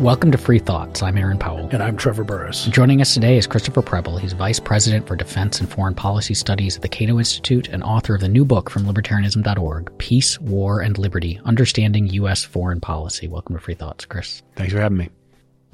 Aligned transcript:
Welcome 0.00 0.30
to 0.32 0.38
Free 0.38 0.58
Thoughts. 0.58 1.02
I'm 1.02 1.18
Aaron 1.18 1.36
Powell. 1.36 1.68
And 1.70 1.82
I'm 1.82 1.94
Trevor 1.94 2.24
Burrus. 2.24 2.64
Joining 2.68 3.02
us 3.02 3.12
today 3.12 3.36
is 3.36 3.46
Christopher 3.46 3.82
Preble. 3.82 4.16
He's 4.16 4.32
Vice 4.32 4.58
President 4.58 5.06
for 5.06 5.14
Defense 5.14 5.60
and 5.60 5.68
Foreign 5.68 5.94
Policy 5.94 6.32
Studies 6.32 6.74
at 6.74 6.80
the 6.80 6.88
Cato 6.88 7.18
Institute 7.18 7.68
and 7.68 7.82
author 7.82 8.14
of 8.14 8.22
the 8.22 8.28
new 8.28 8.46
book 8.46 8.70
from 8.70 8.86
libertarianism.org, 8.86 9.92
Peace, 9.98 10.40
War, 10.40 10.80
and 10.80 10.96
Liberty 10.96 11.38
Understanding 11.44 12.06
U.S. 12.06 12.42
Foreign 12.42 12.80
Policy. 12.80 13.28
Welcome 13.28 13.56
to 13.56 13.60
Free 13.60 13.74
Thoughts, 13.74 14.06
Chris. 14.06 14.42
Thanks 14.56 14.72
for 14.72 14.80
having 14.80 14.96
me. 14.96 15.10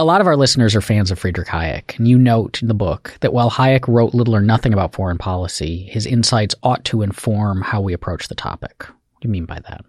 A 0.01 0.05
lot 0.05 0.21
of 0.21 0.27
our 0.27 0.37
listeners 0.37 0.75
are 0.75 0.81
fans 0.81 1.13
of 1.13 1.21
Friedrich 1.21 1.47
Hayek, 1.47 1.97
and 1.97 2.09
you 2.09 2.19
note 2.19 2.61
in 2.61 2.67
the 2.67 2.75
book 2.75 3.17
that 3.21 3.33
while 3.33 3.53
Hayek 3.53 3.87
wrote 3.87 4.13
little 4.13 4.35
or 4.35 4.43
nothing 4.43 4.73
about 4.73 4.93
foreign 4.93 5.19
policy, 5.19 5.85
his 5.85 6.05
insights 6.05 6.57
ought 6.65 6.85
to 6.87 7.03
inform 7.03 7.63
how 7.63 7.81
we 7.81 7.93
approach 7.93 8.27
the 8.27 8.35
topic. 8.35 8.75
What 8.81 9.21
do 9.21 9.29
you 9.29 9.31
mean 9.31 9.45
by 9.45 9.61
that? 9.69 9.85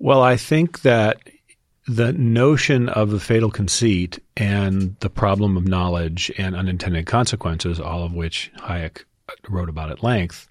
Well, 0.00 0.22
I 0.22 0.36
think 0.36 0.82
that 0.82 1.18
the 1.86 2.12
notion 2.14 2.88
of 2.88 3.10
the 3.10 3.20
fatal 3.20 3.50
conceit 3.50 4.18
and 4.36 4.96
the 5.00 5.10
problem 5.10 5.56
of 5.56 5.68
knowledge 5.68 6.32
and 6.38 6.56
unintended 6.56 7.06
consequences, 7.06 7.78
all 7.78 8.04
of 8.04 8.14
which 8.14 8.50
Hayek 8.58 9.04
wrote 9.48 9.68
about 9.68 9.90
at 9.90 10.02
length, 10.02 10.48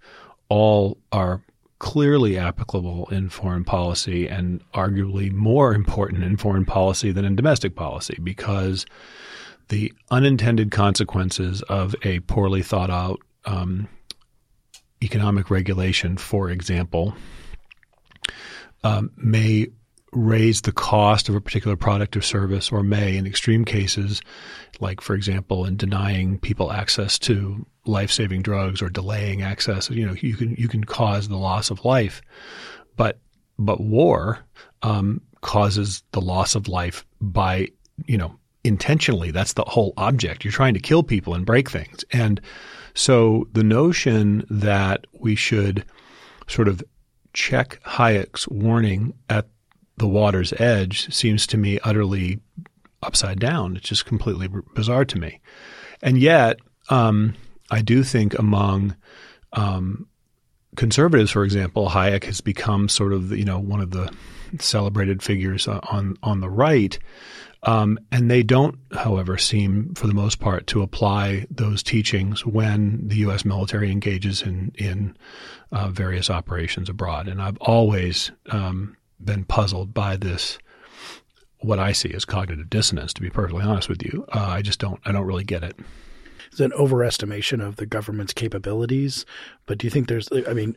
all 0.50 0.98
are 1.12 1.42
clearly 1.80 2.38
applicable 2.38 3.08
in 3.10 3.30
foreign 3.30 3.64
policy 3.64 4.28
and 4.28 4.62
arguably 4.74 5.32
more 5.32 5.74
important 5.74 6.24
in 6.24 6.38
foreign 6.38 6.66
policy 6.66 7.12
than 7.12 7.26
in 7.26 7.36
domestic 7.36 7.76
policy 7.76 8.18
because 8.24 8.86
the 9.70 9.92
unintended 10.12 10.72
consequences 10.72 11.62
of 11.64 11.96
a 12.04 12.20
poorly 12.22 12.62
thought 12.62 12.90
out 12.90 13.20
um, 13.46 13.88
economic 15.04 15.50
regulation, 15.50 16.16
for 16.16 16.50
example, 16.50 17.16
um, 18.84 19.12
may 19.18 19.68
raise 20.16 20.62
the 20.62 20.72
cost 20.72 21.30
of 21.30 21.36
a 21.36 21.42
particular 21.42 21.76
product 21.76 22.16
or 22.16 22.22
service 22.22 22.72
or 22.72 22.84
may 22.84 23.18
in 23.18 23.26
extreme 23.26 23.66
cases 23.66 24.22
like 24.80 25.02
for 25.02 25.16
example 25.16 25.66
in 25.66 25.76
denying 25.76 26.40
people 26.40 26.72
access 26.72 27.18
to 27.20 27.66
life-saving 27.86 28.42
drugs 28.42 28.82
or 28.82 28.90
delaying 28.90 29.42
access 29.42 29.90
you 29.90 30.06
know 30.06 30.14
you 30.22 30.36
can 30.36 30.56
you 30.56 30.68
can 30.68 30.84
cause 30.84 31.28
the 31.28 31.38
loss 31.38 31.70
of 31.70 31.84
life. 31.86 32.22
But 32.96 33.20
but 33.60 33.82
war 33.82 34.40
um, 34.82 35.22
causes 35.42 36.04
the 36.12 36.22
loss 36.22 36.56
of 36.56 36.68
life 36.68 37.06
by 37.22 37.70
you 38.06 38.18
know 38.18 38.38
intentionally. 38.64 39.32
That's 39.32 39.54
the 39.54 39.66
whole 39.66 39.94
object. 39.98 40.44
You're 40.44 40.54
trying 40.54 40.74
to 40.74 40.80
kill 40.80 41.04
people 41.04 41.34
and 41.34 41.46
break 41.46 41.70
things. 41.70 42.06
And 42.12 42.40
so 42.94 43.48
the 43.52 43.64
notion 43.64 44.46
that 44.50 45.06
we 45.12 45.36
should 45.36 45.84
sort 46.48 46.68
of 46.68 46.84
check 47.34 47.82
Hayek's 47.84 48.48
warning 48.48 49.14
at 49.30 49.48
the 49.98 50.08
water's 50.08 50.54
edge 50.54 51.14
seems 51.14 51.46
to 51.48 51.58
me 51.58 51.80
utterly 51.84 52.40
upside 53.02 53.40
down. 53.40 53.76
It's 53.76 53.90
just 53.90 54.06
completely 54.06 54.50
bizarre 54.74 55.06
to 55.06 55.20
me. 55.20 55.40
And 56.02 56.18
yet, 56.18 56.60
um, 56.90 57.36
I 57.72 57.82
do 57.82 58.04
think 58.04 58.38
among 58.38 58.96
um, 59.54 60.08
conservatives, 60.76 61.32
for 61.32 61.44
example, 61.44 61.90
Hayek 61.90 62.24
has 62.26 62.42
become 62.42 62.90
sort 62.90 63.14
of 63.14 63.32
you 63.32 63.46
know 63.46 63.60
one 63.60 63.82
of 63.82 63.92
the 63.92 64.14
celebrated 64.60 65.22
figures 65.24 65.68
on 65.68 66.18
on 66.24 66.42
the 66.42 66.50
right. 66.50 66.98
Um, 67.66 67.98
and 68.12 68.30
they 68.30 68.44
don't, 68.44 68.78
however, 68.92 69.38
seem 69.38 69.94
for 69.96 70.08
the 70.08 70.14
most 70.14 70.42
part 70.42 70.68
to 70.68 70.82
apply 70.82 71.48
those 71.50 71.82
teachings 71.82 72.46
when 72.46 73.08
the 73.08 73.16
U.S. 73.18 73.46
military 73.46 73.90
engages 73.90 74.42
in 74.42 74.74
in 74.76 75.16
uh, 75.72 75.88
various 75.88 76.30
operations 76.30 76.90
abroad. 76.90 77.28
And 77.30 77.42
I've 77.42 77.58
always 77.62 78.32
um, 78.50 78.98
been 79.26 79.46
puzzled 79.46 79.94
by 79.94 80.18
this 80.18 80.58
what 81.60 81.80
I 81.80 81.94
see 81.94 82.14
as 82.14 82.26
cognitive 82.26 82.70
dissonance. 82.70 83.14
To 83.14 83.22
be 83.22 83.30
perfectly 83.30 83.64
honest 83.64 83.90
with 83.90 84.04
you, 84.04 84.26
uh, 84.34 84.40
I 84.40 84.62
just 84.62 84.80
don't. 84.80 85.00
I 85.06 85.12
don't 85.12 85.26
really 85.26 85.44
get 85.44 85.64
it. 85.64 85.78
It's 86.52 86.60
an 86.60 86.72
overestimation 86.72 87.66
of 87.66 87.78
the 87.78 87.86
government's 87.86 88.34
capabilities. 88.34 89.26
But 89.66 89.78
do 89.78 89.88
you 89.88 89.92
think 89.92 90.08
there's? 90.08 90.30
I 90.48 90.54
mean, 90.54 90.76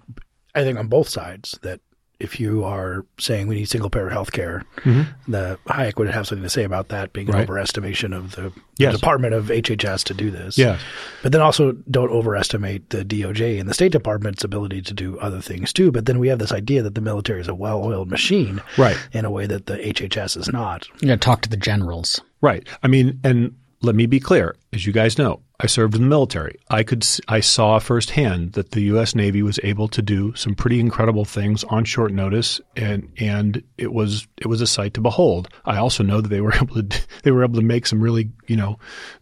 I 0.54 0.62
think 0.62 0.78
on 0.78 0.88
both 0.88 1.09
sides 1.09 1.59
that 1.62 1.81
if 2.19 2.41
you 2.41 2.65
are 2.65 3.04
saying 3.19 3.47
we 3.47 3.56
need 3.56 3.69
single 3.69 3.91
payer 3.91 4.09
health 4.09 4.32
care, 4.32 4.65
mm-hmm. 4.78 5.31
the 5.31 5.59
Hayek 5.66 5.97
would 5.97 6.09
have 6.09 6.27
something 6.27 6.43
to 6.43 6.50
say 6.50 6.65
about 6.65 6.88
that 6.88 7.12
being 7.12 7.27
right. 7.27 7.43
an 7.43 7.47
overestimation 7.47 8.16
of 8.16 8.37
the, 8.37 8.53
yes. 8.78 8.93
the, 8.93 8.99
Department 8.99 9.34
of 9.34 9.47
HHS 9.47 10.04
to 10.04 10.15
do 10.15 10.31
this. 10.31 10.56
Yeah. 10.56 10.78
But 11.22 11.32
then 11.32 11.43
also 11.43 11.72
don't 11.91 12.10
overestimate 12.10 12.88
the 12.91 13.04
DOJ 13.04 13.60
and 13.60 13.69
the 13.69 13.75
State 13.75 13.93
Department's 13.93 14.44
ability 14.44 14.81
to 14.82 14.94
do 14.94 15.19
other 15.19 15.41
things 15.41 15.72
too. 15.72 15.93
But 15.93 16.06
then 16.06 16.19
we 16.19 16.28
have 16.28 16.38
this 16.38 16.53
idea 16.53 16.82
that 16.82 16.94
the 16.94 17.03
military 17.03 17.41
is 17.41 17.49
a 17.49 17.54
well 17.54 17.84
oiled 17.84 18.10
machine 18.10 18.62
right. 18.78 18.97
in 19.12 19.25
a 19.25 19.31
way 19.31 19.47
that 19.47 19.66
the 19.66 19.77
HHS 19.77 20.37
is 20.38 20.50
not. 20.50 20.88
You 21.00 21.09
got 21.09 21.15
to 21.15 21.19
talk 21.19 21.43
to 21.43 21.50
the 21.50 21.56
generals. 21.56 22.21
Right. 22.41 22.66
I 22.83 22.88
mean, 22.88 23.21
and 23.25 23.54
let 23.82 23.94
me 23.94 24.06
be 24.06 24.20
clear. 24.20 24.56
As 24.72 24.87
you 24.87 24.92
guys 24.92 25.19
know, 25.19 25.42
I 25.59 25.66
served 25.66 25.94
in 25.94 26.03
the 26.03 26.09
military. 26.09 26.59
I 26.69 26.82
could 26.82 27.06
I 27.28 27.41
saw 27.41 27.78
firsthand 27.78 28.53
that 28.53 28.72
the 28.72 28.82
U.S. 28.82 29.14
Navy 29.14 29.42
was 29.42 29.59
able 29.62 29.88
to 29.88 30.03
do 30.03 30.34
some 30.34 30.54
pretty 30.54 30.81
incredible 30.81 31.25
things 31.25 31.64
on 31.64 31.84
short 31.84 32.12
notice, 32.12 32.60
and 32.76 33.10
and 33.19 33.62
it 33.78 33.92
was 33.92 34.26
it 34.36 34.48
was 34.48 34.60
a 34.60 34.66
sight 34.66 34.94
to 34.94 35.00
behold. 35.00 35.48
I 35.65 35.78
also 35.78 36.03
know 36.03 36.20
that 36.20 36.28
they 36.28 36.42
were 36.42 36.54
able 36.60 36.82
to 36.82 37.06
they 37.22 37.31
were 37.31 37.42
able 37.42 37.59
to 37.59 37.66
make 37.66 37.86
some 37.86 38.03
really 38.03 38.31
you 38.47 38.56
know 38.56 38.78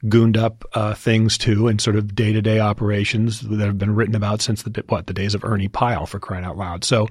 gooned 0.09 0.37
up 0.37 0.65
uh, 0.75 0.95
things 0.95 1.39
too, 1.39 1.69
and 1.69 1.81
sort 1.81 1.97
of 1.97 2.15
day 2.15 2.33
to 2.33 2.43
day 2.43 2.59
operations 2.59 3.41
that 3.41 3.61
have 3.61 3.79
been 3.79 3.95
written 3.95 4.17
about 4.17 4.41
since 4.41 4.63
the 4.63 4.85
what 4.89 5.07
the 5.07 5.15
days 5.15 5.35
of 5.35 5.45
Ernie 5.45 5.69
Pyle 5.69 6.07
for 6.07 6.19
crying 6.19 6.45
out 6.45 6.57
loud. 6.57 6.83
So 6.83 7.09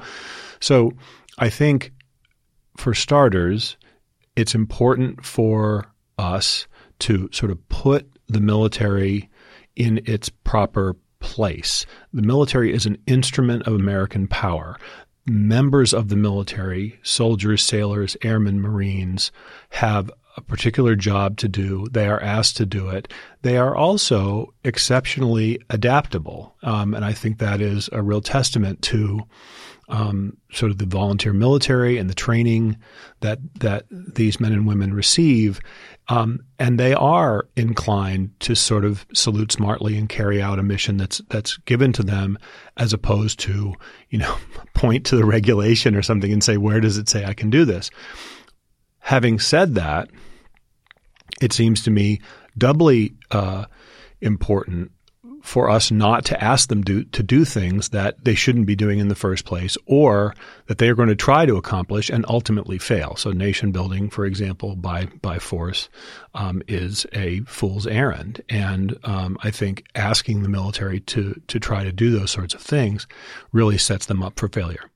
so 0.60 0.92
I 1.38 1.50
think 1.50 1.94
for 2.76 2.94
starters, 2.94 3.78
it's 4.36 4.56
important 4.56 5.26
for 5.26 5.86
us 6.18 6.68
to 7.04 7.30
sort 7.32 7.52
of 7.52 7.70
put 7.70 8.10
the 8.28 8.40
military 8.40 9.30
in 9.76 10.02
its 10.06 10.30
proper 10.30 10.96
place. 11.20 11.86
The 12.14 12.22
military 12.22 12.74
is 12.74 12.86
an 12.86 12.98
instrument 13.08 13.64
of 13.68 13.74
American 13.74 14.28
power. 14.28 14.78
Members 15.26 15.94
of 15.94 16.10
the 16.10 16.16
military, 16.16 17.00
soldiers, 17.04 17.64
sailors, 17.64 18.16
airmen, 18.24 18.62
marines, 18.62 19.32
have 19.70 20.12
a 20.36 20.42
particular 20.42 20.96
job 20.96 21.38
to 21.38 21.48
do. 21.48 21.88
They 21.92 22.08
are 22.08 22.22
asked 22.22 22.58
to 22.58 22.66
do 22.66 22.90
it. 22.90 23.12
They 23.42 23.58
are 23.58 23.76
also 23.76 24.54
exceptionally 24.64 25.60
adaptable. 25.70 26.56
Um, 26.64 26.94
and 26.94 27.06
I 27.06 27.14
think 27.14 27.38
that 27.38 27.62
is 27.62 27.90
a 27.92 28.02
real 28.02 28.22
testament 28.22 28.82
to 28.84 29.22
um, 29.90 30.38
sort 30.52 30.72
of 30.72 30.78
the 30.78 30.86
volunteer 30.86 31.34
military 31.34 31.98
and 31.98 32.10
the 32.10 32.16
training 32.16 32.78
that 33.20 33.40
that 33.60 33.86
these 33.90 34.40
men 34.40 34.54
and 34.54 34.66
women 34.66 34.94
receive, 34.94 35.60
um, 36.08 36.40
and 36.58 36.80
they 36.80 36.94
are 36.94 37.48
inclined 37.56 38.32
to 38.42 38.56
sort 38.56 38.86
of 38.86 39.06
salute 39.14 39.52
smartly 39.52 39.98
and 39.98 40.10
carry 40.10 40.42
out 40.42 40.60
a 40.60 40.64
mission 40.64 40.98
that's 40.98 41.20
that's 41.30 41.58
given 41.58 41.92
to 41.94 42.04
them, 42.04 42.38
as 42.78 42.94
opposed 42.94 43.40
to 43.42 43.74
you 44.10 44.18
know 44.18 44.38
point 44.74 45.06
to 45.06 45.16
the 45.16 45.26
regulation 45.26 45.96
or 45.96 46.02
something 46.02 46.32
and 46.32 46.44
say 46.44 46.58
where 46.58 46.80
does 46.80 46.98
it 46.98 47.10
say 47.10 47.26
I 47.26 47.34
can 47.34 47.50
do 47.50 47.66
this. 47.66 47.90
Having 49.00 49.40
said 49.40 49.76
that, 49.76 50.10
it 51.42 51.52
seems 51.52 51.84
to 51.84 51.92
me 51.92 52.22
doubly 52.58 53.16
uh, 53.32 53.66
important 54.22 54.92
for 55.44 55.70
us 55.70 55.92
not 55.92 56.24
to 56.24 56.42
ask 56.42 56.70
them 56.70 56.82
do, 56.82 57.04
to 57.04 57.22
do 57.22 57.44
things 57.44 57.90
that 57.90 58.24
they 58.24 58.34
shouldn't 58.34 58.66
be 58.66 58.78
doing 58.78 59.00
in 59.00 59.10
the 59.10 59.16
first 59.16 59.44
place 59.44 59.78
or 59.86 60.34
that 60.68 60.78
they 60.78 60.88
are 60.88 60.96
going 60.96 61.10
to 61.10 61.16
try 61.16 61.46
to 61.46 61.58
accomplish 61.58 62.10
and 62.10 62.26
ultimately 62.30 62.78
fail. 62.78 63.18
So 63.18 63.32
nation 63.32 63.74
building, 63.74 64.10
for 64.10 64.26
example, 64.26 64.78
by, 64.78 65.08
by 65.22 65.40
force 65.40 65.90
um, 66.34 66.64
is 66.70 67.06
a 67.12 67.42
fool's 67.42 67.86
errand. 67.86 68.42
And 68.48 68.98
um, 69.04 69.38
I 69.44 69.52
think 69.52 69.84
asking 69.96 70.44
the 70.44 70.50
military 70.50 71.02
to, 71.02 71.40
to 71.50 71.60
try 71.60 71.84
to 71.84 71.92
do 71.92 72.18
those 72.18 72.32
sorts 72.32 72.54
of 72.54 72.62
things 72.62 73.06
really 73.52 73.78
sets 73.78 74.06
them 74.06 74.24
up 74.24 74.40
for 74.40 74.48
failure. 74.48 74.90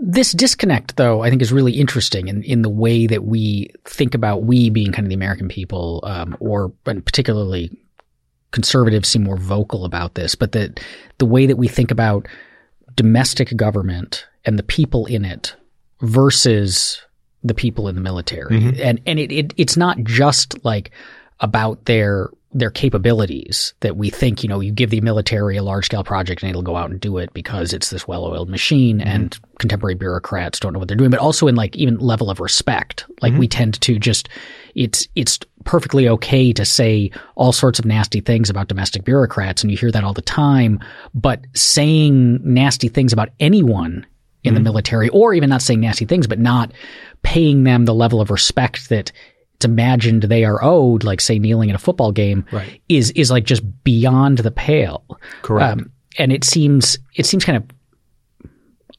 This 0.00 0.32
disconnect, 0.32 0.96
though, 0.96 1.22
I 1.22 1.30
think 1.30 1.42
is 1.42 1.52
really 1.52 1.74
interesting 1.74 2.26
in, 2.26 2.42
in 2.42 2.62
the 2.62 2.68
way 2.68 3.06
that 3.06 3.22
we 3.22 3.70
think 3.84 4.16
about 4.16 4.42
we 4.42 4.68
being 4.68 4.90
kind 4.90 5.06
of 5.06 5.10
the 5.10 5.14
American 5.14 5.46
people, 5.48 6.00
um, 6.02 6.36
or 6.40 6.70
particularly 6.84 7.70
conservatives 8.52 9.08
seem 9.08 9.24
more 9.24 9.36
vocal 9.36 9.84
about 9.84 10.14
this, 10.14 10.34
but 10.34 10.52
that 10.52 10.80
the 11.18 11.26
way 11.26 11.46
that 11.46 11.56
we 11.56 11.68
think 11.68 11.90
about 11.90 12.26
domestic 12.94 13.56
government 13.56 14.26
and 14.44 14.58
the 14.58 14.62
people 14.62 15.06
in 15.06 15.24
it 15.24 15.54
versus 16.00 17.02
the 17.42 17.54
people 17.54 17.88
in 17.88 17.94
the 17.94 18.00
military. 18.00 18.60
Mm-hmm. 18.60 18.80
And 18.82 19.00
and 19.06 19.18
it, 19.18 19.32
it 19.32 19.54
it's 19.56 19.76
not 19.76 20.02
just 20.04 20.64
like 20.64 20.90
about 21.40 21.84
their 21.86 22.30
their 22.54 22.70
capabilities 22.70 23.72
that 23.80 23.96
we 23.96 24.10
think, 24.10 24.42
you 24.42 24.48
know, 24.48 24.60
you 24.60 24.70
give 24.70 24.90
the 24.90 25.00
military 25.00 25.56
a 25.56 25.62
large 25.62 25.86
scale 25.86 26.04
project 26.04 26.42
and 26.42 26.50
it'll 26.50 26.62
go 26.62 26.76
out 26.76 26.90
and 26.90 27.00
do 27.00 27.16
it 27.18 27.32
because 27.32 27.72
it's 27.72 27.90
this 27.90 28.06
well 28.06 28.24
oiled 28.24 28.50
machine 28.50 28.98
mm-hmm. 28.98 29.08
and 29.08 29.38
contemporary 29.58 29.94
bureaucrats 29.94 30.60
don't 30.60 30.72
know 30.72 30.78
what 30.78 30.88
they're 30.88 30.96
doing, 30.96 31.10
but 31.10 31.18
also 31.18 31.46
in 31.46 31.54
like 31.54 31.74
even 31.76 31.98
level 31.98 32.30
of 32.30 32.40
respect. 32.40 33.06
Like 33.22 33.32
mm-hmm. 33.32 33.40
we 33.40 33.48
tend 33.48 33.80
to 33.80 33.98
just, 33.98 34.28
it's, 34.74 35.08
it's 35.14 35.38
perfectly 35.64 36.08
okay 36.08 36.52
to 36.52 36.64
say 36.64 37.10
all 37.34 37.52
sorts 37.52 37.78
of 37.78 37.84
nasty 37.84 38.20
things 38.20 38.50
about 38.50 38.68
domestic 38.68 39.04
bureaucrats 39.04 39.62
and 39.62 39.70
you 39.70 39.76
hear 39.76 39.90
that 39.90 40.04
all 40.04 40.12
the 40.12 40.22
time, 40.22 40.80
but 41.14 41.44
saying 41.54 42.40
nasty 42.42 42.88
things 42.88 43.12
about 43.12 43.30
anyone 43.40 44.06
in 44.44 44.50
mm-hmm. 44.50 44.54
the 44.54 44.60
military 44.60 45.08
or 45.10 45.34
even 45.34 45.50
not 45.50 45.62
saying 45.62 45.80
nasty 45.80 46.04
things, 46.04 46.26
but 46.26 46.38
not 46.38 46.72
paying 47.22 47.64
them 47.64 47.84
the 47.84 47.94
level 47.94 48.20
of 48.20 48.30
respect 48.30 48.88
that 48.88 49.12
it's 49.56 49.64
imagined 49.64 50.24
they 50.24 50.44
are 50.44 50.62
owed, 50.62 51.04
like 51.04 51.20
say 51.20 51.38
kneeling 51.38 51.68
in 51.68 51.76
a 51.76 51.78
football 51.78 52.10
game, 52.10 52.44
Right. 52.50 52.80
is 52.88 53.12
is 53.12 53.30
like 53.30 53.44
just 53.44 53.62
beyond 53.84 54.38
the 54.38 54.50
pale. 54.50 55.04
Um, 55.08 55.18
Correct. 55.42 55.80
and 56.18 56.32
it 56.32 56.42
seems 56.42 56.98
it 57.14 57.26
seems 57.26 57.44
kind 57.44 57.56
of 57.56 57.64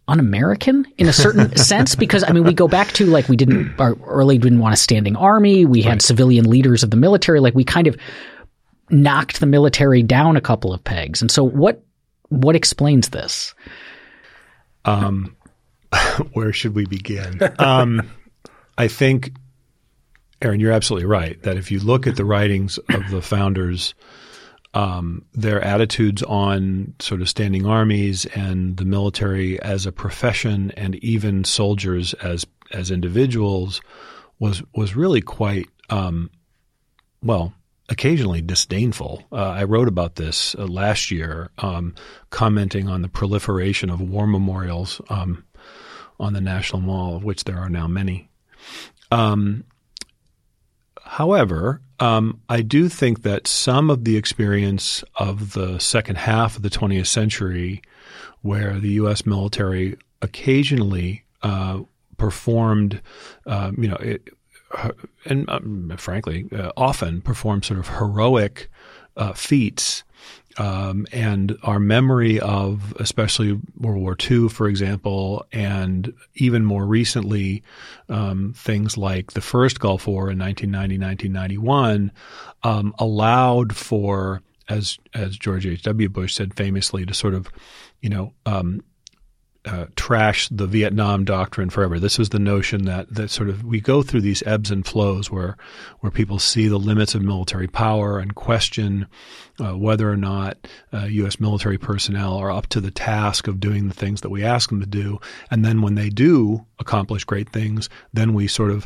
un-American 0.08 0.86
in 0.98 1.08
a 1.08 1.14
certain 1.14 1.56
sense 1.58 1.96
because 1.96 2.24
I 2.24 2.32
mean 2.32 2.44
we 2.44 2.54
go 2.54 2.68
back 2.68 2.92
to 2.94 3.06
like 3.06 3.30
we 3.30 3.38
didn't 3.38 3.80
our 3.80 3.96
early 4.06 4.38
didn't 4.38 4.60
want 4.60 4.74
a 4.74 4.78
standing 4.78 5.16
army. 5.16 5.66
We 5.66 5.82
had 5.82 6.02
civilian 6.02 6.50
leaders 6.50 6.84
of 6.84 6.92
the 6.92 6.98
military. 6.98 7.40
Like 7.40 7.56
we 7.56 7.64
kind 7.64 7.88
of 7.88 7.98
knocked 8.90 9.40
the 9.40 9.46
military 9.46 10.04
down 10.04 10.38
a 10.38 10.42
couple 10.42 10.74
of 10.74 10.84
pegs. 10.84 11.22
And 11.22 11.32
so 11.32 11.44
what 11.44 11.84
what 12.30 12.56
explains 12.56 13.10
this? 13.10 13.54
Um, 14.86 15.36
where 16.34 16.54
should 16.54 16.76
we 16.76 16.86
begin? 16.86 17.40
Um, 17.60 18.10
I 18.78 18.88
think, 18.88 19.34
Aaron, 20.42 20.60
you're 20.60 20.72
absolutely 20.72 21.06
right 21.06 21.42
that 21.44 21.58
if 21.58 21.72
you 21.72 21.80
look 21.80 22.08
at 22.08 22.16
the 22.16 22.26
writings 22.26 22.78
of 22.90 23.10
the 23.12 23.22
founders, 23.22 23.94
um, 24.74 25.26
their 25.34 25.62
attitudes 25.62 26.24
on 26.24 26.96
sort 27.00 27.22
of 27.22 27.30
standing 27.30 27.66
armies 27.66 28.26
and 28.28 28.78
the 28.78 28.86
military 28.86 29.62
as 29.62 29.86
a 29.86 29.92
profession, 29.92 30.72
and 30.72 30.96
even 30.98 31.44
soldiers 31.44 32.14
as 32.16 32.46
as 32.72 32.92
individuals, 32.92 33.82
was 34.40 34.64
was 34.74 34.96
really 34.96 35.22
quite 35.22 35.68
um, 35.90 36.30
well 37.22 37.54
occasionally 37.90 38.42
disdainful. 38.42 39.24
Uh, 39.32 39.36
I 39.36 39.64
wrote 39.66 39.88
about 39.88 40.16
this 40.16 40.56
uh, 40.56 40.66
last 40.66 41.12
year, 41.12 41.52
um, 41.60 41.94
commenting 42.30 42.88
on 42.88 43.02
the 43.02 43.10
proliferation 43.10 43.90
of 43.90 44.02
war 44.02 44.26
memorials 44.26 45.02
um, 45.10 45.44
on 46.20 46.34
the 46.34 46.42
National 46.42 46.82
Mall, 46.82 47.18
of 47.18 47.24
which 47.24 47.44
there 47.44 47.58
are 47.58 47.70
now 47.70 47.88
many. 47.88 48.30
Um, 49.12 49.66
however, 51.14 51.82
um, 52.00 52.42
I 52.50 52.62
do 52.62 52.90
think 52.90 53.22
that 53.22 53.48
some 53.48 53.90
of 53.90 54.04
the 54.04 54.18
experience 54.18 55.04
of 55.16 55.54
the 55.54 55.80
second 55.80 56.18
half 56.18 56.56
of 56.56 56.64
the 56.64 56.70
20th 56.70 57.08
century, 57.08 57.82
where 58.42 58.80
the 58.80 58.90
U.S. 59.02 59.26
military 59.26 59.98
occasionally 60.22 61.24
uh, 61.44 61.82
performed, 62.18 63.02
um, 63.46 63.76
you 63.78 63.88
know, 63.88 63.98
it, 63.98 64.30
and 65.26 65.48
um, 65.50 65.94
frankly, 65.98 66.48
uh, 66.52 66.72
often 66.76 67.22
performed 67.22 67.64
sort 67.64 67.80
of 67.80 67.88
heroic 67.90 68.70
uh, 69.16 69.34
feats. 69.34 70.04
Um, 70.58 71.08
and 71.12 71.58
our 71.64 71.80
memory 71.80 72.40
of, 72.40 72.94
especially 73.00 73.60
World 73.78 74.02
War 74.02 74.16
II, 74.20 74.50
for 74.50 74.68
example, 74.68 75.46
and 75.52 76.14
even 76.36 76.64
more 76.64 76.86
recently, 76.86 77.64
um, 78.10 78.54
things 78.56 78.98
like 78.98 79.32
the 79.32 79.42
first 79.42 79.80
Gulf 79.80 80.06
War 80.06 80.30
in 80.30 80.38
1990, 80.38 81.00
1991, 81.00 82.12
um, 82.64 82.94
allowed 83.00 83.76
for, 83.76 84.42
as 84.70 84.98
as 85.14 85.38
George 85.38 85.66
H. 85.66 85.82
W. 85.84 86.08
Bush 86.10 86.36
said 86.36 86.54
famously, 86.54 87.06
to 87.06 87.14
sort 87.14 87.34
of, 87.34 87.50
you 88.02 88.10
know, 88.10 88.34
um, 88.46 88.84
uh, 89.66 89.86
trash 89.96 90.50
the 90.50 90.68
Vietnam 90.68 91.24
doctrine 91.24 91.70
forever. 91.70 91.98
This 91.98 92.18
was 92.20 92.30
the 92.30 92.40
notion 92.40 92.86
that 92.86 93.14
that 93.14 93.30
sort 93.30 93.50
of 93.50 93.64
we 93.64 93.80
go 93.80 94.04
through 94.04 94.22
these 94.22 94.44
ebbs 94.46 94.72
and 94.72 94.86
flows 94.86 95.32
where 95.32 95.56
where 96.00 96.12
people 96.12 96.38
see 96.38 96.68
the 96.68 96.78
limits 96.78 97.16
of 97.16 97.22
military 97.22 97.68
power 97.68 98.20
and 98.20 98.36
question 98.36 99.08
uh, 99.60 99.78
whether 99.78 100.12
or 100.12 100.18
not 100.18 100.58
uh, 100.92 101.06
U.S. 101.06 101.40
military 101.40 101.78
personnel 101.78 102.36
are 102.36 102.52
up 102.52 102.68
to 102.68 102.82
the 102.82 102.92
task 102.92 103.48
of 103.48 103.62
doing 103.62 103.88
the 103.88 103.94
things 103.94 104.22
that 104.22 104.30
we 104.30 104.44
ask 104.44 104.70
them 104.70 104.82
to 104.82 104.86
do. 104.86 105.20
And 105.50 105.64
then 105.64 105.82
when 105.82 105.96
they 105.96 106.10
do 106.10 106.66
accomplish 106.80 107.24
great 107.24 107.50
things, 107.50 107.90
then 108.12 108.34
we 108.34 108.48
sort 108.48 108.72
of 108.72 108.86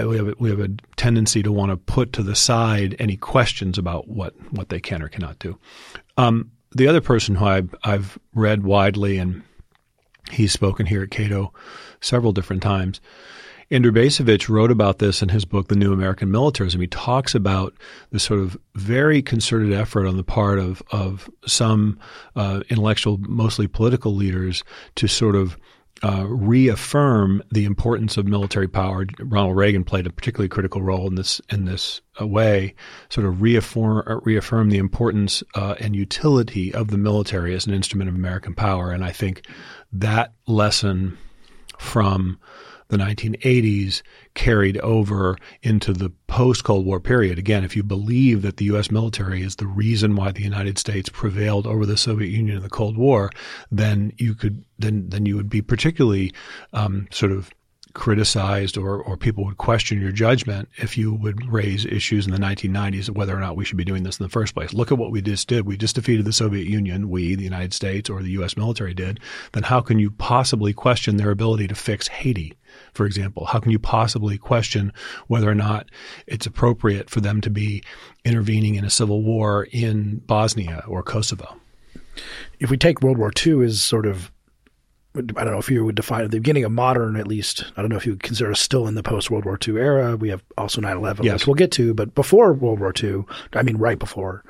uh, 0.00 0.08
we 0.08 0.16
have 0.16 0.28
a, 0.28 0.34
we 0.38 0.48
have 0.48 0.60
a 0.60 0.70
tendency 0.96 1.42
to 1.42 1.52
want 1.52 1.72
to 1.72 1.76
put 1.76 2.14
to 2.14 2.22
the 2.22 2.36
side 2.36 2.96
any 2.98 3.18
questions 3.18 3.76
about 3.76 4.08
what 4.08 4.34
what 4.50 4.70
they 4.70 4.80
can 4.80 5.02
or 5.02 5.08
cannot 5.08 5.38
do. 5.38 5.58
Um, 6.16 6.52
the 6.72 6.88
other 6.88 7.00
person 7.00 7.34
who 7.34 7.44
I've, 7.44 7.74
I've 7.82 8.18
read 8.32 8.62
widely 8.62 9.18
and 9.18 9.42
He's 10.30 10.52
spoken 10.52 10.86
here 10.86 11.02
at 11.02 11.10
Cato 11.10 11.52
several 12.00 12.32
different 12.32 12.62
times. 12.62 13.00
Andrew 13.72 13.92
Bacevich 13.92 14.48
wrote 14.48 14.72
about 14.72 14.98
this 14.98 15.22
in 15.22 15.28
his 15.28 15.44
book, 15.44 15.68
The 15.68 15.76
New 15.76 15.92
American 15.92 16.28
Militarism. 16.30 16.80
He 16.80 16.88
talks 16.88 17.36
about 17.36 17.72
the 18.10 18.18
sort 18.18 18.40
of 18.40 18.58
very 18.74 19.22
concerted 19.22 19.72
effort 19.72 20.08
on 20.08 20.16
the 20.16 20.24
part 20.24 20.58
of, 20.58 20.82
of 20.90 21.30
some 21.46 21.96
uh, 22.34 22.62
intellectual, 22.68 23.18
mostly 23.18 23.68
political 23.68 24.12
leaders 24.12 24.64
to 24.96 25.06
sort 25.06 25.36
of 25.36 25.56
uh, 26.02 26.24
reaffirm 26.26 27.42
the 27.50 27.64
importance 27.64 28.16
of 28.16 28.26
military 28.26 28.68
power. 28.68 29.06
Ronald 29.18 29.56
Reagan 29.56 29.84
played 29.84 30.06
a 30.06 30.10
particularly 30.10 30.48
critical 30.48 30.82
role 30.82 31.06
in 31.06 31.14
this 31.14 31.40
in 31.50 31.66
this 31.66 32.00
uh, 32.20 32.26
way. 32.26 32.74
Sort 33.10 33.26
of 33.26 33.42
reaffirm 33.42 34.02
uh, 34.06 34.20
reaffirm 34.22 34.70
the 34.70 34.78
importance 34.78 35.42
uh, 35.54 35.74
and 35.78 35.94
utility 35.94 36.72
of 36.72 36.88
the 36.88 36.98
military 36.98 37.54
as 37.54 37.66
an 37.66 37.74
instrument 37.74 38.08
of 38.08 38.16
American 38.16 38.54
power. 38.54 38.90
And 38.90 39.04
I 39.04 39.12
think 39.12 39.46
that 39.92 40.32
lesson 40.46 41.18
from 41.78 42.38
the 42.90 42.96
1980s 42.96 44.02
carried 44.34 44.76
over 44.78 45.36
into 45.62 45.92
the 45.92 46.10
post 46.26 46.64
Cold 46.64 46.84
War 46.84 47.00
period. 47.00 47.38
Again, 47.38 47.64
if 47.64 47.74
you 47.74 47.82
believe 47.82 48.42
that 48.42 48.58
the 48.58 48.66
U.S. 48.66 48.90
military 48.90 49.42
is 49.42 49.56
the 49.56 49.66
reason 49.66 50.16
why 50.16 50.32
the 50.32 50.42
United 50.42 50.78
States 50.78 51.08
prevailed 51.08 51.66
over 51.66 51.86
the 51.86 51.96
Soviet 51.96 52.28
Union 52.28 52.58
in 52.58 52.62
the 52.62 52.68
Cold 52.68 52.96
War, 52.96 53.30
then 53.70 54.12
you 54.16 54.34
could 54.34 54.64
then 54.78 55.08
then 55.08 55.24
you 55.24 55.36
would 55.36 55.48
be 55.48 55.62
particularly 55.62 56.32
um, 56.72 57.06
sort 57.10 57.32
of 57.32 57.50
criticized 57.94 58.76
or, 58.76 59.02
or 59.02 59.16
people 59.16 59.44
would 59.44 59.58
question 59.58 60.00
your 60.00 60.12
judgment 60.12 60.68
if 60.76 60.96
you 60.96 61.12
would 61.12 61.50
raise 61.50 61.84
issues 61.84 62.26
in 62.26 62.32
the 62.32 62.38
1990s 62.38 63.08
of 63.08 63.16
whether 63.16 63.36
or 63.36 63.40
not 63.40 63.56
we 63.56 63.64
should 63.64 63.76
be 63.76 63.84
doing 63.84 64.02
this 64.02 64.18
in 64.18 64.24
the 64.24 64.30
first 64.30 64.54
place. 64.54 64.72
Look 64.72 64.92
at 64.92 64.98
what 64.98 65.10
we 65.10 65.22
just 65.22 65.48
did. 65.48 65.66
We 65.66 65.76
just 65.76 65.96
defeated 65.96 66.24
the 66.24 66.32
Soviet 66.32 66.66
Union, 66.66 67.08
we, 67.08 67.34
the 67.34 67.44
United 67.44 67.72
States, 67.72 68.08
or 68.08 68.22
the 68.22 68.30
U.S. 68.32 68.56
military 68.56 68.94
did. 68.94 69.20
Then 69.52 69.64
how 69.64 69.80
can 69.80 69.98
you 69.98 70.10
possibly 70.12 70.72
question 70.72 71.16
their 71.16 71.30
ability 71.30 71.68
to 71.68 71.74
fix 71.74 72.08
Haiti? 72.08 72.54
For 72.94 73.06
example, 73.06 73.46
how 73.46 73.58
can 73.58 73.72
you 73.72 73.78
possibly 73.78 74.38
question 74.38 74.92
whether 75.26 75.50
or 75.50 75.54
not 75.54 75.90
it's 76.26 76.46
appropriate 76.46 77.10
for 77.10 77.20
them 77.20 77.40
to 77.40 77.50
be 77.50 77.82
intervening 78.24 78.76
in 78.76 78.84
a 78.84 78.90
civil 78.90 79.22
war 79.22 79.66
in 79.72 80.18
Bosnia 80.26 80.84
or 80.86 81.02
Kosovo? 81.02 81.56
If 82.58 82.70
we 82.70 82.76
take 82.76 83.02
World 83.02 83.18
War 83.18 83.32
II 83.44 83.64
as 83.64 83.82
sort 83.82 84.06
of 84.06 84.30
I 85.16 85.20
don't 85.22 85.52
know 85.52 85.58
if 85.58 85.70
you 85.70 85.84
would 85.84 85.96
define 85.96 86.24
at 86.24 86.30
the 86.30 86.38
beginning 86.38 86.64
of 86.64 86.70
modern, 86.72 87.16
at 87.16 87.26
least. 87.26 87.64
I 87.76 87.82
don't 87.82 87.90
know 87.90 87.96
if 87.96 88.06
you 88.06 88.12
would 88.12 88.22
consider 88.22 88.52
us 88.52 88.60
still 88.60 88.86
in 88.86 88.94
the 88.94 89.02
post 89.02 89.30
World 89.30 89.44
War 89.44 89.58
II 89.66 89.76
era. 89.76 90.16
We 90.16 90.28
have 90.28 90.42
also 90.56 90.80
9 90.80 90.96
11, 90.96 91.24
Yes. 91.24 91.34
which 91.34 91.46
we'll 91.48 91.54
get 91.54 91.72
to. 91.72 91.94
But 91.94 92.14
before 92.14 92.52
World 92.52 92.78
War 92.78 92.92
II, 93.02 93.24
I 93.54 93.62
mean, 93.62 93.76
right 93.76 93.98
before, 93.98 94.44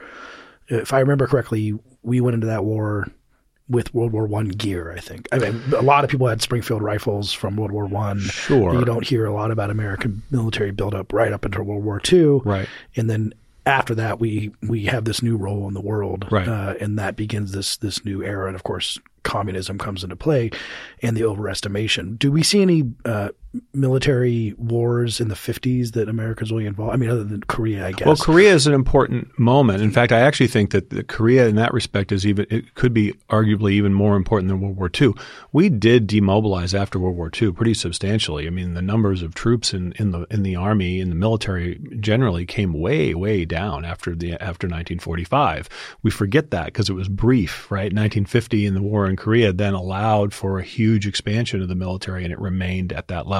if 0.68 0.92
I 0.92 1.00
remember 1.00 1.26
correctly, 1.26 1.78
we 2.02 2.20
went 2.20 2.34
into 2.34 2.46
that 2.46 2.64
war 2.64 3.08
with 3.70 3.94
World 3.94 4.12
War 4.12 4.26
One 4.26 4.48
gear. 4.48 4.92
I 4.92 5.00
think. 5.00 5.28
I 5.32 5.38
mean, 5.38 5.62
a 5.74 5.82
lot 5.82 6.04
of 6.04 6.10
people 6.10 6.26
had 6.26 6.42
Springfield 6.42 6.82
rifles 6.82 7.32
from 7.32 7.56
World 7.56 7.72
War 7.72 7.86
One. 7.86 8.18
Sure. 8.20 8.74
You 8.74 8.84
don't 8.84 9.06
hear 9.06 9.24
a 9.26 9.32
lot 9.32 9.50
about 9.50 9.70
American 9.70 10.22
military 10.30 10.72
buildup 10.72 11.12
right 11.12 11.32
up 11.32 11.44
until 11.44 11.62
World 11.62 11.84
War 11.84 12.00
Two. 12.00 12.42
Right. 12.44 12.68
And 12.96 13.08
then 13.08 13.32
after 13.66 13.94
that, 13.94 14.18
we 14.20 14.50
we 14.62 14.84
have 14.86 15.04
this 15.04 15.22
new 15.22 15.36
role 15.36 15.68
in 15.68 15.74
the 15.74 15.80
world, 15.80 16.26
Right. 16.30 16.48
Uh, 16.48 16.74
and 16.80 16.98
that 16.98 17.14
begins 17.16 17.52
this 17.52 17.76
this 17.76 18.04
new 18.04 18.22
era. 18.24 18.46
And 18.48 18.56
of 18.56 18.62
course, 18.64 18.98
communism 19.22 19.78
comes 19.78 20.02
into 20.04 20.16
play, 20.16 20.50
and 21.02 21.16
the 21.16 21.22
overestimation. 21.22 22.18
Do 22.18 22.32
we 22.32 22.42
see 22.42 22.62
any 22.62 22.84
uh, 23.04 23.30
military 23.72 24.54
wars 24.58 25.20
in 25.20 25.28
the 25.28 25.34
fifties 25.34 25.92
that 25.92 26.08
America's 26.08 26.52
really 26.52 26.66
involved? 26.66 26.94
I 26.94 26.96
mean, 26.96 27.10
other 27.10 27.24
than 27.24 27.42
Korea, 27.42 27.86
I 27.86 27.92
guess. 27.92 28.06
Well, 28.06 28.16
Korea 28.16 28.54
is 28.54 28.66
an 28.66 28.74
important 28.74 29.36
moment. 29.38 29.82
In 29.82 29.90
fact, 29.90 30.12
I 30.12 30.20
actually 30.20 30.46
think 30.46 30.70
that 30.70 30.90
the 30.90 31.02
Korea, 31.02 31.48
in 31.48 31.56
that 31.56 31.72
respect, 31.74 32.12
is 32.12 32.24
even 32.24 32.46
it 32.48 32.74
could 32.74 32.94
be 32.94 33.12
arguably 33.28 33.72
even 33.72 33.92
more 33.92 34.16
important 34.16 34.48
than 34.48 34.60
World 34.60 34.76
War 34.76 34.90
II. 35.00 35.14
We 35.52 35.68
did 35.68 36.06
demobilize 36.06 36.74
after 36.74 36.98
World 36.98 37.16
War 37.16 37.30
II 37.40 37.52
pretty 37.52 37.74
substantially. 37.74 38.46
I 38.46 38.50
mean, 38.50 38.74
the 38.74 38.82
numbers 38.82 39.22
of 39.22 39.34
troops 39.34 39.74
in, 39.74 39.92
in 39.92 40.12
the 40.12 40.26
in 40.30 40.44
the 40.44 40.54
army 40.54 41.00
in 41.00 41.08
the 41.08 41.16
military 41.16 41.80
generally 41.98 42.46
came 42.46 42.72
way 42.72 43.14
way 43.14 43.44
down 43.44 43.84
after 43.84 44.14
the 44.14 44.34
after 44.34 44.68
1945. 44.68 45.68
We 46.02 46.10
forget 46.12 46.52
that 46.52 46.66
because 46.66 46.88
it 46.88 46.94
was 46.94 47.08
brief, 47.08 47.68
right? 47.70 47.92
1950 47.92 48.66
and 48.66 48.76
the 48.76 48.82
war 48.82 49.08
in 49.08 49.16
Korea 49.16 49.52
then 49.52 49.74
allowed 49.74 50.32
for 50.32 50.58
a 50.58 50.62
huge 50.62 51.06
expansion 51.06 51.60
of 51.62 51.68
the 51.68 51.74
military, 51.74 52.22
and 52.22 52.32
it 52.32 52.38
remained 52.38 52.92
at 52.92 53.08
that 53.08 53.26
level. 53.26 53.39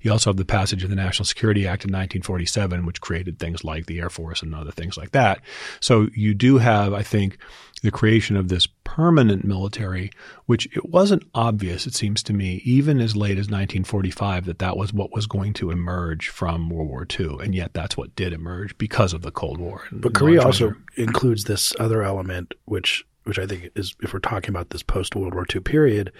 You 0.00 0.12
also 0.12 0.30
have 0.30 0.36
the 0.36 0.44
passage 0.44 0.84
of 0.84 0.90
the 0.90 0.96
National 0.96 1.24
Security 1.24 1.66
Act 1.66 1.84
in 1.84 1.88
1947, 1.88 2.86
which 2.86 3.00
created 3.00 3.38
things 3.38 3.64
like 3.64 3.86
the 3.86 4.00
Air 4.00 4.10
Force 4.10 4.42
and 4.42 4.54
other 4.54 4.72
things 4.72 4.96
like 4.96 5.12
that. 5.12 5.40
So 5.80 6.08
you 6.14 6.34
do 6.34 6.58
have, 6.58 6.92
I 6.92 7.02
think, 7.02 7.38
the 7.82 7.90
creation 7.90 8.36
of 8.36 8.48
this 8.48 8.68
permanent 8.84 9.44
military, 9.44 10.10
which 10.46 10.66
it 10.76 10.88
wasn't 10.88 11.24
obvious, 11.34 11.86
it 11.86 11.94
seems 11.94 12.22
to 12.22 12.32
me, 12.32 12.62
even 12.64 13.00
as 13.00 13.16
late 13.16 13.38
as 13.38 13.48
1945, 13.48 14.46
that 14.46 14.60
that 14.60 14.76
was 14.76 14.92
what 14.92 15.12
was 15.12 15.26
going 15.26 15.52
to 15.54 15.70
emerge 15.70 16.28
from 16.28 16.70
World 16.70 16.88
War 16.88 17.06
II. 17.18 17.38
And 17.42 17.54
yet 17.54 17.74
that's 17.74 17.96
what 17.96 18.14
did 18.14 18.32
emerge 18.32 18.78
because 18.78 19.12
of 19.12 19.22
the 19.22 19.32
Cold 19.32 19.58
War. 19.58 19.82
But 19.90 20.14
Korea 20.14 20.42
also 20.42 20.68
measure. 20.68 20.82
includes 20.96 21.44
this 21.44 21.72
other 21.80 22.02
element, 22.02 22.54
which 22.66 23.04
which 23.24 23.38
I 23.38 23.46
think 23.46 23.70
is, 23.74 23.94
if 24.02 24.12
we're 24.12 24.20
talking 24.20 24.50
about 24.50 24.70
this 24.70 24.82
post 24.82 25.14
World 25.14 25.34
War 25.34 25.46
II 25.52 25.60
period, 25.60 26.12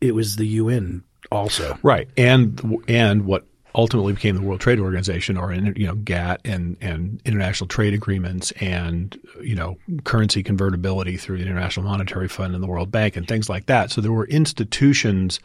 it 0.00 0.14
was 0.14 0.36
the 0.36 0.46
UN 0.46 1.04
also. 1.30 1.78
Right. 1.82 2.08
And 2.16 2.82
and 2.88 3.24
what 3.26 3.46
ultimately 3.76 4.14
became 4.14 4.34
the 4.34 4.40
World 4.40 4.60
Trade 4.60 4.80
Organization, 4.80 5.36
or 5.36 5.52
you 5.52 5.86
know 5.86 5.94
GATT 5.94 6.40
and 6.44 6.76
and 6.80 7.20
international 7.24 7.68
trade 7.68 7.94
agreements, 7.94 8.50
and 8.52 9.18
you 9.42 9.54
know 9.54 9.76
currency 10.04 10.42
convertibility 10.42 11.16
through 11.16 11.38
the 11.38 11.42
International 11.42 11.84
Monetary 11.84 12.28
Fund 12.28 12.54
and 12.54 12.62
the 12.62 12.66
World 12.66 12.90
Bank 12.90 13.16
and 13.16 13.28
things 13.28 13.48
like 13.48 13.66
that. 13.66 13.90
So 13.90 14.00
there 14.00 14.12
were 14.12 14.26
institutions 14.26 15.38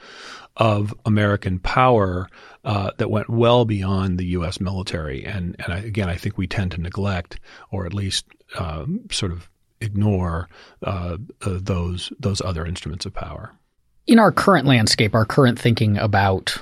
of 0.57 0.93
American 1.05 1.59
power 1.59 2.29
uh, 2.63 2.91
that 2.97 3.09
went 3.09 3.29
well 3.29 3.65
beyond 3.65 4.17
the 4.17 4.25
U.S. 4.27 4.59
military, 4.59 5.25
and 5.25 5.55
and 5.59 5.73
I, 5.73 5.79
again, 5.79 6.09
I 6.09 6.15
think 6.15 6.37
we 6.37 6.47
tend 6.47 6.71
to 6.71 6.81
neglect, 6.81 7.39
or 7.69 7.85
at 7.85 7.93
least 7.93 8.25
uh, 8.57 8.85
sort 9.11 9.31
of 9.31 9.49
ignore 9.81 10.47
uh, 10.83 11.17
uh 11.41 11.57
those 11.59 12.13
those 12.19 12.39
other 12.41 12.65
instruments 12.65 13.05
of 13.05 13.13
power. 13.13 13.51
In 14.07 14.19
our 14.19 14.31
current 14.31 14.65
landscape, 14.65 15.15
our 15.15 15.25
current 15.25 15.59
thinking 15.59 15.97
about 15.97 16.57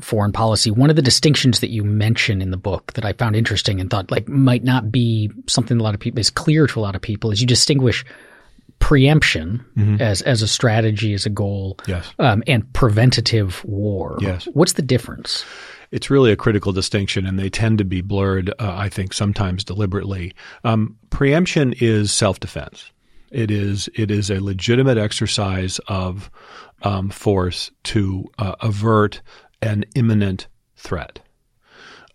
foreign 0.00 0.32
policy, 0.32 0.70
one 0.70 0.90
of 0.90 0.96
the 0.96 1.02
distinctions 1.02 1.60
that 1.60 1.70
you 1.70 1.82
mention 1.82 2.42
in 2.42 2.50
the 2.50 2.56
book 2.56 2.92
that 2.94 3.04
I 3.04 3.12
found 3.14 3.34
interesting 3.34 3.80
and 3.80 3.90
thought 3.90 4.10
like 4.10 4.28
might 4.28 4.62
not 4.62 4.92
be 4.92 5.30
something 5.46 5.80
a 5.80 5.82
lot 5.82 5.94
of 5.94 6.00
people 6.00 6.20
is 6.20 6.30
clear 6.30 6.66
to 6.66 6.78
a 6.78 6.82
lot 6.82 6.94
of 6.94 7.00
people 7.00 7.30
is 7.30 7.40
you 7.40 7.46
distinguish 7.46 8.04
preemption 8.78 9.64
mm-hmm. 9.76 10.00
as 10.02 10.22
as 10.22 10.42
a 10.42 10.48
strategy, 10.48 11.14
as 11.14 11.26
a 11.26 11.30
goal, 11.30 11.78
yes. 11.86 12.12
um, 12.18 12.42
and 12.46 12.70
preventative 12.72 13.64
war. 13.64 14.18
Yes. 14.20 14.46
What's 14.52 14.74
the 14.74 14.82
difference? 14.82 15.44
It's 15.92 16.10
really 16.10 16.32
a 16.32 16.36
critical 16.36 16.72
distinction, 16.72 17.26
and 17.26 17.38
they 17.38 17.48
tend 17.48 17.78
to 17.78 17.84
be 17.84 18.00
blurred. 18.00 18.50
Uh, 18.58 18.74
I 18.76 18.88
think 18.88 19.12
sometimes 19.12 19.64
deliberately. 19.64 20.34
Um, 20.64 20.96
preemption 21.10 21.74
is 21.80 22.12
self 22.12 22.40
defense. 22.40 22.90
It 23.30 23.50
is 23.50 23.88
it 23.94 24.10
is 24.10 24.30
a 24.30 24.40
legitimate 24.40 24.98
exercise 24.98 25.80
of 25.88 26.30
um, 26.82 27.10
force 27.10 27.70
to 27.84 28.24
uh, 28.38 28.54
avert 28.60 29.22
an 29.62 29.84
imminent 29.94 30.48
threat. 30.76 31.20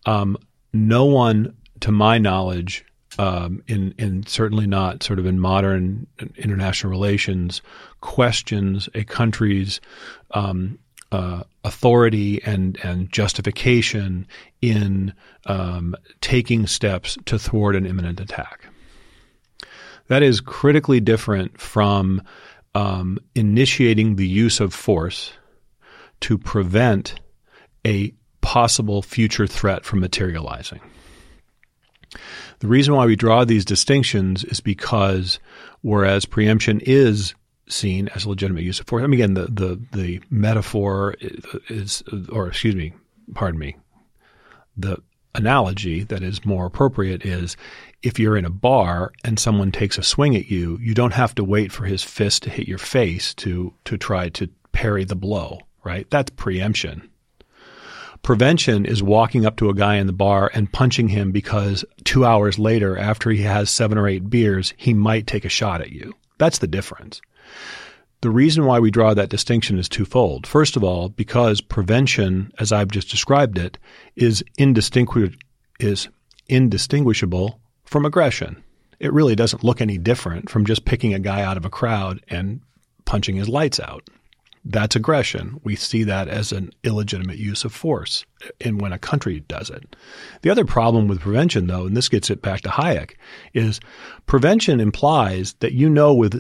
Um, 0.06 0.38
no 0.74 1.06
one, 1.06 1.56
to 1.82 1.92
my 1.92 2.18
knowledge, 2.18 2.86
um, 3.20 3.62
in 3.68 3.94
in 3.98 4.26
certainly 4.26 4.66
not 4.68 5.04
sort 5.04 5.20
of 5.20 5.26
in 5.26 5.40
modern 5.40 6.08
international 6.38 6.92
relations, 6.92 7.62
questions 8.00 8.88
a 8.96 9.04
country's 9.04 9.82
um, 10.32 10.80
uh, 11.12 11.44
authority 11.64 12.42
and 12.44 12.80
and 12.84 13.12
justification 13.12 14.26
in 14.62 15.14
um, 15.46 15.96
taking 16.22 16.68
steps 16.68 17.18
to 17.26 17.38
thwart 17.38 17.76
an 17.76 17.86
imminent 17.86 18.20
attack. 18.20 18.68
That 20.08 20.24
is 20.24 20.42
critically 20.42 21.00
different 21.00 21.60
from 21.60 22.22
um, 22.76 23.20
initiating 23.36 24.16
the 24.16 24.28
use 24.28 24.60
of 24.60 24.74
force 24.74 25.34
to 26.22 26.38
prevent 26.38 27.20
a 27.86 28.14
possible 28.42 29.02
future 29.02 29.48
threat 29.48 29.86
from 29.86 30.00
materializing. 30.00 30.80
The 32.60 32.68
reason 32.68 32.96
why 32.96 33.06
we 33.06 33.16
draw 33.16 33.44
these 33.44 33.66
distinctions 33.66 34.44
is 34.44 34.60
because 34.60 35.40
whereas 35.82 36.26
preemption 36.26 36.80
is 36.82 37.34
seen 37.68 38.10
as 38.10 38.26
a 38.26 38.30
legitimate 38.30 38.64
use 38.64 38.80
of 38.80 38.88
force, 38.88 39.04
I 39.04 39.08
mean, 39.08 39.22
again, 39.22 39.34
the, 39.34 39.46
the, 39.46 39.82
the 39.94 40.22
metaphor 40.30 41.16
is, 41.70 42.04
or 42.32 42.48
excuse 42.48 42.76
me, 42.76 42.94
pardon 43.34 43.60
me, 43.60 43.78
the 44.78 44.98
analogy 45.34 46.04
that 46.04 46.22
is 46.22 46.46
more 46.46 46.66
appropriate 46.66 47.26
is 47.26 47.56
if 48.04 48.20
you're 48.20 48.38
in 48.38 48.46
a 48.46 48.50
bar 48.50 49.12
and 49.24 49.40
someone 49.40 49.72
takes 49.72 49.98
a 49.98 50.04
swing 50.04 50.36
at 50.36 50.50
you, 50.50 50.78
you 50.82 50.94
don't 50.94 51.14
have 51.14 51.36
to 51.36 51.44
wait 51.44 51.72
for 51.72 51.86
his 51.86 52.04
fist 52.04 52.44
to 52.44 52.50
hit 52.50 52.68
your 52.68 52.78
face 52.78 53.34
to, 53.36 53.74
to 53.86 53.98
try 53.98 54.30
to 54.30 54.50
parry 54.72 55.04
the 55.04 55.16
blow, 55.16 55.60
right? 55.84 56.10
That's 56.10 56.32
preemption. 56.32 57.10
Prevention 58.24 58.86
is 58.86 59.02
walking 59.02 59.46
up 59.46 59.56
to 59.58 59.70
a 59.70 59.74
guy 59.74 59.96
in 59.96 60.08
the 60.08 60.14
bar 60.14 60.52
and 60.54 60.72
punching 60.72 61.10
him 61.10 61.32
because 61.32 61.84
two 62.04 62.24
hours 62.24 62.60
later, 62.60 62.98
after 62.98 63.32
he 63.32 63.42
has 63.42 63.70
seven 63.70 63.98
or 63.98 64.08
eight 64.08 64.30
beers, 64.30 64.74
he 64.78 64.94
might 64.94 65.26
take 65.26 65.46
a 65.46 65.50
shot 65.50 65.82
at 65.82 65.92
you. 65.92 66.14
That's 66.38 66.60
the 66.60 66.68
difference. 66.68 67.22
The 68.22 68.30
reason 68.30 68.66
why 68.66 68.80
we 68.80 68.92
draw 68.92 69.16
that 69.16 69.30
distinction 69.30 69.80
is 69.80 69.90
twofold. 69.90 70.46
First 70.46 70.76
of 70.76 70.84
all, 70.84 71.10
because 71.10 71.62
prevention, 71.62 72.52
as 72.60 72.72
I've 72.72 72.92
just 72.92 73.10
described 73.10 73.58
it, 73.58 73.80
is, 74.16 74.44
indistingu- 74.60 75.36
is 75.80 76.08
indistinguishable 76.48 77.60
from 77.92 78.06
aggression. 78.06 78.64
It 79.00 79.12
really 79.12 79.36
doesn't 79.36 79.64
look 79.64 79.82
any 79.82 79.98
different 79.98 80.50
from 80.50 80.66
just 80.66 80.86
picking 80.86 81.14
a 81.14 81.20
guy 81.20 81.42
out 81.42 81.58
of 81.58 81.66
a 81.66 81.70
crowd 81.70 82.24
and 82.30 82.62
punching 83.06 83.36
his 83.36 83.50
lights 83.50 83.80
out. 83.80 84.10
That's 84.64 84.96
aggression. 84.96 85.60
We 85.64 85.76
see 85.76 86.04
that 86.06 86.30
as 86.30 86.54
an 86.54 86.72
illegitimate 86.84 87.38
use 87.38 87.66
of 87.66 87.74
force 87.74 88.26
in 88.60 88.78
when 88.78 88.94
a 88.94 89.00
country 89.00 89.42
does 89.42 89.70
it. 89.70 89.96
The 90.42 90.50
other 90.50 90.66
problem 90.66 91.08
with 91.08 91.22
prevention, 91.22 91.68
though, 91.68 91.86
and 91.86 91.96
this 91.96 92.10
gets 92.10 92.30
it 92.30 92.42
back 92.42 92.62
to 92.62 92.70
Hayek, 92.70 93.16
is 93.54 93.80
prevention 94.26 94.80
implies 94.80 95.54
that 95.60 95.74
you 95.74 95.90
know 95.90 96.14
with 96.14 96.34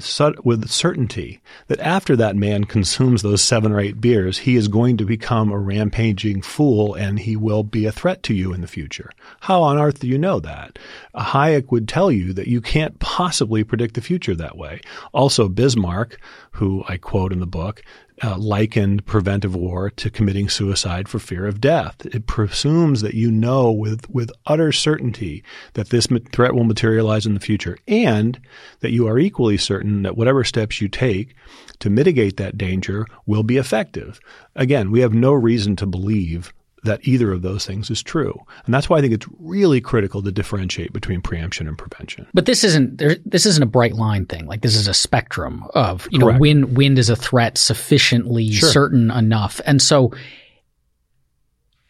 with 0.43 0.69
certainty 0.69 1.41
that 1.67 1.79
after 1.79 2.15
that 2.15 2.35
man 2.35 2.63
consumes 2.63 3.21
those 3.21 3.41
seven 3.41 3.71
or 3.71 3.79
eight 3.79 4.01
beers, 4.01 4.39
he 4.39 4.55
is 4.55 4.67
going 4.67 4.97
to 4.97 5.05
become 5.05 5.51
a 5.51 5.59
rampaging 5.59 6.41
fool 6.41 6.93
and 6.93 7.19
he 7.19 7.35
will 7.35 7.63
be 7.63 7.85
a 7.85 7.91
threat 7.91 8.23
to 8.23 8.33
you 8.33 8.53
in 8.53 8.61
the 8.61 8.67
future. 8.67 9.09
How 9.41 9.61
on 9.61 9.77
earth 9.77 9.99
do 9.99 10.07
you 10.07 10.17
know 10.17 10.39
that? 10.39 10.79
Hayek 11.15 11.71
would 11.71 11.87
tell 11.87 12.11
you 12.11 12.33
that 12.33 12.47
you 12.47 12.61
can't 12.61 12.99
possibly 12.99 13.63
predict 13.63 13.95
the 13.95 14.01
future 14.01 14.35
that 14.35 14.57
way. 14.57 14.81
Also, 15.13 15.47
Bismarck, 15.47 16.19
who 16.51 16.83
I 16.87 16.97
quote 16.97 17.31
in 17.31 17.39
the 17.39 17.45
book, 17.45 17.83
uh, 18.23 18.37
likened 18.37 19.05
preventive 19.05 19.55
war 19.55 19.89
to 19.89 20.09
committing 20.09 20.49
suicide 20.49 21.07
for 21.07 21.19
fear 21.19 21.47
of 21.47 21.59
death. 21.59 21.90
It 22.05 22.27
presumes 22.27 23.01
that 23.01 23.13
you 23.13 23.31
know 23.31 23.71
with, 23.71 24.09
with 24.09 24.31
utter 24.45 24.71
certainty 24.71 25.43
that 25.73 25.89
this 25.89 26.07
threat 26.31 26.55
will 26.55 26.63
materialize 26.63 27.25
in 27.25 27.33
the 27.33 27.39
future 27.39 27.77
and 27.87 28.39
that 28.79 28.91
you 28.91 29.07
are 29.07 29.19
equally 29.19 29.57
certain 29.57 30.03
that 30.03 30.17
whatever 30.17 30.43
steps 30.43 30.81
you 30.81 30.87
take 30.87 31.35
to 31.79 31.89
mitigate 31.89 32.37
that 32.37 32.57
danger 32.57 33.05
will 33.25 33.43
be 33.43 33.57
effective. 33.57 34.19
Again, 34.55 34.91
we 34.91 35.01
have 35.01 35.13
no 35.13 35.33
reason 35.33 35.75
to 35.77 35.85
believe 35.85 36.53
that 36.83 37.05
either 37.07 37.31
of 37.31 37.41
those 37.41 37.65
things 37.65 37.89
is 37.89 38.01
true. 38.01 38.33
And 38.65 38.73
that's 38.73 38.89
why 38.89 38.97
I 38.97 39.01
think 39.01 39.13
it's 39.13 39.27
really 39.39 39.81
critical 39.81 40.21
to 40.23 40.31
differentiate 40.31 40.93
between 40.93 41.21
preemption 41.21 41.67
and 41.67 41.77
prevention. 41.77 42.27
But 42.33 42.45
this 42.45 42.63
isn't 42.63 42.97
there, 42.97 43.17
this 43.25 43.45
isn't 43.45 43.61
a 43.61 43.67
bright 43.67 43.93
line 43.93 44.25
thing. 44.25 44.47
Like 44.47 44.61
this 44.61 44.75
is 44.75 44.87
a 44.87 44.93
spectrum 44.93 45.63
of, 45.75 46.07
you 46.11 46.19
Correct. 46.19 46.35
know, 46.35 46.39
when 46.39 46.73
wind 46.73 46.97
is 46.97 47.09
a 47.09 47.15
threat 47.15 47.57
sufficiently 47.57 48.51
sure. 48.51 48.69
certain 48.69 49.11
enough. 49.11 49.61
And 49.65 49.81
so 49.81 50.11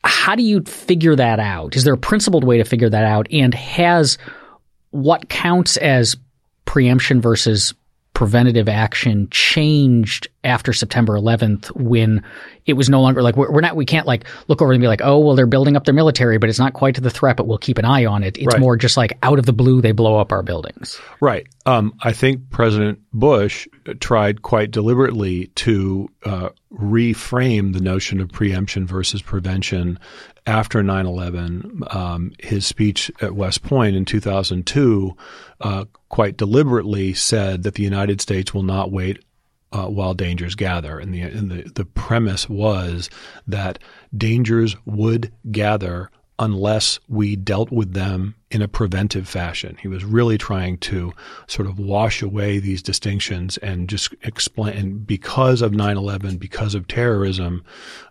how 0.03 0.35
do 0.35 0.43
you 0.43 0.61
figure 0.63 1.15
that 1.15 1.39
out? 1.39 1.75
Is 1.75 1.83
there 1.83 1.93
a 1.93 1.97
principled 1.97 2.43
way 2.43 2.57
to 2.57 2.63
figure 2.63 2.89
that 2.89 3.03
out? 3.03 3.27
And 3.31 3.53
has 3.53 4.17
what 4.89 5.29
counts 5.29 5.77
as 5.77 6.15
preemption 6.65 7.21
versus 7.21 7.73
preventative 8.13 8.67
action 8.67 9.27
changed 9.31 10.27
after 10.43 10.73
September 10.73 11.13
11th 11.13 11.67
when 11.75 12.23
it 12.65 12.73
was 12.73 12.89
no 12.89 13.01
longer 13.01 13.21
like 13.21 13.35
we're, 13.35 13.61
not 13.61 13.75
we 13.75 13.85
can't 13.85 14.07
like 14.07 14.25
look 14.47 14.61
over 14.61 14.71
and 14.71 14.81
be 14.81 14.87
like 14.87 15.01
oh 15.03 15.19
well 15.19 15.35
they're 15.35 15.45
building 15.45 15.75
up 15.75 15.85
their 15.85 15.93
military 15.93 16.37
but 16.37 16.49
it's 16.49 16.59
not 16.59 16.73
quite 16.73 16.95
to 16.95 17.01
the 17.01 17.09
threat 17.09 17.37
but 17.37 17.47
we'll 17.47 17.57
keep 17.57 17.77
an 17.77 17.85
eye 17.85 18.05
on 18.05 18.23
it. 18.23 18.37
It's 18.37 18.53
right. 18.53 18.59
more 18.59 18.75
just 18.75 18.97
like 18.97 19.17
out 19.21 19.39
of 19.39 19.45
the 19.45 19.53
blue 19.53 19.81
they 19.81 19.91
blow 19.91 20.19
up 20.19 20.31
our 20.31 20.43
buildings. 20.43 20.99
Right. 21.19 21.47
Um, 21.65 21.93
I 22.01 22.11
think 22.11 22.49
President 22.49 22.99
Bush 23.13 23.67
tried 23.99 24.41
quite 24.41 24.71
deliberately 24.71 25.47
to 25.55 26.09
uh, 26.23 26.49
reframe 26.73 27.73
the 27.73 27.81
notion 27.81 28.19
of 28.19 28.31
preemption 28.31 28.87
versus 28.87 29.21
prevention 29.21 29.99
after 30.47 30.81
9/11 30.81 31.95
um, 31.95 32.31
his 32.39 32.65
speech 32.65 33.11
at 33.21 33.35
West 33.35 33.61
Point 33.63 33.95
in 33.95 34.05
2002 34.05 35.15
uh, 35.61 35.85
quite 36.09 36.37
deliberately 36.37 37.13
said 37.13 37.63
that 37.63 37.75
the 37.75 37.83
United 37.83 38.21
States 38.21 38.53
will 38.53 38.63
not 38.63 38.91
wait 38.91 39.23
uh, 39.71 39.85
while 39.85 40.13
dangers 40.13 40.55
gather. 40.55 40.99
And, 40.99 41.13
the, 41.13 41.21
and 41.21 41.51
the, 41.51 41.71
the 41.73 41.85
premise 41.85 42.49
was 42.49 43.09
that 43.47 43.79
dangers 44.15 44.75
would 44.85 45.31
gather 45.51 46.09
unless 46.41 46.99
we 47.07 47.35
dealt 47.35 47.71
with 47.71 47.93
them 47.93 48.33
in 48.49 48.63
a 48.63 48.67
preventive 48.67 49.29
fashion. 49.29 49.77
He 49.79 49.87
was 49.87 50.03
really 50.03 50.39
trying 50.39 50.79
to 50.79 51.13
sort 51.45 51.67
of 51.67 51.77
wash 51.77 52.23
away 52.23 52.57
these 52.57 52.81
distinctions 52.81 53.57
and 53.59 53.87
just 53.87 54.13
explain, 54.23 54.75
and 54.75 55.07
because 55.07 55.61
of 55.61 55.71
9 55.71 55.97
11, 55.97 56.37
because 56.37 56.73
of 56.73 56.87
terrorism, 56.87 57.63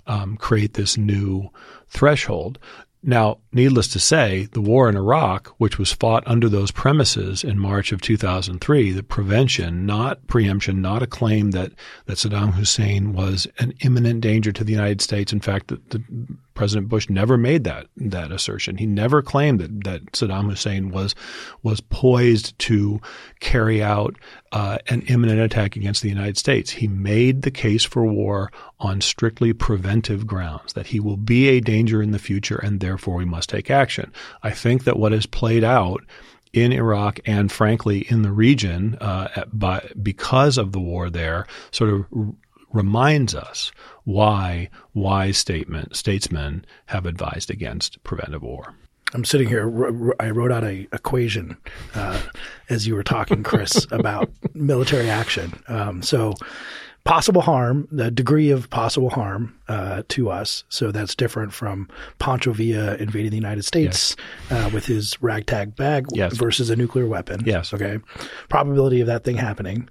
um, 0.07 0.37
create 0.37 0.75
this 0.75 0.97
new 0.97 1.51
threshold. 1.89 2.61
Now, 3.03 3.39
needless 3.53 3.89
to 3.89 3.99
say, 3.99 4.49
the 4.53 4.61
war 4.61 4.89
in 4.89 4.97
Iraq, 4.97 5.49
which 5.57 5.79
was 5.79 5.93
fought 5.93 6.23
under 6.27 6.51
those 6.51 6.71
premises 6.71 7.43
in 7.43 7.59
March 7.59 7.93
of 7.93 8.03
2003, 8.03 8.93
the 8.93 9.03
prevention, 9.03 9.87
not 9.87 10.27
preemption, 10.27 10.83
not 10.83 11.03
a 11.03 11.07
claim 11.07 11.53
that, 11.53 11.73
that 12.05 12.19
Saddam 12.19 12.53
Hussein 12.55 13.15
was 13.15 13.47
an 13.59 13.73
imminent 13.81 14.21
danger 14.21 14.53
to 14.53 14.65
the 14.65 14.73
United 14.73 15.01
States. 15.01 15.33
In 15.33 15.41
fact, 15.41 15.69
the, 15.69 15.81
the 15.89 16.03
President 16.61 16.91
Bush 16.91 17.09
never 17.09 17.39
made 17.39 17.65
that 17.65 17.87
that 17.97 18.31
assertion. 18.31 18.77
He 18.77 18.85
never 18.85 19.23
claimed 19.23 19.61
that 19.61 19.85
that 19.85 20.13
Saddam 20.13 20.51
Hussein 20.51 20.91
was 20.91 21.15
was 21.63 21.81
poised 21.81 22.59
to 22.59 23.01
carry 23.41 23.83
out 23.83 24.15
uh, 24.53 24.77
an 24.89 25.01
imminent 25.09 25.41
attack 25.41 25.75
against 25.75 26.03
the 26.03 26.11
United 26.11 26.37
States. 26.37 26.71
He 26.71 26.87
made 26.87 27.41
the 27.41 27.51
case 27.51 27.83
for 27.83 28.05
war 28.05 28.53
on 28.79 29.01
strictly 29.01 29.55
preventive 29.55 30.27
grounds 30.27 30.75
that 30.75 30.89
he 30.89 31.01
will 31.01 31.17
be 31.17 31.49
a 31.49 31.61
danger 31.61 32.03
in 32.03 32.11
the 32.11 32.19
future 32.19 32.59
and 32.59 32.81
therefore 32.81 33.15
we 33.15 33.25
must 33.25 33.49
take 33.49 33.71
action. 33.71 34.13
I 34.43 34.51
think 34.51 34.85
that 34.85 34.99
what 34.99 35.13
has 35.13 35.25
played 35.25 35.65
out 35.65 36.05
in 36.53 36.73
Iraq 36.73 37.21
and 37.25 37.51
frankly 37.51 38.01
in 38.11 38.21
the 38.21 38.33
region 38.33 38.99
uh, 39.01 39.45
by, 39.51 39.89
because 40.03 40.59
of 40.59 40.73
the 40.73 40.81
war 40.81 41.09
there 41.09 41.47
sort 41.71 41.89
of 41.89 42.07
r- 42.15 42.35
reminds 42.71 43.35
us 43.35 43.73
why 44.11 44.69
wise 44.95 45.39
statement, 45.39 45.97
statesmen 45.97 46.65
have 46.87 47.07
advised 47.07 47.51
against 47.51 48.03
preventive 48.03 48.43
war. 48.43 48.75
I'm 49.13 49.25
sitting 49.25 49.49
here. 49.49 50.15
I 50.21 50.31
wrote 50.31 50.53
out 50.53 50.65
a 50.65 50.87
equation 50.93 51.57
uh, 51.95 52.21
as 52.69 52.87
you 52.87 52.95
were 52.95 53.03
talking, 53.03 53.43
Chris, 53.43 53.87
about 53.91 54.31
military 54.55 55.11
action. 55.11 55.61
Um, 55.69 56.03
so, 56.03 56.35
possible 57.05 57.41
harm, 57.41 57.89
the 57.91 58.11
degree 58.11 58.51
of 58.51 58.71
possible 58.71 59.11
harm 59.11 59.59
uh, 59.69 60.03
to 60.09 60.31
us. 60.31 60.65
So 60.69 60.93
that's 60.93 61.15
different 61.15 61.53
from 61.53 61.89
Pancho 62.19 62.53
Villa 62.53 62.97
invading 62.97 63.31
the 63.31 63.37
United 63.37 63.65
States 63.65 64.17
yes. 64.51 64.67
uh, 64.67 64.71
with 64.73 64.87
his 64.87 65.21
ragtag 65.23 65.75
bag 65.77 66.07
yes. 66.13 66.37
versus 66.37 66.71
a 66.71 66.77
nuclear 66.77 67.07
weapon. 67.07 67.43
Yes. 67.45 67.73
Okay. 67.73 67.99
Probability 68.49 69.01
of 69.01 69.07
that 69.07 69.25
thing 69.25 69.37
happening 69.37 69.89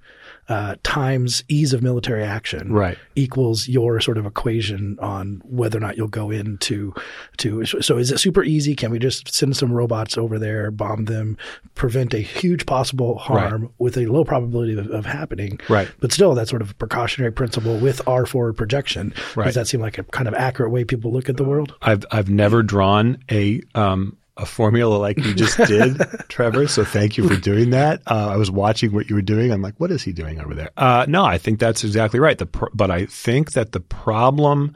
uh, 0.49 0.75
times 0.81 1.43
ease 1.47 1.73
of 1.73 1.83
military 1.83 2.23
action 2.23 2.73
right. 2.73 2.97
equals 3.15 3.67
your 3.67 4.01
sort 4.01 4.17
of 4.17 4.25
equation 4.25 4.97
on 4.99 5.41
whether 5.45 5.77
or 5.77 5.81
not 5.81 5.95
you'll 5.95 6.07
go 6.07 6.31
into 6.31 6.91
to. 7.37 7.63
So 7.65 7.97
is 7.97 8.11
it 8.11 8.17
super 8.17 8.43
easy? 8.43 8.75
Can 8.75 8.89
we 8.89 8.97
just 8.97 9.31
send 9.33 9.55
some 9.55 9.71
robots 9.71 10.17
over 10.17 10.39
there, 10.39 10.71
bomb 10.71 11.05
them, 11.05 11.37
prevent 11.75 12.15
a 12.15 12.19
huge 12.19 12.65
possible 12.65 13.19
harm 13.19 13.61
right. 13.61 13.71
with 13.77 13.95
a 13.97 14.07
low 14.07 14.23
probability 14.23 14.77
of, 14.77 14.89
of, 14.89 15.05
happening? 15.05 15.59
Right. 15.69 15.89
But 15.99 16.11
still, 16.11 16.33
that 16.33 16.47
sort 16.47 16.63
of 16.63 16.75
precautionary 16.79 17.31
principle 17.31 17.77
with 17.77 18.05
our 18.07 18.25
forward 18.25 18.57
projection. 18.57 19.13
Right. 19.35 19.45
Does 19.45 19.55
that 19.55 19.67
seem 19.67 19.81
like 19.81 19.99
a 19.99 20.03
kind 20.03 20.27
of 20.27 20.33
accurate 20.33 20.71
way 20.71 20.83
people 20.83 21.11
look 21.13 21.29
at 21.29 21.37
the 21.37 21.43
world? 21.43 21.75
I've 21.83 22.05
I've 22.11 22.29
never 22.29 22.63
drawn 22.63 23.19
a 23.29 23.61
um, 23.75 24.17
a 24.39 24.45
formula 24.45 24.95
like 24.95 25.17
you 25.17 25.33
just 25.33 25.57
did, 25.57 26.01
Trevor. 26.29 26.67
So 26.67 26.83
thank 26.83 27.17
you 27.17 27.27
for 27.27 27.35
doing 27.35 27.71
that. 27.71 28.01
Uh, 28.07 28.29
I 28.31 28.37
was 28.37 28.49
watching 28.49 28.93
what 28.93 29.09
you 29.09 29.15
were 29.15 29.21
doing. 29.21 29.51
I'm 29.51 29.61
like, 29.61 29.79
what 29.79 29.91
is 29.91 30.01
he 30.01 30.13
doing 30.13 30.39
over 30.39 30.55
there? 30.55 30.69
Uh, 30.77 31.05
no, 31.07 31.25
I 31.25 31.37
think 31.37 31.59
that's 31.59 31.83
exactly 31.83 32.19
right. 32.19 32.37
The 32.37 32.47
but 32.73 32.89
I 32.89 33.05
think 33.05 33.51
that 33.51 33.73
the 33.73 33.79
problem 33.79 34.75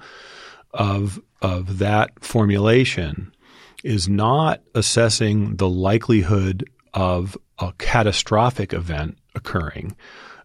of 0.71 1.19
of 1.41 1.79
that 1.79 2.11
formulation 2.23 3.33
is 3.83 4.07
not 4.07 4.61
assessing 4.75 5.55
the 5.57 5.69
likelihood 5.69 6.69
of 6.93 7.37
a 7.59 7.73
catastrophic 7.77 8.73
event 8.73 9.17
occurring. 9.35 9.95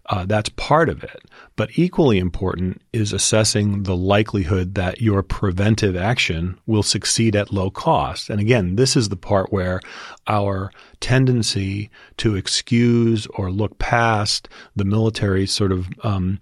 Uh, 0.09 0.25
that's 0.25 0.49
part 0.51 0.89
of 0.89 1.05
it. 1.05 1.23
But 1.57 1.71
equally 1.79 2.19
important 2.19 2.81
is 2.93 3.13
assessing 3.13 3.83
the 3.83 3.97
likelihood 3.97 4.75
that 4.75 5.03
your 5.03 5.23
preventive 5.23 5.97
action 5.97 6.59
will 6.67 6.83
succeed 6.83 7.37
at 7.37 7.53
low 7.53 7.71
cost. 7.71 8.31
And 8.31 8.41
again, 8.41 8.77
this 8.77 8.97
is 8.97 9.11
the 9.11 9.17
part 9.17 9.53
where 9.53 9.81
our 10.27 10.71
tendency 11.01 11.91
to 12.19 12.37
excuse 12.37 13.27
or 13.35 13.51
look 13.51 13.79
past 13.79 14.49
the 14.75 14.85
military 14.85 15.47
sort 15.47 15.73
of 15.73 15.89
um, 16.03 16.41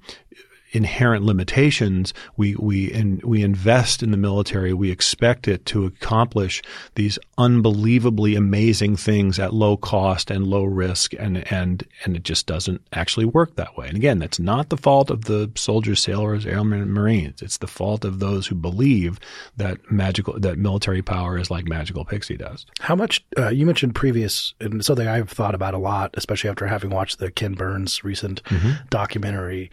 inherent 0.72 1.24
limitations, 1.24 2.12
we 2.36 2.54
we 2.56 2.92
in, 2.92 3.20
we 3.24 3.42
invest 3.42 4.02
in 4.02 4.10
the 4.10 4.16
military. 4.16 4.72
We 4.72 4.90
expect 4.90 5.48
it 5.48 5.64
to 5.66 5.84
accomplish 5.84 6.62
these 6.94 7.18
unbelievably 7.38 8.34
amazing 8.34 8.96
things 8.96 9.38
at 9.38 9.54
low 9.54 9.76
cost 9.76 10.30
and 10.30 10.46
low 10.46 10.64
risk, 10.64 11.12
and 11.14 11.50
and 11.52 11.86
and 12.04 12.16
it 12.16 12.22
just 12.22 12.46
doesn't 12.46 12.82
actually 12.92 13.26
work 13.26 13.56
that 13.56 13.76
way. 13.76 13.88
And 13.88 13.96
again, 13.96 14.18
that's 14.18 14.38
not 14.38 14.68
the 14.68 14.76
fault 14.76 15.10
of 15.10 15.24
the 15.24 15.50
soldiers, 15.54 16.02
sailors, 16.02 16.46
airmen, 16.46 16.82
and 16.82 16.92
marines. 16.92 17.42
It's 17.42 17.58
the 17.58 17.66
fault 17.66 18.04
of 18.04 18.18
those 18.18 18.46
who 18.46 18.54
believe 18.54 19.18
that 19.56 19.90
magical 19.90 20.38
that 20.38 20.58
military 20.58 21.02
power 21.02 21.38
is 21.38 21.50
like 21.50 21.66
magical 21.66 22.04
pixie 22.04 22.36
dust. 22.36 22.70
How 22.80 22.94
much 22.96 23.24
uh, 23.38 23.48
you 23.48 23.66
mentioned 23.66 23.94
previous, 23.94 24.54
and 24.60 24.84
something 24.84 25.06
I've 25.06 25.30
thought 25.30 25.54
about 25.54 25.74
a 25.74 25.78
lot, 25.78 26.14
especially 26.14 26.50
after 26.50 26.66
having 26.66 26.90
watched 26.90 27.18
the 27.18 27.30
Ken 27.30 27.54
Burns 27.54 28.04
recent 28.04 28.42
mm-hmm. 28.44 28.86
documentary 28.90 29.70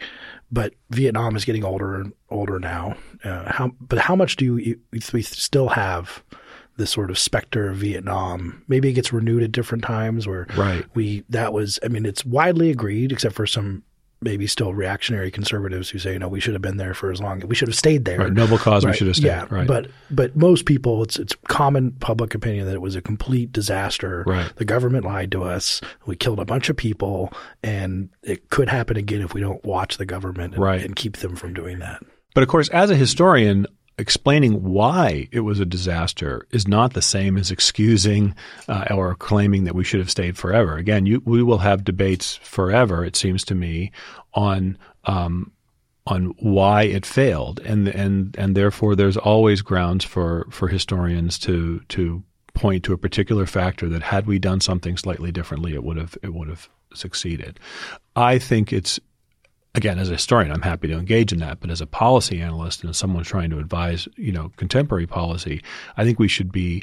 but 0.50 0.74
Vietnam 0.90 1.36
is 1.36 1.44
getting 1.44 1.64
older 1.64 1.96
and 1.96 2.12
older 2.30 2.58
now. 2.58 2.96
Uh, 3.22 3.50
how, 3.52 3.72
but 3.80 3.98
how 3.98 4.16
much 4.16 4.36
do 4.36 4.56
you, 4.58 4.78
we 4.90 5.22
still 5.22 5.68
have 5.68 6.22
this 6.76 6.90
sort 6.90 7.10
of 7.10 7.18
specter 7.18 7.68
of 7.68 7.76
Vietnam? 7.76 8.62
Maybe 8.68 8.88
it 8.88 8.94
gets 8.94 9.12
renewed 9.12 9.42
at 9.42 9.52
different 9.52 9.84
times 9.84 10.26
where 10.26 10.46
right. 10.56 10.84
we, 10.94 11.24
that 11.28 11.52
was, 11.52 11.78
I 11.82 11.88
mean, 11.88 12.06
it's 12.06 12.24
widely 12.24 12.70
agreed, 12.70 13.12
except 13.12 13.34
for 13.34 13.46
some 13.46 13.82
maybe 14.24 14.46
still 14.46 14.74
reactionary 14.74 15.30
conservatives 15.30 15.90
who 15.90 15.98
say, 15.98 16.14
you 16.14 16.18
know, 16.18 16.28
we 16.28 16.40
should 16.40 16.54
have 16.54 16.62
been 16.62 16.78
there 16.78 16.94
for 16.94 17.12
as 17.12 17.20
long. 17.20 17.40
We 17.40 17.54
should 17.54 17.68
have 17.68 17.76
stayed 17.76 18.04
there. 18.04 18.18
Right. 18.18 18.32
Noble 18.32 18.58
cause. 18.58 18.84
Right. 18.84 18.92
We 18.92 18.96
should 18.96 19.06
have 19.06 19.16
stayed. 19.16 19.26
Yeah. 19.26 19.46
Right. 19.50 19.66
But 19.66 19.88
but 20.10 20.34
most 20.34 20.66
people, 20.66 21.02
it's 21.02 21.18
it's 21.18 21.36
common 21.48 21.92
public 21.92 22.34
opinion 22.34 22.66
that 22.66 22.74
it 22.74 22.82
was 22.82 22.96
a 22.96 23.02
complete 23.02 23.52
disaster. 23.52 24.24
Right. 24.26 24.50
The 24.56 24.64
government 24.64 25.04
lied 25.04 25.30
to 25.32 25.44
us. 25.44 25.80
We 26.06 26.16
killed 26.16 26.40
a 26.40 26.44
bunch 26.44 26.68
of 26.68 26.76
people, 26.76 27.32
and 27.62 28.08
it 28.22 28.50
could 28.50 28.68
happen 28.68 28.96
again 28.96 29.20
if 29.20 29.34
we 29.34 29.40
don't 29.40 29.64
watch 29.64 29.98
the 29.98 30.06
government 30.06 30.54
and, 30.54 30.62
right. 30.62 30.82
and 30.82 30.96
keep 30.96 31.18
them 31.18 31.36
from 31.36 31.54
doing 31.54 31.78
that. 31.78 32.02
But 32.34 32.42
of 32.42 32.48
course, 32.48 32.68
as 32.70 32.90
a 32.90 32.96
historian, 32.96 33.66
explaining 33.98 34.62
why 34.62 35.28
it 35.30 35.40
was 35.40 35.60
a 35.60 35.64
disaster 35.64 36.46
is 36.50 36.66
not 36.66 36.94
the 36.94 37.02
same 37.02 37.36
as 37.36 37.50
excusing 37.50 38.34
uh, 38.68 38.86
or 38.90 39.14
claiming 39.14 39.64
that 39.64 39.74
we 39.74 39.84
should 39.84 40.00
have 40.00 40.10
stayed 40.10 40.36
forever. 40.36 40.76
Again, 40.76 41.06
you, 41.06 41.22
we 41.24 41.42
will 41.42 41.58
have 41.58 41.84
debates 41.84 42.36
forever, 42.36 43.04
it 43.04 43.16
seems 43.16 43.44
to 43.44 43.54
me, 43.54 43.92
on 44.34 44.76
um, 45.04 45.52
on 46.06 46.34
why 46.38 46.82
it 46.82 47.06
failed, 47.06 47.60
and 47.60 47.88
and 47.88 48.34
and 48.38 48.56
therefore 48.56 48.94
there's 48.94 49.16
always 49.16 49.62
grounds 49.62 50.04
for 50.04 50.46
for 50.50 50.68
historians 50.68 51.38
to 51.38 51.80
to 51.88 52.22
point 52.54 52.84
to 52.84 52.92
a 52.92 52.98
particular 52.98 53.46
factor 53.46 53.88
that 53.88 54.02
had 54.02 54.26
we 54.26 54.38
done 54.38 54.60
something 54.60 54.96
slightly 54.96 55.32
differently, 55.32 55.74
it 55.74 55.84
would 55.84 55.96
have 55.96 56.16
it 56.22 56.34
would 56.34 56.48
have 56.48 56.68
succeeded. 56.94 57.58
I 58.16 58.38
think 58.38 58.72
it's 58.72 59.00
again, 59.74 59.98
as 59.98 60.08
a 60.08 60.14
historian, 60.14 60.52
I'm 60.52 60.62
happy 60.62 60.88
to 60.88 60.98
engage 60.98 61.32
in 61.32 61.40
that. 61.40 61.60
But 61.60 61.70
as 61.70 61.80
a 61.80 61.86
policy 61.86 62.40
analyst 62.40 62.82
and 62.82 62.90
as 62.90 62.96
someone 62.96 63.24
trying 63.24 63.50
to 63.50 63.58
advise, 63.58 64.08
you 64.16 64.32
know, 64.32 64.52
contemporary 64.56 65.06
policy, 65.06 65.62
I 65.96 66.04
think 66.04 66.18
we 66.18 66.28
should 66.28 66.52
be 66.52 66.82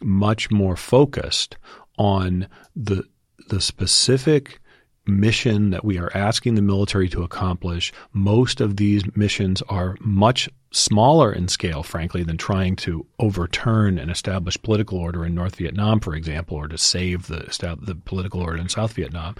much 0.00 0.50
more 0.50 0.76
focused 0.76 1.56
on 1.98 2.48
the 2.74 3.04
the 3.48 3.60
specific 3.60 4.60
mission 5.06 5.70
that 5.70 5.84
we 5.84 5.98
are 5.98 6.10
asking 6.14 6.54
the 6.54 6.62
military 6.62 7.08
to 7.08 7.22
accomplish. 7.22 7.92
Most 8.12 8.60
of 8.60 8.76
these 8.76 9.04
missions 9.16 9.62
are 9.62 9.96
much 10.00 10.48
smaller 10.70 11.32
in 11.32 11.48
scale, 11.48 11.82
frankly, 11.82 12.22
than 12.22 12.36
trying 12.36 12.76
to 12.76 13.04
overturn 13.18 13.98
and 13.98 14.10
establish 14.10 14.60
political 14.62 14.98
order 14.98 15.24
in 15.24 15.34
North 15.34 15.56
Vietnam, 15.56 16.00
for 16.00 16.14
example, 16.14 16.56
or 16.56 16.68
to 16.68 16.78
save 16.78 17.26
the 17.26 17.78
the 17.82 17.94
political 17.94 18.40
order 18.40 18.58
in 18.58 18.68
South 18.68 18.92
Vietnam. 18.92 19.34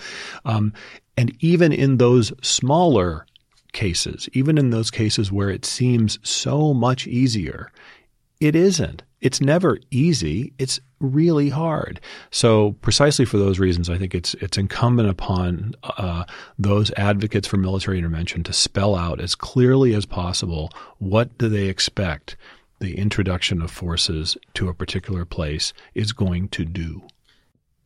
Um, 0.45 0.73
and 1.17 1.35
even 1.41 1.73
in 1.73 1.99
those 1.99 2.33
smaller 2.43 3.27
cases, 3.73 4.29
even 4.33 4.59
in 4.59 4.71
those 4.71 4.91
cases 4.91 5.33
where 5.33 5.51
it 5.51 5.65
seems 5.65 6.19
so 6.23 6.75
much 6.75 7.07
easier, 7.07 7.71
it 8.43 8.57
isn't. 8.57 9.05
It's 9.21 9.41
never 9.41 9.79
easy. 9.93 10.53
It's 10.59 10.81
really 10.99 11.49
hard. 11.49 12.01
So 12.33 12.73
precisely 12.83 13.25
for 13.25 13.39
those 13.39 13.61
reasons, 13.61 13.89
I 13.89 13.97
think 13.97 14.17
it's 14.17 14.35
it's 14.35 14.59
incumbent 14.59 15.09
upon 15.09 15.75
uh, 15.85 16.25
those 16.59 16.91
advocates 16.97 17.47
for 17.47 17.57
military 17.57 17.99
intervention 17.99 18.43
to 18.43 18.53
spell 18.53 18.97
out 18.97 19.21
as 19.21 19.37
clearly 19.37 19.95
as 19.95 20.07
possible 20.07 20.71
what 20.99 21.39
do 21.39 21.49
they 21.49 21.69
expect 21.69 22.37
the 22.81 22.99
introduction 22.99 23.63
of 23.63 23.71
forces 23.71 24.37
to 24.55 24.69
a 24.69 24.75
particular 24.75 25.25
place 25.25 25.73
is 25.95 26.11
going 26.11 26.49
to 26.49 26.65
do 26.65 27.01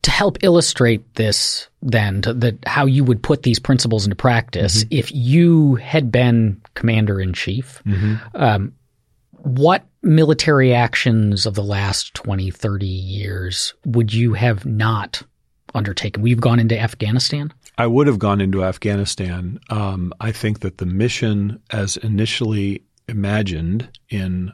to 0.03 0.11
help 0.11 0.37
illustrate 0.41 1.15
this, 1.15 1.67
then, 1.81 2.21
to 2.21 2.33
the, 2.33 2.57
how 2.65 2.85
you 2.85 3.03
would 3.03 3.21
put 3.21 3.43
these 3.43 3.59
principles 3.59 4.05
into 4.05 4.15
practice, 4.15 4.85
mm-hmm. 4.85 4.97
if 4.97 5.11
you 5.11 5.75
had 5.75 6.13
been 6.13 6.61
commander 6.75 7.19
in 7.19 7.33
chief, 7.33 7.83
mm-hmm. 7.85 8.15
um, 8.33 8.73
what 9.39 9.85
military 10.01 10.73
actions 10.73 11.45
of 11.45 11.55
the 11.55 11.63
last 11.63 12.13
20, 12.13 12.51
30 12.51 12.85
years 12.85 13.73
would 13.85 14.13
you 14.13 14.33
have 14.33 14.65
not 14.65 15.23
undertaken? 15.73 16.21
We've 16.21 16.41
gone 16.41 16.59
into 16.59 16.79
Afghanistan? 16.79 17.53
I 17.77 17.87
would 17.87 18.07
have 18.07 18.19
gone 18.19 18.41
into 18.41 18.63
Afghanistan. 18.63 19.59
Um, 19.69 20.13
I 20.19 20.31
think 20.31 20.61
that 20.61 20.79
the 20.79 20.85
mission, 20.85 21.61
as 21.69 21.97
initially 21.97 22.83
imagined 23.07 23.89
in 24.09 24.51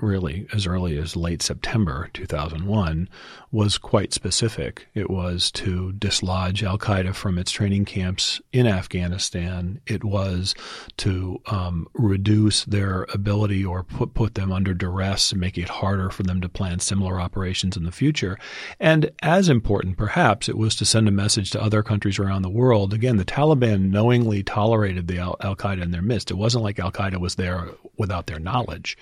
really 0.00 0.46
as 0.52 0.66
early 0.66 0.98
as 0.98 1.16
late 1.16 1.42
September 1.42 2.10
2001 2.12 3.08
was 3.52 3.76
quite 3.76 4.14
specific. 4.14 4.88
It 4.94 5.10
was 5.10 5.50
to 5.52 5.92
dislodge 5.92 6.62
Al 6.62 6.78
Qaeda 6.78 7.14
from 7.14 7.38
its 7.38 7.52
training 7.52 7.84
camps 7.84 8.40
in 8.50 8.66
Afghanistan. 8.66 9.78
It 9.86 10.02
was 10.02 10.54
to 10.96 11.38
um, 11.46 11.86
reduce 11.92 12.64
their 12.64 13.06
ability 13.12 13.62
or 13.62 13.84
put, 13.84 14.14
put 14.14 14.34
them 14.36 14.50
under 14.50 14.72
duress 14.72 15.32
and 15.32 15.40
make 15.40 15.58
it 15.58 15.68
harder 15.68 16.08
for 16.08 16.22
them 16.22 16.40
to 16.40 16.48
plan 16.48 16.80
similar 16.80 17.20
operations 17.20 17.76
in 17.76 17.84
the 17.84 17.92
future. 17.92 18.38
And 18.80 19.10
as 19.22 19.50
important, 19.50 19.98
perhaps, 19.98 20.48
it 20.48 20.56
was 20.56 20.74
to 20.76 20.86
send 20.86 21.06
a 21.06 21.12
message 21.12 21.50
to 21.50 21.62
other 21.62 21.82
countries 21.82 22.18
around 22.18 22.42
the 22.42 22.48
world. 22.48 22.94
Again, 22.94 23.18
the 23.18 23.24
Taliban 23.24 23.90
knowingly 23.90 24.42
tolerated 24.42 25.08
the 25.08 25.18
Al 25.18 25.36
Qaeda 25.36 25.82
in 25.82 25.90
their 25.90 26.00
midst. 26.00 26.30
It 26.30 26.38
wasn't 26.38 26.64
like 26.64 26.78
Al 26.78 26.90
Qaeda 26.90 27.18
was 27.18 27.34
there 27.34 27.68
without 27.98 28.26
their 28.26 28.38
knowledge. 28.38 28.96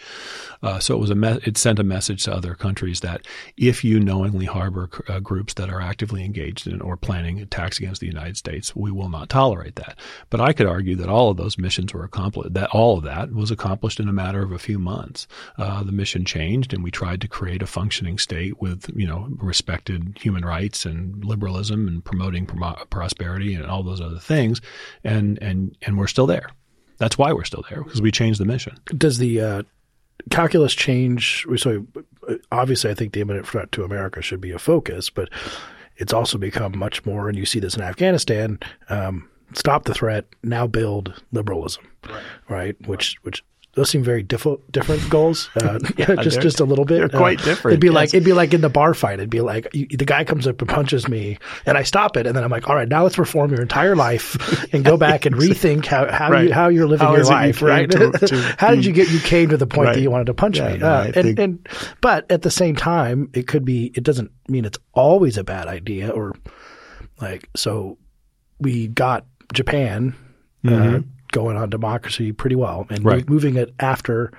Uh, 0.63 0.81
so 0.81 0.97
it 0.97 1.01
was 1.01 1.11
a 1.11 1.15
me- 1.15 1.41
it 1.45 1.57
sent 1.57 1.79
a 1.79 1.85
message 1.85 2.25
to 2.25 2.35
other 2.35 2.55
countries 2.55 3.01
that 3.01 3.25
if 3.57 3.85
you 3.85 4.01
knowingly 4.01 4.40
harbor 4.47 4.89
uh, 5.09 5.21
groups 5.21 5.55
that 5.55 5.71
are 5.71 5.81
actively 5.81 6.25
engaged 6.25 6.67
in 6.67 6.81
or 6.81 6.97
planning 6.97 7.41
attacks 7.41 7.79
against 7.79 8.01
the 8.01 8.07
United 8.07 8.37
States, 8.37 8.75
we 8.75 8.91
will 8.91 9.09
not 9.09 9.29
tolerate 9.29 9.77
that. 9.77 9.99
But 10.29 10.41
I 10.41 10.53
could 10.53 10.67
argue 10.67 10.97
that 10.97 11.09
all 11.09 11.31
of 11.31 11.37
those 11.37 11.59
missions 11.59 11.93
were 11.93 12.05
accomplished. 12.05 12.55
That 12.55 12.71
all 12.71 12.99
of 12.99 13.05
that 13.05 13.33
was 13.33 13.51
accomplished 13.51 14.01
in 14.01 14.09
a 14.09 14.13
matter 14.13 14.43
of 14.43 14.53
a 14.53 14.59
few 14.59 14.79
months. 14.79 15.27
Uh, 15.59 15.83
the 15.83 15.93
mission 15.93 16.25
changed, 16.25 16.73
and 16.73 16.83
we 16.83 16.91
tried 16.91 17.21
to 17.21 17.29
create 17.29 17.63
a 17.63 17.67
functioning 17.67 18.19
state 18.19 18.61
with 18.61 18.91
you 18.95 19.07
know 19.07 19.29
respected 19.39 20.19
human 20.21 20.45
rights 20.45 20.85
and 20.85 21.25
liberalism 21.25 21.89
and 21.89 22.05
promoting 22.05 22.47
prosperity 22.47 23.55
and 23.55 23.67
all 23.67 23.83
those 23.83 24.01
other 24.01 24.19
things, 24.19 24.61
and 25.05 25.39
and 25.43 25.77
and 25.83 25.99
we're 25.99 26.07
still 26.07 26.27
there. 26.27 26.51
That's 26.99 27.17
why 27.17 27.33
we're 27.33 27.45
still 27.45 27.65
there 27.71 27.83
because 27.83 28.03
we 28.03 28.11
changed 28.11 28.39
the 28.41 28.45
mission. 28.45 28.77
Does 28.97 29.19
the 29.19 29.41
uh, 29.41 29.63
calculus 30.31 30.75
change? 30.75 31.47
So 31.57 31.87
obviously, 32.53 32.91
I 32.91 32.95
think 32.95 33.13
the 33.13 33.21
imminent 33.21 33.47
threat 33.47 33.73
to 33.73 33.85
America 33.85 34.23
should 34.23 34.41
be 34.41 34.53
a 34.53 34.59
focus, 34.59 35.11
but 35.11 35.29
it's 35.97 36.13
also 36.13 36.39
become 36.39 36.79
much 36.79 37.05
more, 37.05 37.29
and 37.29 37.37
you 37.37 37.47
see 37.47 37.61
this 37.61 37.77
in 37.77 37.83
Afghanistan. 37.83 38.59
Um, 38.89 39.29
stop 39.53 39.85
the 39.85 39.95
threat, 39.95 40.27
now 40.43 40.67
build 40.67 41.23
liberalism, 41.33 41.87
right? 42.09 42.23
right? 42.49 42.87
Which 42.87 43.17
which 43.23 43.45
those 43.75 43.89
seem 43.89 44.03
very 44.03 44.23
diff- 44.25 44.47
different 44.73 45.09
goals. 45.11 45.49
Uh, 45.55 45.79
yeah, 45.97 46.15
just 46.23 46.41
just 46.41 46.61
a 46.61 46.65
little 46.65 46.85
bit. 46.85 46.99
They're 46.99 47.09
quite 47.09 47.41
uh, 47.41 47.45
different. 47.45 47.75
It'd 47.75 47.81
be 47.81 47.87
yes. 47.89 47.95
like 47.95 48.09
it'd 48.09 48.25
be 48.25 48.33
like 48.33 48.53
in 48.53 48.63
the 48.63 48.69
bar 48.69 48.95
fight. 48.95 49.15
It'd 49.15 49.31
be 49.31 49.41
like 49.41 49.69
you, 49.73 49.87
the 49.87 50.05
guy 50.05 50.25
comes 50.25 50.47
up 50.47 50.61
and 50.61 50.69
punches 50.69 51.09
me, 51.09 51.39
and 51.67 51.79
I 51.79 51.85
stop 51.85 52.17
it, 52.17 52.27
and 52.27 52.37
then 52.37 52.43
I'm 52.43 52.51
like, 52.51 52.69
all 52.69 52.75
right, 52.75 52.89
now 52.89 53.05
let's 53.05 53.19
reform 53.19 53.53
your 53.53 53.63
entire 53.63 53.95
life 53.95 54.37
and 54.75 54.85
go 54.85 54.97
back 54.97 55.25
and 55.25 55.37
rethink 55.37 55.87
how 55.87 56.11
how 56.11 56.31
right. 56.31 56.49
you 56.49 56.53
how 56.53 56.69
you're 56.69 56.89
living 56.89 57.07
how 57.07 57.15
your 57.15 57.25
life. 57.25 57.61
You 57.61 57.69
right? 57.69 57.91
To, 57.91 58.11
to 58.11 58.57
how 58.59 58.71
did 58.75 58.85
you 58.85 58.93
get 58.93 59.09
you 59.11 59.21
came 59.21 59.51
to 59.51 59.57
the 59.57 59.67
point 59.67 59.87
right. 59.87 59.95
that 59.95 60.01
you 60.01 60.11
wanted 60.11 60.27
to 60.27 60.35
punch 60.35 60.59
yeah, 60.59 60.73
me? 60.73 60.79
No, 60.79 60.87
uh, 60.87 61.05
and, 61.05 61.15
think... 61.15 61.39
and 61.39 61.69
but 62.01 62.31
at 62.31 62.43
the 62.43 62.51
same 62.51 62.75
time, 62.75 63.31
it 63.35 63.47
could 63.47 63.65
be. 63.65 63.93
It 63.95 64.03
doesn't 64.03 64.33
mean 64.49 64.65
it's 64.65 64.79
always 64.95 65.39
a 65.39 65.45
bad 65.45 65.69
idea 65.69 66.11
or 66.11 66.35
like 67.21 67.49
so. 67.55 67.99
We 68.59 68.89
got 68.89 69.27
Japan. 69.53 70.15
Uh, 70.63 70.69
mm-hmm. 70.69 71.11
Going 71.33 71.57
on 71.57 71.71
democracy 71.71 72.33
pretty 72.33 72.57
well 72.57 72.87
and 72.91 73.05
right. 73.05 73.29
moving 73.29 73.57
it 73.57 73.73
after 73.79 74.33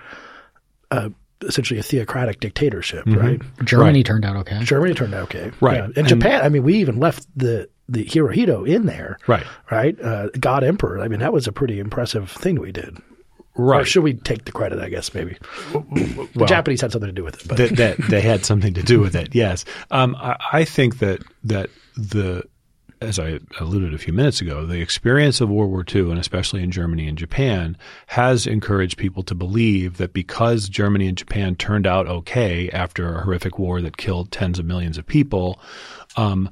uh, 0.91 1.09
essentially 1.43 1.79
a 1.79 1.83
theocratic 1.83 2.39
dictatorship, 2.39 3.05
mm-hmm. 3.05 3.19
right? 3.19 3.41
Germany 3.65 3.99
right. 3.99 4.05
turned 4.05 4.25
out 4.25 4.35
okay. 4.37 4.59
Germany 4.63 4.93
turned 4.93 5.13
out 5.13 5.23
okay, 5.23 5.51
right? 5.61 5.77
Yeah. 5.77 5.83
And, 5.85 5.97
and, 5.99 6.07
Japan, 6.07 6.41
I 6.41 6.49
mean, 6.49 6.63
we 6.63 6.75
even 6.75 6.97
left 6.97 7.27
the 7.35 7.69
the 7.89 8.05
Hirohito 8.05 8.67
in 8.67 8.85
there, 8.85 9.17
right? 9.27 9.45
Right, 9.69 9.99
uh, 10.01 10.29
God 10.39 10.63
Emperor. 10.63 11.01
I 11.01 11.07
mean, 11.07 11.19
that 11.19 11.33
was 11.33 11.47
a 11.47 11.51
pretty 11.51 11.79
impressive 11.79 12.29
thing 12.29 12.59
we 12.59 12.71
did. 12.71 12.97
Right. 13.55 13.81
Or 13.81 13.85
should 13.85 14.03
we 14.03 14.13
take 14.13 14.45
the 14.45 14.51
credit? 14.51 14.79
I 14.79 14.89
guess 14.89 15.13
maybe 15.13 15.37
the 15.73 16.29
well, 16.35 16.47
Japanese 16.47 16.79
had 16.79 16.91
something 16.91 17.09
to 17.09 17.13
do 17.13 17.23
with 17.23 17.41
it. 17.41 17.47
But. 17.47 17.57
That, 17.57 17.75
that 17.75 17.97
they 18.09 18.21
had 18.21 18.45
something 18.45 18.73
to 18.75 18.83
do 18.83 19.01
with 19.01 19.15
it. 19.15 19.35
Yes, 19.35 19.65
um, 19.91 20.15
I, 20.15 20.37
I 20.53 20.65
think 20.65 20.99
that 20.99 21.21
that 21.43 21.69
the 21.97 22.43
as 23.01 23.17
I 23.17 23.39
alluded 23.59 23.93
a 23.93 23.97
few 23.97 24.13
minutes 24.13 24.41
ago, 24.41 24.65
the 24.65 24.79
experience 24.79 25.41
of 25.41 25.49
World 25.49 25.71
War 25.71 25.83
II, 25.83 26.11
and 26.11 26.19
especially 26.19 26.61
in 26.61 26.69
Germany 26.69 27.07
and 27.07 27.17
Japan, 27.17 27.75
has 28.07 28.45
encouraged 28.45 28.97
people 28.97 29.23
to 29.23 29.33
believe 29.33 29.97
that 29.97 30.13
because 30.13 30.69
Germany 30.69 31.07
and 31.07 31.17
Japan 31.17 31.55
turned 31.55 31.87
out 31.87 32.07
okay 32.07 32.69
after 32.69 33.15
a 33.15 33.23
horrific 33.23 33.57
war 33.57 33.81
that 33.81 33.97
killed 33.97 34.31
tens 34.31 34.59
of 34.59 34.65
millions 34.65 34.99
of 34.99 35.07
people, 35.07 35.59
um, 36.15 36.49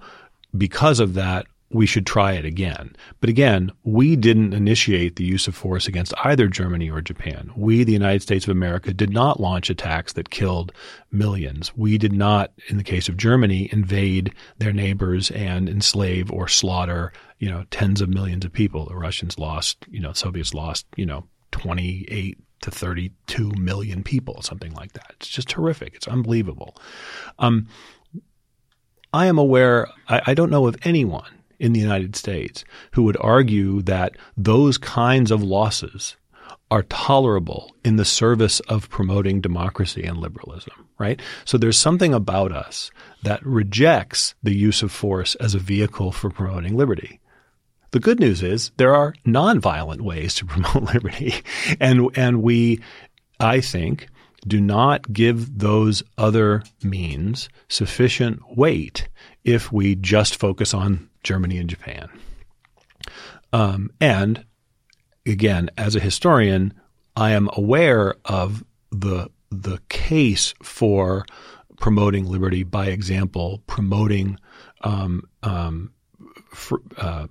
because 0.58 1.00
of 1.00 1.14
that, 1.14 1.46
we 1.72 1.86
should 1.86 2.06
try 2.06 2.34
it 2.34 2.46
again. 2.46 2.96
But 3.22 3.30
again, 3.30 3.72
we 3.84 4.16
didn't 4.16 4.54
initiate 4.54 5.16
the 5.16 5.24
use 5.24 5.48
of 5.48 5.56
force 5.56 5.88
against 5.88 6.14
either 6.24 6.48
Germany 6.48 6.90
or 6.90 7.02
Japan. 7.02 7.52
We, 7.56 7.84
the 7.84 7.94
United 7.94 8.22
States 8.22 8.46
of 8.46 8.52
America, 8.52 8.94
did 8.94 9.12
not 9.12 9.40
launch 9.40 9.70
attacks 9.70 10.14
that 10.14 10.32
killed 10.32 10.72
millions. 11.12 11.76
We 11.76 11.98
did 11.98 12.14
not, 12.14 12.52
in 12.70 12.78
the 12.78 12.84
case 12.84 13.08
of 13.08 13.18
Germany, 13.18 13.70
invade 13.72 14.34
their 14.58 14.74
neighbors 14.74 15.30
and 15.32 15.70
enslave 15.70 16.32
or 16.32 16.48
slaughter, 16.48 17.14
you 17.38 17.50
know, 17.50 17.66
tens 17.70 18.02
of 18.02 18.10
millions 18.10 18.46
of 18.46 18.52
people. 18.52 18.88
The 18.88 18.96
Russians 18.96 19.38
lost, 19.38 19.86
you 19.90 20.00
know, 20.00 20.10
the 20.10 20.16
Soviets 20.16 20.56
lost, 20.56 20.88
you 20.96 21.06
know, 21.06 21.28
28 21.52 22.38
to 22.62 22.72
32 22.72 23.52
million 23.52 24.04
people, 24.04 24.42
something 24.42 24.74
like 24.74 24.94
that. 24.94 25.14
It's 25.18 25.30
just 25.30 25.52
horrific. 25.52 25.94
It's 25.94 26.08
unbelievable. 26.08 26.76
Um, 27.38 27.68
I 29.14 29.28
am 29.28 29.38
aware, 29.38 29.88
I, 30.08 30.22
I 30.28 30.34
don't 30.34 30.52
know 30.52 30.68
of 30.68 30.76
anyone 30.84 31.39
in 31.60 31.74
the 31.74 31.80
United 31.80 32.16
States 32.16 32.64
who 32.94 33.04
would 33.04 33.18
argue 33.20 33.82
that 33.84 34.16
those 34.38 34.78
kinds 34.78 35.32
of 35.32 35.44
losses 35.44 36.16
are 36.72 36.84
tolerable 36.84 37.76
in 37.84 37.96
the 37.96 38.06
service 38.06 38.60
of 38.62 38.90
promoting 38.90 39.42
democracy 39.42 40.04
and 40.04 40.18
liberalism, 40.18 40.88
right? 41.00 41.20
So 41.46 41.58
there's 41.58 41.78
something 41.78 42.14
about 42.14 42.52
us 42.52 42.92
that 43.24 43.44
rejects 43.46 44.36
the 44.44 44.56
use 44.56 44.84
of 44.84 44.92
force 44.92 45.36
as 45.36 45.56
a 45.56 45.60
vehicle 45.60 46.12
for 46.12 46.30
promoting 46.30 46.78
liberty. 46.78 47.20
The 47.92 48.00
good 48.00 48.20
news 48.20 48.44
is 48.44 48.72
there 48.78 48.96
are 48.96 49.16
nonviolent 49.26 50.02
ways 50.02 50.36
to 50.36 50.46
promote 50.46 50.94
liberty. 50.94 51.34
And, 51.80 52.16
and 52.16 52.44
we, 52.44 52.82
I 53.40 53.62
think, 53.62 54.08
do 54.48 54.60
not 54.62 55.12
give 55.12 55.60
those 55.60 56.04
other 56.18 56.64
means 56.84 57.50
sufficient 57.68 58.58
weight 58.58 59.08
if 59.44 59.72
we 59.72 59.96
just 59.96 60.36
focus 60.36 60.74
on 60.74 61.10
Germany 61.24 61.58
and 61.58 61.70
Japan. 61.70 62.10
Um, 63.52 63.92
and 64.00 64.46
again, 65.26 65.70
as 65.78 65.96
a 65.96 66.00
historian, 66.00 66.74
I 67.16 67.32
am 67.32 67.50
aware 67.54 68.16
of 68.26 68.64
the 68.92 69.30
the 69.52 69.80
case 69.90 70.54
for 70.62 71.26
promoting 71.80 72.26
liberty 72.26 72.64
by 72.64 72.88
example, 72.88 73.64
promoting 73.66 74.38
um, 74.82 75.24
um, 75.42 75.92
uh, 76.98 77.28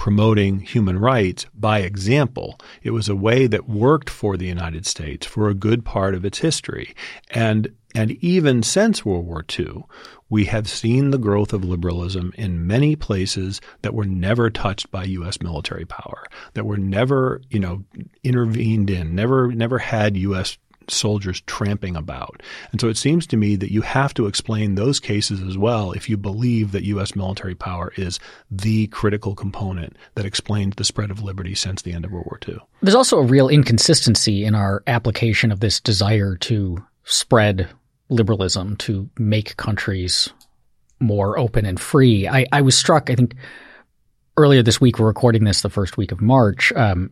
promoting 0.00 0.60
human 0.60 0.98
rights 0.98 1.44
by 1.54 1.80
example. 1.80 2.58
It 2.82 2.92
was 2.92 3.10
a 3.10 3.14
way 3.14 3.46
that 3.46 3.68
worked 3.68 4.08
for 4.08 4.38
the 4.38 4.46
United 4.46 4.86
States 4.86 5.26
for 5.26 5.50
a 5.50 5.54
good 5.54 5.84
part 5.84 6.14
of 6.14 6.24
its 6.24 6.38
history, 6.38 6.94
and 7.28 7.68
and 7.94 8.12
even 8.12 8.62
since 8.62 9.04
World 9.04 9.26
War 9.26 9.44
II, 9.58 9.84
we 10.30 10.46
have 10.46 10.70
seen 10.70 11.10
the 11.10 11.18
growth 11.18 11.52
of 11.52 11.64
liberalism 11.64 12.32
in 12.38 12.66
many 12.66 12.96
places 12.96 13.60
that 13.82 13.92
were 13.92 14.06
never 14.06 14.48
touched 14.48 14.90
by 14.90 15.04
U.S. 15.04 15.42
military 15.42 15.84
power, 15.84 16.24
that 16.54 16.64
were 16.64 16.78
never, 16.78 17.42
you 17.50 17.60
know, 17.60 17.84
intervened 18.22 18.88
in, 18.88 19.14
never, 19.14 19.52
never 19.52 19.78
had 19.78 20.16
U.S. 20.16 20.56
soldiers 20.90 21.40
tramping 21.42 21.96
about. 21.96 22.42
And 22.72 22.80
so 22.80 22.88
it 22.88 22.96
seems 22.96 23.26
to 23.28 23.36
me 23.36 23.56
that 23.56 23.72
you 23.72 23.82
have 23.82 24.14
to 24.14 24.26
explain 24.26 24.74
those 24.74 25.00
cases 25.00 25.42
as 25.42 25.56
well 25.56 25.92
if 25.92 26.08
you 26.08 26.16
believe 26.16 26.72
that 26.72 26.84
U.S. 26.84 27.14
military 27.16 27.54
power 27.54 27.92
is 27.96 28.18
the 28.50 28.86
critical 28.88 29.34
component 29.34 29.96
that 30.14 30.24
explains 30.24 30.76
the 30.76 30.84
spread 30.84 31.10
of 31.10 31.22
liberty 31.22 31.54
since 31.54 31.82
the 31.82 31.92
end 31.92 32.04
of 32.04 32.12
World 32.12 32.26
War 32.26 32.38
II. 32.46 32.58
There's 32.82 32.94
also 32.94 33.18
a 33.18 33.24
real 33.24 33.48
inconsistency 33.48 34.44
in 34.44 34.54
our 34.54 34.82
application 34.86 35.52
of 35.52 35.60
this 35.60 35.80
desire 35.80 36.36
to 36.36 36.84
spread 37.04 37.68
liberalism 38.08 38.76
to 38.76 39.08
make 39.18 39.56
countries 39.56 40.28
more 41.00 41.38
open 41.38 41.64
and 41.64 41.80
free. 41.80 42.28
I, 42.28 42.46
I 42.52 42.60
was 42.60 42.76
struck, 42.76 43.10
I 43.10 43.14
think, 43.14 43.34
earlier 44.36 44.62
this 44.62 44.80
week, 44.80 44.98
we're 44.98 45.06
recording 45.06 45.44
this 45.44 45.62
the 45.62 45.70
first 45.70 45.96
week 45.96 46.12
of 46.12 46.20
March. 46.20 46.72
Um, 46.74 47.10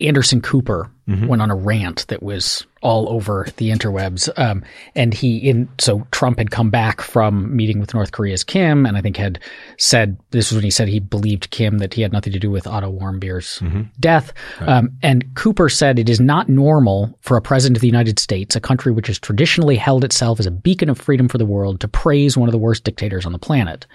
Anderson 0.00 0.40
Cooper 0.40 0.90
mm-hmm. 1.08 1.26
went 1.26 1.42
on 1.42 1.50
a 1.50 1.56
rant 1.56 2.06
that 2.08 2.22
was 2.22 2.66
all 2.80 3.08
over 3.08 3.48
the 3.56 3.70
interwebs. 3.70 4.28
Um, 4.38 4.62
and 4.94 5.12
he 5.12 5.38
in 5.38 5.68
so 5.78 6.06
Trump 6.10 6.38
had 6.38 6.50
come 6.50 6.70
back 6.70 7.00
from 7.00 7.56
meeting 7.56 7.80
with 7.80 7.94
North 7.94 8.12
Korea's 8.12 8.44
Kim, 8.44 8.86
and 8.86 8.96
I 8.96 9.00
think 9.00 9.16
had 9.16 9.40
said 9.78 10.18
this 10.30 10.50
was 10.50 10.56
when 10.56 10.64
he 10.64 10.70
said 10.70 10.86
he 10.86 11.00
believed 11.00 11.50
Kim 11.50 11.78
that 11.78 11.94
he 11.94 12.02
had 12.02 12.12
nothing 12.12 12.32
to 12.34 12.38
do 12.38 12.50
with 12.50 12.66
Otto 12.66 12.92
Warmbier's 12.92 13.58
mm-hmm. 13.60 13.82
death. 13.98 14.32
Right. 14.60 14.68
Um, 14.68 14.90
and 15.02 15.34
Cooper 15.34 15.68
said 15.68 15.98
it 15.98 16.08
is 16.08 16.20
not 16.20 16.48
normal 16.48 17.18
for 17.22 17.36
a 17.36 17.42
president 17.42 17.76
of 17.76 17.80
the 17.80 17.88
United 17.88 18.18
States, 18.18 18.54
a 18.54 18.60
country 18.60 18.92
which 18.92 19.06
has 19.08 19.18
traditionally 19.18 19.76
held 19.76 20.04
itself 20.04 20.38
as 20.38 20.46
a 20.46 20.52
beacon 20.52 20.90
of 20.90 20.98
freedom 20.98 21.28
for 21.28 21.38
the 21.38 21.46
world, 21.46 21.80
to 21.80 21.88
praise 21.88 22.36
one 22.36 22.48
of 22.48 22.52
the 22.52 22.58
worst 22.58 22.84
dictators 22.84 23.26
on 23.26 23.32
the 23.32 23.38
planet. 23.38 23.86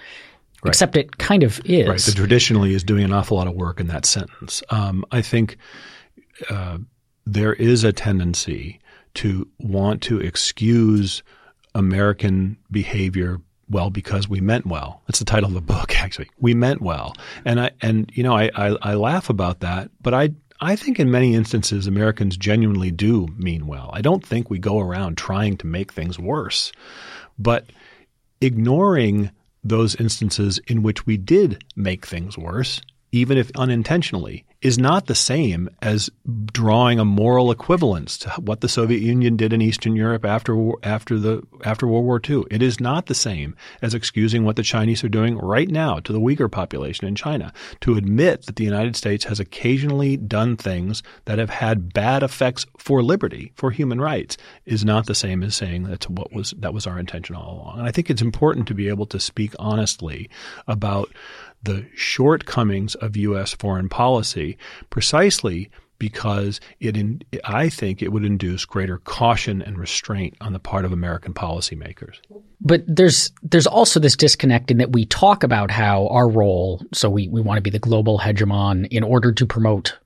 Right. 0.62 0.70
Except 0.70 0.96
it 0.96 1.18
kind 1.18 1.42
of 1.42 1.60
is. 1.64 1.88
Right. 1.88 2.00
The 2.00 2.12
traditionally 2.12 2.74
is 2.74 2.84
doing 2.84 3.04
an 3.04 3.12
awful 3.12 3.36
lot 3.36 3.46
of 3.46 3.54
work 3.54 3.80
in 3.80 3.88
that 3.88 4.06
sentence. 4.06 4.62
Um, 4.70 5.04
I 5.10 5.20
think 5.20 5.58
uh, 6.48 6.78
there 7.26 7.54
is 7.54 7.84
a 7.84 7.92
tendency 7.92 8.80
to 9.14 9.48
want 9.58 10.02
to 10.02 10.20
excuse 10.20 11.22
American 11.74 12.56
behavior 12.70 13.40
well 13.68 13.90
because 13.90 14.28
we 14.28 14.40
meant 14.40 14.66
well. 14.66 15.02
That's 15.06 15.18
the 15.18 15.24
title 15.24 15.48
of 15.48 15.54
the 15.54 15.60
book, 15.60 15.96
actually. 16.00 16.30
We 16.38 16.54
meant 16.54 16.80
well, 16.80 17.14
and 17.44 17.60
I 17.60 17.70
and 17.80 18.10
you 18.14 18.22
know 18.22 18.34
I, 18.34 18.50
I, 18.54 18.76
I 18.82 18.94
laugh 18.94 19.30
about 19.30 19.60
that, 19.60 19.90
but 20.02 20.14
I 20.14 20.30
I 20.60 20.76
think 20.76 21.00
in 21.00 21.10
many 21.10 21.34
instances 21.34 21.86
Americans 21.86 22.36
genuinely 22.36 22.90
do 22.90 23.28
mean 23.36 23.66
well. 23.66 23.90
I 23.92 24.00
don't 24.00 24.24
think 24.24 24.50
we 24.50 24.58
go 24.58 24.78
around 24.78 25.16
trying 25.16 25.56
to 25.58 25.66
make 25.66 25.92
things 25.92 26.18
worse, 26.18 26.72
but 27.38 27.66
ignoring 28.40 29.30
those 29.62 29.94
instances 29.96 30.58
in 30.66 30.82
which 30.82 31.06
we 31.06 31.16
did 31.16 31.64
make 31.74 32.06
things 32.06 32.36
worse 32.36 32.82
even 33.14 33.38
if 33.38 33.48
unintentionally, 33.54 34.44
is 34.60 34.76
not 34.76 35.06
the 35.06 35.14
same 35.14 35.68
as 35.82 36.10
drawing 36.46 36.98
a 36.98 37.04
moral 37.04 37.52
equivalence 37.52 38.18
to 38.18 38.30
what 38.40 38.60
the 38.60 38.68
Soviet 38.68 39.02
Union 39.02 39.36
did 39.36 39.52
in 39.52 39.62
Eastern 39.62 39.94
Europe 39.94 40.24
after 40.24 40.72
after 40.82 41.16
the 41.18 41.42
after 41.64 41.86
World 41.86 42.06
War 42.06 42.20
II. 42.28 42.42
It 42.50 42.60
is 42.60 42.80
not 42.80 43.06
the 43.06 43.14
same 43.14 43.54
as 43.82 43.94
excusing 43.94 44.44
what 44.44 44.56
the 44.56 44.64
Chinese 44.64 45.04
are 45.04 45.08
doing 45.08 45.38
right 45.38 45.68
now 45.68 46.00
to 46.00 46.12
the 46.12 46.18
Uyghur 46.18 46.50
population 46.50 47.06
in 47.06 47.14
China. 47.14 47.52
To 47.82 47.96
admit 47.96 48.46
that 48.46 48.56
the 48.56 48.64
United 48.64 48.96
States 48.96 49.26
has 49.26 49.38
occasionally 49.38 50.16
done 50.16 50.56
things 50.56 51.04
that 51.26 51.38
have 51.38 51.50
had 51.50 51.92
bad 51.92 52.24
effects 52.24 52.66
for 52.78 53.00
liberty, 53.00 53.52
for 53.54 53.70
human 53.70 54.00
rights, 54.00 54.36
is 54.64 54.84
not 54.84 55.06
the 55.06 55.14
same 55.14 55.44
as 55.44 55.54
saying 55.54 55.84
that's 55.84 56.08
what 56.08 56.32
was 56.32 56.52
that 56.58 56.74
was 56.74 56.86
our 56.86 56.98
intention 56.98 57.36
all 57.36 57.60
along. 57.60 57.78
And 57.78 57.86
I 57.86 57.92
think 57.92 58.10
it's 58.10 58.22
important 58.22 58.66
to 58.68 58.74
be 58.74 58.88
able 58.88 59.06
to 59.06 59.20
speak 59.20 59.54
honestly 59.60 60.28
about 60.66 61.10
the 61.64 61.86
shortcomings 61.94 62.94
of 62.96 63.16
U.S. 63.16 63.54
foreign 63.54 63.88
policy 63.88 64.56
precisely 64.90 65.70
because 65.98 66.60
it 66.80 66.96
in, 66.96 67.22
I 67.44 67.68
think 67.68 68.02
it 68.02 68.12
would 68.12 68.24
induce 68.24 68.64
greater 68.64 68.98
caution 68.98 69.62
and 69.62 69.78
restraint 69.78 70.36
on 70.40 70.52
the 70.52 70.58
part 70.58 70.84
of 70.84 70.92
American 70.92 71.32
policymakers. 71.32 72.16
But 72.60 72.82
there's 72.86 73.30
there's 73.42 73.66
also 73.66 74.00
this 74.00 74.16
disconnect 74.16 74.70
in 74.70 74.78
that 74.78 74.92
we 74.92 75.06
talk 75.06 75.42
about 75.42 75.70
how 75.70 76.08
our 76.08 76.28
role, 76.28 76.82
so 76.92 77.08
we, 77.08 77.28
we 77.28 77.40
want 77.40 77.58
to 77.58 77.62
be 77.62 77.70
the 77.70 77.78
global 77.78 78.18
hegemon 78.18 78.88
in 78.90 79.02
order 79.02 79.32
to 79.32 79.46
promote 79.46 79.96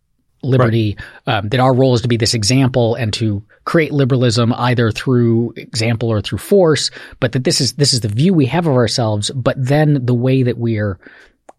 liberty, 0.43 0.97
right. 1.27 1.39
um, 1.39 1.49
that 1.49 1.61
our 1.61 1.75
role 1.75 1.95
is 1.95 2.03
to 2.03 2.09
be 2.09 2.17
this 2.17 2.35
example 2.35 2.95
and 2.95 3.13
to 3.15 3.43
create 3.65 3.93
liberalism 3.93 4.53
either 4.57 4.91
through 4.93 5.53
example 5.57 6.09
or 6.09 6.21
through 6.21 6.39
force, 6.39 6.91
but 7.19 7.33
that 7.33 7.45
this 7.45 7.61
is 7.61 7.75
this 7.75 7.93
is 7.93 8.01
the 8.01 8.09
view 8.09 8.33
we 8.33 8.47
have 8.47 8.67
of 8.67 8.75
ourselves, 8.75 9.31
but 9.33 9.57
then 9.59 10.05
the 10.05 10.15
way 10.15 10.43
that 10.43 10.59
we're 10.59 10.99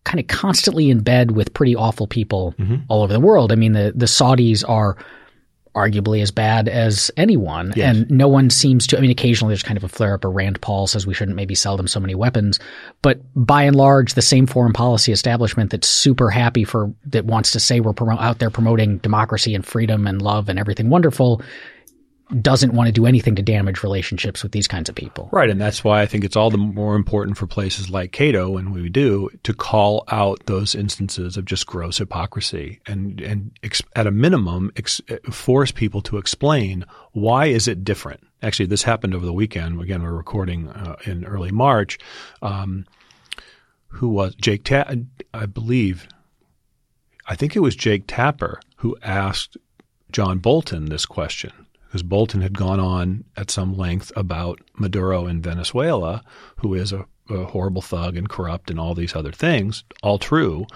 kind 0.03 0.19
of 0.19 0.27
constantly 0.27 0.89
in 0.89 1.01
bed 1.01 1.31
with 1.31 1.53
pretty 1.53 1.75
awful 1.75 2.07
people 2.07 2.53
mm-hmm. 2.57 2.77
all 2.87 3.03
over 3.03 3.13
the 3.13 3.19
world. 3.19 3.51
I 3.51 3.55
mean, 3.55 3.73
the, 3.73 3.93
the 3.95 4.05
Saudis 4.05 4.67
are 4.67 4.97
arguably 5.75 6.21
as 6.21 6.31
bad 6.31 6.67
as 6.67 7.11
anyone. 7.15 7.73
Yes. 7.75 7.95
And 7.95 8.09
no 8.09 8.27
one 8.27 8.49
seems 8.49 8.87
to, 8.87 8.97
I 8.97 9.01
mean, 9.01 9.11
occasionally 9.11 9.51
there's 9.51 9.63
kind 9.63 9.77
of 9.77 9.83
a 9.83 9.87
flare 9.87 10.15
up 10.15 10.25
or 10.25 10.31
Rand 10.31 10.59
Paul 10.61 10.87
says 10.87 11.05
we 11.05 11.13
shouldn't 11.13 11.35
maybe 11.35 11.53
sell 11.55 11.77
them 11.77 11.87
so 11.87 11.99
many 11.99 12.15
weapons. 12.15 12.59
But 13.01 13.19
by 13.35 13.63
and 13.63 13.75
large, 13.75 14.15
the 14.15 14.21
same 14.21 14.47
foreign 14.47 14.73
policy 14.73 15.11
establishment 15.11 15.71
that's 15.71 15.87
super 15.87 16.29
happy 16.29 16.63
for, 16.63 16.91
that 17.05 17.25
wants 17.25 17.51
to 17.51 17.59
say 17.59 17.79
we're 17.79 17.93
promo- 17.93 18.19
out 18.19 18.39
there 18.39 18.49
promoting 18.49 18.97
democracy 18.97 19.53
and 19.53 19.65
freedom 19.65 20.07
and 20.07 20.21
love 20.21 20.49
and 20.49 20.57
everything 20.57 20.89
wonderful 20.89 21.41
doesn't 22.41 22.73
want 22.73 22.87
to 22.87 22.91
do 22.91 23.05
anything 23.05 23.35
to 23.35 23.41
damage 23.41 23.81
relationships 23.81 24.43
with 24.43 24.51
these 24.51 24.67
kinds 24.67 24.87
of 24.87 24.95
people. 24.95 25.29
Right. 25.31 25.49
And 25.49 25.59
that's 25.59 25.83
why 25.83 26.01
I 26.01 26.05
think 26.05 26.23
it's 26.23 26.35
all 26.35 26.51
the 26.51 26.57
more 26.57 26.95
important 26.95 27.37
for 27.37 27.47
places 27.47 27.89
like 27.89 28.11
Cato, 28.11 28.57
and 28.57 28.73
we 28.73 28.87
do, 28.89 29.29
to 29.43 29.53
call 29.53 30.03
out 30.09 30.45
those 30.45 30.75
instances 30.75 31.37
of 31.37 31.45
just 31.45 31.65
gross 31.65 31.97
hypocrisy 31.97 32.81
and, 32.85 33.19
and 33.21 33.51
ex- 33.63 33.81
at 33.95 34.05
a 34.05 34.11
minimum, 34.11 34.71
ex- 34.77 35.01
force 35.31 35.71
people 35.71 36.01
to 36.03 36.17
explain 36.17 36.85
why 37.13 37.47
is 37.47 37.67
it 37.67 37.83
different. 37.83 38.21
Actually, 38.43 38.67
this 38.67 38.83
happened 38.83 39.15
over 39.15 39.25
the 39.25 39.33
weekend. 39.33 39.81
Again, 39.81 40.03
we're 40.03 40.11
recording 40.11 40.69
uh, 40.69 40.97
in 41.05 41.25
early 41.25 41.51
March. 41.51 41.97
Um, 42.41 42.85
who 43.87 44.09
was 44.09 44.35
Jake? 44.35 44.63
Ta- 44.63 44.93
I 45.33 45.45
believe. 45.47 46.07
I 47.25 47.35
think 47.35 47.55
it 47.55 47.59
was 47.59 47.75
Jake 47.75 48.03
Tapper 48.07 48.59
who 48.77 48.95
asked 49.01 49.57
John 50.11 50.39
Bolton 50.39 50.85
this 50.85 51.05
question 51.05 51.51
because 51.89 52.03
Bolton 52.03 52.41
had 52.41 52.55
gone 52.55 52.79
on 52.79 53.23
at 53.35 53.49
some 53.49 53.75
length 53.75 54.11
about 54.15 54.61
Maduro 54.75 55.25
in 55.25 55.41
Venezuela, 55.41 56.23
who 56.57 56.75
is 56.75 56.93
a, 56.93 57.03
a 57.31 57.45
horrible 57.45 57.81
thug 57.81 58.15
and 58.15 58.29
corrupt 58.29 58.69
and 58.69 58.79
all 58.79 58.93
these 58.93 59.15
other 59.15 59.31
things, 59.31 59.83
all 60.03 60.19
true. 60.19 60.67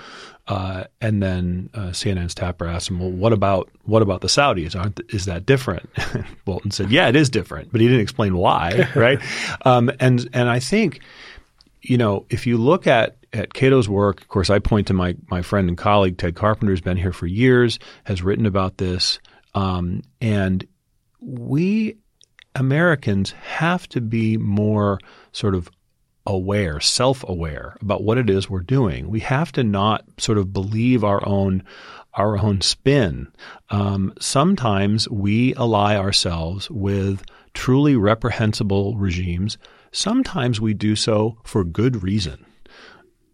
Uh, 0.47 0.85
and 1.01 1.21
then 1.21 1.69
uh, 1.75 1.91
CNN's 1.91 2.33
Tapper 2.33 2.65
asked 2.65 2.89
him, 2.89 2.99
"Well, 2.99 3.11
what 3.11 3.31
about 3.31 3.69
what 3.83 4.01
about 4.01 4.21
the 4.21 4.27
Saudis? 4.27 4.75
Aren't 4.75 5.01
is 5.09 5.25
that 5.25 5.45
different?" 5.45 5.87
Bolton 6.45 6.71
said, 6.71 6.89
"Yeah, 6.89 7.07
it 7.09 7.15
is 7.15 7.29
different," 7.29 7.71
but 7.71 7.79
he 7.79 7.87
didn't 7.87 8.01
explain 8.01 8.35
why, 8.35 8.89
right? 8.95 9.21
um, 9.65 9.91
and 9.99 10.27
and 10.33 10.49
I 10.49 10.59
think, 10.59 10.99
you 11.83 11.99
know, 11.99 12.25
if 12.31 12.47
you 12.47 12.57
look 12.57 12.87
at 12.87 13.17
at 13.31 13.53
Cato's 13.53 13.87
work, 13.87 14.19
of 14.19 14.27
course, 14.29 14.49
I 14.49 14.57
point 14.57 14.87
to 14.87 14.93
my 14.93 15.15
my 15.29 15.43
friend 15.43 15.69
and 15.69 15.77
colleague 15.77 16.17
Ted 16.17 16.35
Carpenter, 16.35 16.71
who's 16.71 16.81
been 16.81 16.97
here 16.97 17.13
for 17.13 17.27
years, 17.27 17.77
has 18.03 18.23
written 18.23 18.47
about 18.47 18.79
this, 18.79 19.19
um, 19.53 20.01
and 20.19 20.67
we 21.23 21.97
Americans 22.55 23.31
have 23.31 23.87
to 23.89 24.01
be 24.01 24.37
more 24.37 24.99
sort 25.31 25.55
of 25.55 25.69
aware, 26.25 26.79
self 26.79 27.23
aware 27.27 27.75
about 27.81 28.03
what 28.03 28.17
it 28.17 28.29
is 28.29 28.49
we're 28.49 28.61
doing. 28.61 29.09
We 29.09 29.21
have 29.21 29.51
to 29.53 29.63
not 29.63 30.05
sort 30.17 30.37
of 30.37 30.53
believe 30.53 31.03
our 31.03 31.25
own 31.27 31.63
our 32.15 32.37
own 32.37 32.61
spin. 32.61 33.27
Um, 33.71 34.13
sometimes 34.19 35.09
we 35.09 35.55
ally 35.55 35.95
ourselves 35.95 36.69
with 36.69 37.23
truly 37.55 37.95
reprehensible 37.95 38.95
regimes. 38.97 39.57
Sometimes 39.91 40.61
we 40.61 40.75
do 40.75 40.95
so 40.95 41.37
for 41.43 41.63
good 41.63 42.03
reason. 42.03 42.45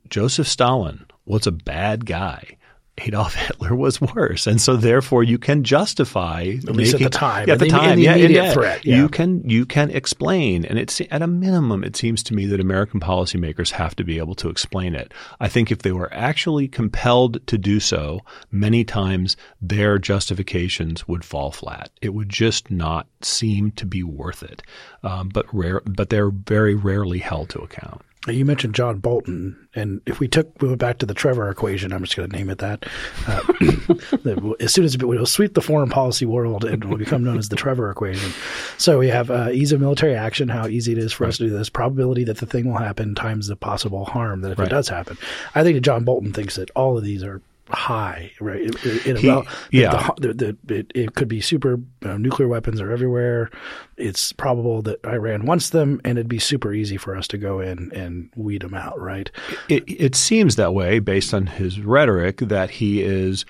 Joseph 0.08 0.48
Stalin 0.48 1.06
was 1.26 1.46
a 1.46 1.52
bad 1.52 2.06
guy. 2.06 2.58
Adolf 3.02 3.34
Hitler 3.36 3.76
was 3.76 4.02
worse, 4.02 4.48
and 4.48 4.62
so 4.62 4.76
therefore 4.76 5.24
you 5.24 5.38
can 5.38 5.64
justify 5.64 6.42
at 6.42 6.64
making, 6.64 6.76
least 6.76 6.94
at 6.96 7.02
the 7.02 7.10
time, 7.10 7.48
yeah, 7.48 7.54
at 7.54 7.60
the, 7.60 7.66
the 7.66 7.72
time, 7.72 7.96
the 7.98 8.04
yeah, 8.04 8.16
yeah, 8.16 8.54
threat, 8.54 8.86
yeah. 8.86 8.98
You 8.98 9.10
can 9.10 9.48
you 9.50 9.66
can 9.66 9.90
explain, 9.92 10.66
and 10.66 10.78
it's 10.78 11.02
at 11.12 11.22
a 11.22 11.28
minimum, 11.28 11.84
it 11.84 11.96
seems 11.96 12.24
to 12.24 12.34
me 12.34 12.46
that 12.48 12.60
American 12.60 13.00
policymakers 13.00 13.72
have 13.72 13.96
to 13.96 14.04
be 14.04 14.18
able 14.18 14.36
to 14.36 14.50
explain 14.50 14.96
it. 14.96 15.14
I 15.40 15.48
think 15.48 15.72
if 15.72 15.80
they 15.80 15.92
were 15.92 16.14
actually 16.14 16.68
compelled 16.68 17.46
to 17.48 17.58
do 17.58 17.80
so, 17.80 18.22
many 18.52 18.84
times 18.84 19.38
their 19.62 19.98
justifications 19.98 21.08
would 21.08 21.24
fall 21.24 21.52
flat. 21.52 21.90
It 22.02 22.14
would 22.14 22.30
just 22.30 22.70
not 22.70 23.08
seem 23.22 23.72
to 23.72 23.86
be 23.86 24.04
worth 24.04 24.44
it. 24.44 24.62
Um, 25.04 25.30
but 25.30 25.46
rare, 25.54 25.82
but 25.86 26.10
they're 26.10 26.30
very 26.30 26.76
rarely 26.76 27.20
held 27.20 27.50
to 27.50 27.60
account. 27.60 28.02
You 28.28 28.44
mentioned 28.44 28.76
John 28.76 29.00
Bolton, 29.00 29.70
and 29.74 30.02
if 30.06 30.20
we 30.20 30.28
took 30.28 30.62
we 30.62 30.68
went 30.68 30.80
back 30.82 30.98
to 30.98 31.06
the 31.06 31.14
Trevor 31.14 31.50
equation, 31.50 31.94
I'm 31.94 32.04
just 32.04 32.18
going 32.18 32.30
to 32.30 32.36
name 32.36 32.50
it 32.50 32.58
that. 32.58 32.86
Uh, 33.26 34.56
as 34.60 34.74
soon 34.74 34.84
as 34.84 34.98
we 34.98 35.06
will 35.06 35.26
sweep 35.26 35.54
the 35.54 35.62
foreign 35.62 35.90
policy 35.90 36.26
world, 36.26 36.66
it 36.66 36.84
will 36.84 36.98
become 36.98 37.24
known 37.24 37.38
as 37.38 37.48
the 37.48 37.56
Trevor 37.56 37.90
equation. 37.90 38.34
So 38.78 39.00
we 39.00 39.08
have 39.08 39.32
uh, 39.32 39.52
ease 39.52 39.72
of 39.72 39.80
military 39.80 40.16
action, 40.16 40.50
how 40.50 40.68
easy 40.68 40.92
it 40.92 40.98
is 40.98 41.14
for 41.14 41.24
right. 41.24 41.30
us 41.30 41.38
to 41.38 41.46
do 41.46 41.58
this, 41.58 41.70
probability 41.70 42.26
that 42.26 42.40
the 42.40 42.46
thing 42.46 42.66
will 42.70 42.78
happen 42.78 43.16
times 43.16 43.48
the 43.48 43.56
possible 43.56 44.04
harm 44.04 44.42
that 44.42 44.52
if 44.52 44.60
right. 44.60 44.68
it 44.68 44.72
does 44.72 44.90
happen. 44.90 45.18
I 45.56 45.64
think 45.64 45.78
that 45.78 45.82
John 45.82 46.04
Bolton 46.04 46.34
thinks 46.34 46.58
that 46.58 46.70
all 46.72 46.98
of 46.98 47.06
these 47.06 47.24
are 47.24 47.42
high, 47.72 48.32
right? 48.40 48.62
In, 49.06 49.16
he, 49.18 49.28
about, 49.28 49.48
yeah, 49.72 50.10
the, 50.18 50.34
the, 50.34 50.58
the, 50.64 50.76
it, 50.76 50.92
it, 50.96 51.16
could 51.16 51.28
be 51.28 51.42
super 51.42 51.80
uh, 52.04 52.18
nuclear 52.18 52.48
weapons 52.48 52.82
are 52.82 52.92
everywhere. 52.92 53.50
It's 53.98 54.32
probable 54.34 54.82
that 54.84 55.04
Iran 55.06 55.46
wants 55.46 55.70
them, 55.70 56.02
and 56.04 56.18
it'd 56.18 56.30
be 56.30 56.40
super 56.40 56.74
easy 56.74 56.98
for 56.98 57.16
us 57.16 57.28
to 57.30 57.38
go 57.38 57.60
in 57.60 57.92
and 57.94 58.30
weed 58.36 58.62
them 58.62 58.74
out, 58.74 59.00
right? 59.00 59.30
It, 59.68 59.84
it 59.88 60.16
seems 60.16 60.56
that 60.56 60.74
way 60.74 61.00
based 61.00 61.34
on 61.34 61.48
his 61.48 61.80
rhetoric 61.80 62.38
that 62.38 62.70
he 62.72 63.02
is 63.02 63.46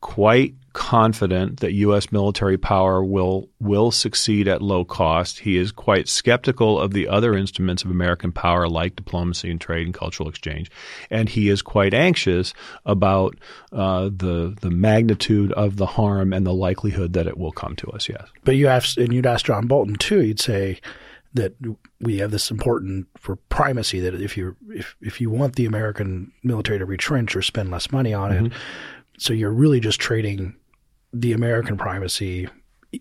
quite 0.00 0.54
confident 0.74 1.60
that 1.60 1.72
U.S. 1.72 2.12
military 2.12 2.58
power 2.58 3.02
will 3.02 3.48
will 3.60 3.90
succeed 3.90 4.46
at 4.46 4.60
low 4.60 4.84
cost. 4.84 5.38
He 5.38 5.56
is 5.56 5.72
quite 5.72 6.08
skeptical 6.08 6.78
of 6.78 6.92
the 6.92 7.08
other 7.08 7.34
instruments 7.34 7.84
of 7.84 7.90
American 7.90 8.32
power, 8.32 8.68
like 8.68 8.96
diplomacy 8.96 9.50
and 9.50 9.60
trade 9.60 9.86
and 9.86 9.94
cultural 9.94 10.28
exchange, 10.28 10.70
and 11.10 11.28
he 11.28 11.48
is 11.48 11.62
quite 11.62 11.94
anxious 11.94 12.52
about 12.84 13.38
uh, 13.72 14.10
the 14.14 14.54
the 14.60 14.70
magnitude 14.70 15.52
of 15.52 15.76
the 15.76 15.86
harm 15.86 16.32
and 16.32 16.44
the 16.44 16.52
likelihood 16.52 17.14
that 17.14 17.26
it 17.26 17.38
will 17.38 17.52
come 17.52 17.76
to 17.76 17.86
us. 17.92 18.08
Yes, 18.08 18.28
but 18.44 18.56
you 18.56 18.66
asked, 18.66 18.98
and 18.98 19.14
you'd 19.14 19.26
ask 19.26 19.46
John 19.46 19.66
Bolton 19.66 19.94
too. 19.94 20.22
You'd 20.22 20.40
say 20.40 20.80
that 21.34 21.54
we 22.00 22.18
have 22.18 22.32
this 22.32 22.50
important 22.50 23.06
for 23.16 23.36
primacy 23.48 24.00
that 24.00 24.14
if 24.14 24.36
you 24.36 24.56
if 24.70 24.96
if 25.00 25.20
you 25.20 25.30
want 25.30 25.54
the 25.54 25.66
American 25.66 26.32
military 26.42 26.80
to 26.80 26.84
retrench 26.84 27.36
or 27.36 27.42
spend 27.42 27.70
less 27.70 27.92
money 27.92 28.12
on 28.12 28.32
mm-hmm. 28.32 28.46
it, 28.46 28.52
so 29.18 29.32
you're 29.32 29.52
really 29.52 29.78
just 29.78 30.00
trading 30.00 30.56
the 31.14 31.32
American 31.32 31.76
primacy 31.76 32.48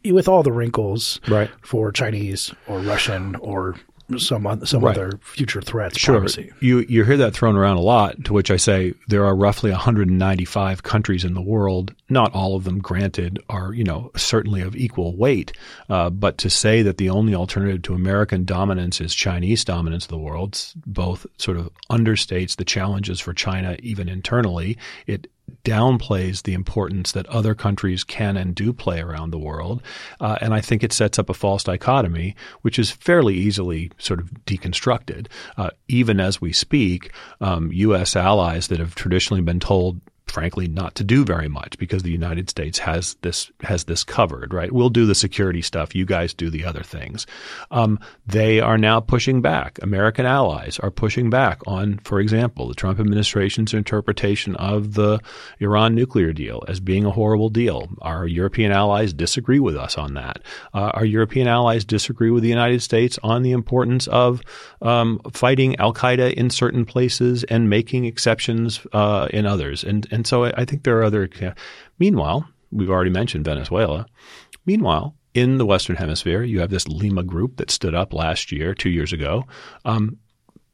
with 0.05 0.27
all 0.27 0.43
the 0.43 0.51
wrinkles 0.51 1.19
right. 1.27 1.49
for 1.61 1.91
Chinese 1.91 2.53
or 2.67 2.79
Russian 2.79 3.35
or 3.37 3.75
some 4.17 4.65
some 4.65 4.83
Right. 4.83 4.97
other 4.97 5.17
future 5.21 5.61
threats. 5.61 5.97
Sure. 5.97 6.15
Privacy. 6.15 6.51
You 6.59 6.79
you 6.89 7.03
hear 7.05 7.17
that 7.17 7.33
thrown 7.33 7.55
around 7.55 7.77
a 7.77 7.81
lot, 7.81 8.25
to 8.25 8.33
which 8.33 8.51
I 8.51 8.57
say 8.57 8.93
there 9.07 9.25
are 9.25 9.35
roughly 9.35 9.71
195 9.71 10.83
countries 10.83 11.23
in 11.23 11.33
the 11.33 11.41
world. 11.41 11.93
Not 12.09 12.33
all 12.33 12.55
of 12.55 12.63
them, 12.65 12.79
granted, 12.79 13.39
are 13.49 13.73
you 13.73 13.83
know 13.83 14.11
certainly 14.15 14.61
of 14.61 14.75
equal 14.75 15.15
weight. 15.15 15.53
Uh, 15.89 16.09
but 16.09 16.37
to 16.39 16.49
say 16.49 16.81
that 16.81 16.97
the 16.97 17.09
only 17.09 17.33
alternative 17.33 17.81
to 17.83 17.93
American 17.93 18.43
dominance 18.45 18.99
is 18.99 19.15
Chinese 19.15 19.63
dominance 19.63 20.05
of 20.05 20.09
the 20.11 20.17
world, 20.17 20.59
both 20.85 21.25
sort 21.37 21.57
of 21.57 21.69
understates 21.89 22.57
the 22.57 22.65
challenges 22.65 23.19
for 23.19 23.33
China 23.33 23.77
even 23.81 24.09
internally. 24.09 24.77
It 25.07 25.27
downplays 25.63 26.43
the 26.43 26.53
importance 26.53 27.11
that 27.11 27.25
other 27.27 27.55
countries 27.55 28.03
can 28.03 28.35
and 28.37 28.53
do 28.55 28.73
play 28.73 28.99
around 28.99 29.31
the 29.31 29.39
world. 29.39 29.81
Uh, 30.19 30.37
and 30.41 30.53
I 30.53 30.61
think 30.61 30.83
it 30.83 30.93
sets 30.93 31.17
up 31.17 31.29
a 31.29 31.33
false 31.33 31.63
dichotomy, 31.63 32.35
which 32.61 32.77
is 32.77 32.91
fairly 32.91 33.35
easily 33.35 33.91
sort 33.97 34.19
of 34.19 34.31
deconstructed. 34.45 35.27
Uh, 35.57 35.69
even 35.87 36.19
as 36.19 36.41
we 36.41 36.51
speak, 36.51 37.11
um, 37.39 37.71
U.S. 37.71 38.15
allies 38.15 38.67
that 38.67 38.79
have 38.79 38.95
traditionally 38.95 39.41
been 39.41 39.59
told 39.59 40.01
frankly 40.27 40.67
not 40.67 40.95
to 40.95 41.03
do 41.03 41.23
very 41.23 41.47
much 41.47 41.77
because 41.77 42.03
the 42.03 42.11
United 42.11 42.49
States 42.49 42.79
has 42.79 43.15
this 43.21 43.51
has 43.61 43.83
this 43.85 44.03
covered, 44.03 44.53
right? 44.53 44.71
We'll 44.71 44.89
do 44.89 45.05
the 45.05 45.15
security 45.15 45.61
stuff, 45.61 45.95
you 45.95 46.05
guys 46.05 46.33
do 46.33 46.49
the 46.49 46.65
other 46.65 46.83
things. 46.83 47.27
Um, 47.71 47.99
they 48.25 48.59
are 48.59 48.77
now 48.77 48.99
pushing 48.99 49.41
back. 49.41 49.79
American 49.81 50.25
allies 50.25 50.79
are 50.79 50.91
pushing 50.91 51.29
back 51.29 51.61
on, 51.67 51.99
for 51.99 52.19
example, 52.19 52.67
the 52.67 52.73
Trump 52.73 52.99
administration's 52.99 53.73
interpretation 53.73 54.55
of 54.55 54.93
the 54.93 55.19
Iran 55.59 55.93
nuclear 55.95 56.33
deal 56.33 56.63
as 56.67 56.79
being 56.79 57.05
a 57.05 57.11
horrible 57.11 57.49
deal. 57.49 57.89
Our 58.01 58.25
European 58.25 58.71
allies 58.71 59.13
disagree 59.13 59.59
with 59.59 59.75
us 59.75 59.97
on 59.97 60.13
that. 60.15 60.39
Uh, 60.73 60.91
our 60.93 61.05
European 61.05 61.47
allies 61.47 61.85
disagree 61.85 62.31
with 62.31 62.43
the 62.43 62.49
United 62.49 62.81
States 62.81 63.19
on 63.23 63.43
the 63.43 63.51
importance 63.51 64.07
of 64.07 64.41
um, 64.81 65.19
fighting 65.31 65.75
Al 65.77 65.93
Qaeda 65.93 66.33
in 66.33 66.49
certain 66.49 66.85
places 66.85 67.43
and 67.45 67.69
making 67.69 68.05
exceptions 68.05 68.85
uh, 68.93 69.27
in 69.31 69.45
others. 69.45 69.83
And 69.83 70.07
and 70.13 70.27
so 70.27 70.45
I, 70.45 70.53
I 70.57 70.65
think 70.65 70.83
there 70.83 70.97
are 70.99 71.03
other. 71.03 71.29
Meanwhile, 71.99 72.47
we've 72.71 72.89
already 72.89 73.09
mentioned 73.09 73.45
Venezuela. 73.45 74.05
Meanwhile, 74.65 75.15
in 75.33 75.57
the 75.57 75.65
Western 75.65 75.95
Hemisphere, 75.95 76.43
you 76.43 76.59
have 76.59 76.69
this 76.69 76.87
Lima 76.87 77.23
group 77.23 77.57
that 77.57 77.71
stood 77.71 77.95
up 77.95 78.13
last 78.13 78.51
year, 78.51 78.75
two 78.75 78.89
years 78.89 79.11
ago. 79.11 79.45
Um, 79.85 80.19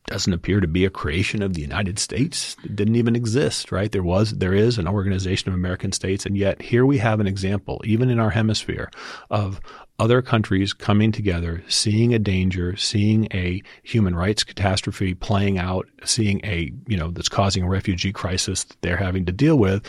doesn't 0.07 0.33
appear 0.33 0.59
to 0.59 0.67
be 0.67 0.85
a 0.85 0.89
creation 0.89 1.41
of 1.41 1.53
the 1.53 1.62
United 1.62 1.99
States. 1.99 2.55
It 2.63 2.75
didn't 2.75 2.95
even 2.95 3.15
exist, 3.15 3.71
right? 3.71 3.91
There 3.91 4.03
was, 4.03 4.31
there 4.31 4.53
is 4.53 4.77
an 4.77 4.88
organization 4.88 5.49
of 5.49 5.55
American 5.55 5.91
states, 5.91 6.25
and 6.25 6.38
yet 6.38 6.62
here 6.62 6.85
we 6.85 6.97
have 6.97 7.19
an 7.19 7.27
example, 7.27 7.81
even 7.85 8.09
in 8.09 8.19
our 8.19 8.31
hemisphere, 8.31 8.89
of 9.29 9.62
other 9.99 10.21
countries 10.21 10.73
coming 10.73 11.12
together, 11.12 11.63
seeing 11.67 12.13
a 12.13 12.19
danger, 12.19 12.75
seeing 12.75 13.27
a 13.33 13.62
human 13.83 14.15
rights 14.15 14.43
catastrophe 14.43 15.13
playing 15.13 15.59
out, 15.59 15.88
seeing 16.03 16.39
a, 16.43 16.71
you 16.88 16.97
know, 16.97 17.12
that's 17.12 17.29
causing 17.29 17.63
a 17.63 17.69
refugee 17.69 18.13
crisis 18.13 18.63
that 18.63 18.81
they're 18.81 18.97
having 18.97 19.25
to 19.25 19.31
deal 19.31 19.57
with. 19.57 19.85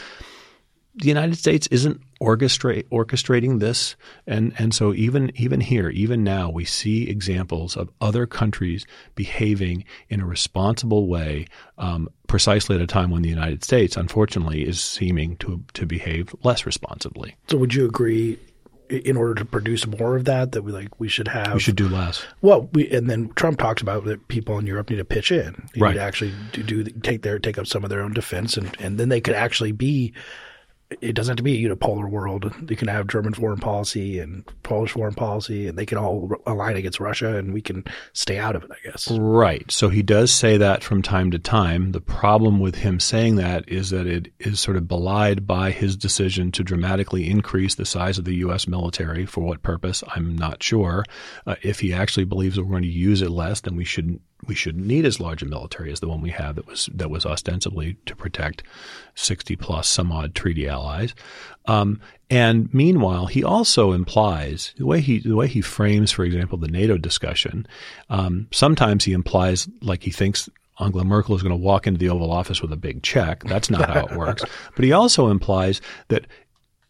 The 0.96 1.06
United 1.08 1.36
States 1.36 1.66
isn't 1.68 2.00
orchestrate, 2.20 2.84
orchestrating 2.88 3.60
this, 3.60 3.94
and 4.26 4.52
and 4.58 4.74
so 4.74 4.92
even 4.92 5.30
even 5.36 5.60
here, 5.60 5.88
even 5.90 6.24
now, 6.24 6.50
we 6.50 6.64
see 6.64 7.08
examples 7.08 7.76
of 7.76 7.88
other 8.00 8.26
countries 8.26 8.86
behaving 9.14 9.84
in 10.08 10.20
a 10.20 10.26
responsible 10.26 11.06
way, 11.06 11.46
um, 11.78 12.08
precisely 12.26 12.74
at 12.76 12.82
a 12.82 12.86
time 12.88 13.10
when 13.10 13.22
the 13.22 13.28
United 13.28 13.62
States, 13.62 13.96
unfortunately, 13.96 14.66
is 14.66 14.80
seeming 14.80 15.36
to 15.36 15.62
to 15.74 15.86
behave 15.86 16.34
less 16.42 16.66
responsibly. 16.66 17.36
So 17.48 17.56
would 17.56 17.72
you 17.74 17.86
agree? 17.86 18.38
In 18.88 19.16
order 19.16 19.36
to 19.36 19.44
produce 19.44 19.86
more 19.86 20.16
of 20.16 20.24
that, 20.24 20.50
that 20.50 20.62
we 20.62 20.72
like 20.72 20.98
we 20.98 21.06
should 21.06 21.28
have. 21.28 21.54
We 21.54 21.60
should 21.60 21.76
do 21.76 21.88
less. 21.88 22.26
Well, 22.42 22.68
we 22.72 22.90
and 22.90 23.08
then 23.08 23.30
Trump 23.36 23.60
talks 23.60 23.80
about 23.80 24.04
that 24.06 24.26
people 24.26 24.58
in 24.58 24.66
Europe 24.66 24.90
need 24.90 24.96
to 24.96 25.04
pitch 25.04 25.30
in. 25.30 25.68
They 25.72 25.80
Right. 25.80 25.90
need 25.90 25.98
to 25.98 26.02
actually 26.02 26.32
do, 26.50 26.62
do 26.64 26.82
take 27.00 27.22
their 27.22 27.38
take 27.38 27.56
up 27.56 27.68
some 27.68 27.84
of 27.84 27.90
their 27.90 28.00
own 28.02 28.12
defense, 28.12 28.56
and 28.56 28.74
and 28.80 28.98
then 28.98 29.08
they 29.08 29.20
could 29.20 29.36
actually 29.36 29.70
be. 29.70 30.12
It 31.00 31.14
doesn't 31.14 31.32
have 31.32 31.36
to 31.36 31.42
be 31.42 31.64
a 31.64 31.68
unipolar 31.68 32.10
world. 32.10 32.52
You 32.68 32.76
can 32.76 32.88
have 32.88 33.06
German 33.06 33.32
foreign 33.32 33.60
policy 33.60 34.18
and 34.18 34.44
Polish 34.64 34.92
foreign 34.92 35.14
policy, 35.14 35.68
and 35.68 35.78
they 35.78 35.86
can 35.86 35.98
all 35.98 36.32
align 36.46 36.76
against 36.76 36.98
Russia, 36.98 37.36
and 37.36 37.54
we 37.54 37.62
can 37.62 37.84
stay 38.12 38.38
out 38.38 38.56
of 38.56 38.64
it. 38.64 38.70
I 38.72 38.88
guess. 38.88 39.10
Right. 39.10 39.70
So 39.70 39.88
he 39.88 40.02
does 40.02 40.32
say 40.32 40.56
that 40.56 40.82
from 40.82 41.02
time 41.02 41.30
to 41.30 41.38
time. 41.38 41.92
The 41.92 42.00
problem 42.00 42.58
with 42.58 42.74
him 42.74 42.98
saying 42.98 43.36
that 43.36 43.68
is 43.68 43.90
that 43.90 44.06
it 44.06 44.32
is 44.40 44.58
sort 44.58 44.76
of 44.76 44.88
belied 44.88 45.46
by 45.46 45.70
his 45.70 45.96
decision 45.96 46.50
to 46.52 46.64
dramatically 46.64 47.30
increase 47.30 47.76
the 47.76 47.86
size 47.86 48.18
of 48.18 48.24
the 48.24 48.36
U.S. 48.36 48.66
military. 48.66 49.26
For 49.26 49.42
what 49.42 49.62
purpose? 49.62 50.02
I'm 50.08 50.36
not 50.36 50.62
sure. 50.62 51.04
Uh, 51.46 51.54
if 51.62 51.80
he 51.80 51.92
actually 51.92 52.24
believes 52.24 52.56
that 52.56 52.64
we're 52.64 52.72
going 52.72 52.82
to 52.82 52.88
use 52.88 53.22
it 53.22 53.30
less, 53.30 53.60
then 53.60 53.76
we 53.76 53.84
shouldn't. 53.84 54.22
We 54.46 54.54
shouldn't 54.54 54.86
need 54.86 55.04
as 55.04 55.20
large 55.20 55.42
a 55.42 55.46
military 55.46 55.92
as 55.92 56.00
the 56.00 56.08
one 56.08 56.20
we 56.20 56.30
have 56.30 56.56
that 56.56 56.66
was 56.66 56.88
that 56.94 57.10
was 57.10 57.26
ostensibly 57.26 57.96
to 58.06 58.16
protect 58.16 58.62
60 59.14 59.56
plus 59.56 59.88
some 59.88 60.10
odd 60.10 60.34
treaty 60.34 60.68
allies. 60.68 61.14
Um, 61.66 62.00
and 62.30 62.72
meanwhile, 62.72 63.26
he 63.26 63.44
also 63.44 63.92
implies 63.92 64.72
the 64.78 64.86
way 64.86 65.00
he 65.00 65.18
the 65.18 65.36
way 65.36 65.48
he 65.48 65.60
frames, 65.60 66.12
for 66.12 66.24
example, 66.24 66.58
the 66.58 66.68
NATO 66.68 66.96
discussion. 66.96 67.66
Um, 68.08 68.48
sometimes 68.50 69.04
he 69.04 69.12
implies 69.12 69.68
like 69.82 70.02
he 70.02 70.10
thinks 70.10 70.48
Angela 70.80 71.04
Merkel 71.04 71.36
is 71.36 71.42
going 71.42 71.50
to 71.50 71.56
walk 71.56 71.86
into 71.86 71.98
the 71.98 72.08
Oval 72.08 72.32
Office 72.32 72.62
with 72.62 72.72
a 72.72 72.76
big 72.76 73.02
check. 73.02 73.44
That's 73.44 73.70
not 73.70 73.90
how 73.90 74.06
it 74.06 74.16
works. 74.16 74.42
But 74.74 74.84
he 74.84 74.92
also 74.92 75.28
implies 75.28 75.80
that 76.08 76.26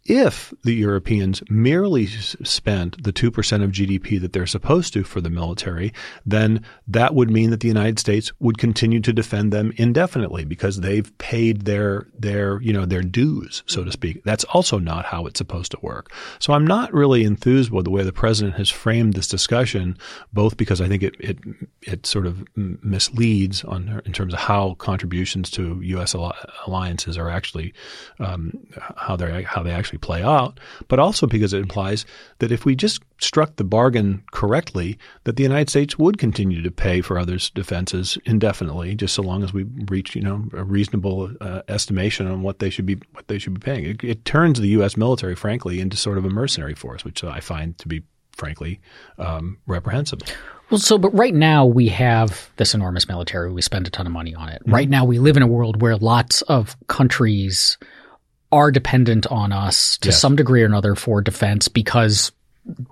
if 0.07 0.55
the 0.65 0.73
Europeans 0.73 1.43
merely 1.51 2.07
spent 2.07 3.03
the 3.03 3.13
2% 3.13 3.63
of 3.63 3.71
GDP 3.71 4.21
that 4.21 4.33
they're 4.33 4.47
supposed 4.47 4.93
to 4.95 5.05
for 5.05 5.21
the 5.21 5.31
military, 5.31 5.93
then 6.25 6.65
that 6.89 7.15
would 7.15 7.31
mean 7.31 7.51
that 7.51 7.61
the 7.61 7.69
United 7.69 7.99
States 7.99 8.33
would 8.41 8.59
continue 8.59 9.01
to 9.01 9.13
defend 9.13 9.53
them 9.53 9.73
indefinitely 9.77 10.45
because 10.45 10.81
they've 10.81 11.17
paid 11.19 11.63
their, 11.63 12.07
their, 12.19 12.61
you 12.63 12.73
know, 12.73 12.87
their 12.87 13.03
dues, 13.03 13.63
so 13.67 13.85
to 13.85 13.93
speak. 13.93 14.25
That's 14.25 14.45
also 14.45 14.79
not 14.79 15.05
how 15.05 15.27
it's 15.27 15.39
supposed 15.39 15.71
to 15.73 15.79
work. 15.83 16.11
So 16.39 16.55
I'm 16.55 16.67
not 16.67 16.93
really 16.95 17.25
enthused 17.25 17.71
with 17.71 17.85
the 17.85 17.91
way 17.91 18.03
the 18.03 18.13
president 18.13 18.57
has 18.57 18.71
framed 18.71 19.15
this 19.15 19.29
discussion, 19.29 19.99
both 20.33 20.57
because 20.57 20.81
I 20.81 20.89
think 20.89 21.03
it, 21.03 21.15
it, 21.21 21.39
it 21.83 22.07
sort 22.07 22.27
of 22.27 22.43
misleads 22.57 23.65
on 23.65 24.01
in 24.07 24.13
terms 24.13 24.33
of 24.33 24.41
how 24.41 24.75
contributions 24.75 25.51
to 25.51 25.81
U.S. 25.83 26.15
alliances 26.67 27.19
are 27.19 27.29
actually, 27.29 27.75
um, 28.19 28.53
how 28.97 29.17
they 29.17 29.43
how 29.43 29.63
they 29.63 29.73
actually 29.73 29.90
play 29.99 30.23
out, 30.23 30.59
but 30.89 30.99
also 30.99 31.27
because 31.27 31.53
it 31.53 31.61
implies 31.61 32.05
that 32.39 32.53
if 32.53 32.65
we 32.65 32.75
just 32.75 33.03
struck 33.21 33.57
the 33.57 33.65
bargain 33.65 34.23
correctly, 34.33 34.99
that 35.25 35.37
the 35.37 35.43
United 35.43 35.69
States 35.69 35.99
would 35.99 36.19
continue 36.19 36.63
to 36.63 36.71
pay 36.71 37.01
for 37.01 37.19
others' 37.19 37.51
defenses 37.51 38.19
indefinitely, 38.25 38.95
just 38.95 39.15
so 39.15 39.23
long 39.23 39.43
as 39.43 39.53
we 39.53 39.65
reach 39.89 40.15
you 40.15 40.23
know 40.23 40.45
a 40.53 40.65
reasonable 40.65 41.31
uh, 41.41 41.63
estimation 41.69 42.27
on 42.27 42.43
what 42.43 42.59
they 42.59 42.71
should 42.71 42.87
be 42.87 42.97
what 43.13 43.29
they 43.29 43.39
should 43.39 43.55
be 43.55 43.61
paying. 43.61 43.85
It, 43.85 44.05
it 44.05 44.25
turns 44.25 44.61
the 44.61 44.69
U.S. 44.69 44.97
military, 44.97 45.35
frankly, 45.35 45.81
into 45.81 45.97
sort 45.97 46.19
of 46.19 46.25
a 46.25 46.31
mercenary 46.31 46.75
force, 46.75 47.05
which 47.05 47.23
I 47.25 47.41
find 47.41 47.77
to 47.79 47.89
be 47.89 48.03
frankly 48.33 48.81
um, 49.19 49.59
reprehensible. 49.67 50.27
Well, 50.71 50.79
so, 50.79 50.99
but 50.99 51.11
right 51.11 51.35
now 51.35 51.67
we 51.67 51.89
have 51.89 52.51
this 52.57 52.75
enormous 52.75 53.09
military. 53.09 53.53
We 53.53 53.61
spend 53.61 53.87
a 53.87 53.91
ton 53.91 54.07
of 54.07 54.13
money 54.13 54.35
on 54.35 54.49
it. 54.49 54.63
Right 54.67 54.89
now 54.89 55.05
we 55.05 55.19
live 55.19 55.37
in 55.37 55.43
a 55.43 55.47
world 55.47 55.83
where 55.83 55.97
lots 55.97 56.43
of 56.43 56.77
countries 56.87 57.77
are 58.53 58.71
dependent 58.71 59.27
on 59.29 59.53
us 59.53 59.99
to 59.99 60.09
Yes. 60.09 60.21
some 60.21 60.37
degree 60.37 60.63
or 60.63 60.67
another 60.67 60.95
for 60.95 61.23
defense 61.23 61.69
because 61.69 62.33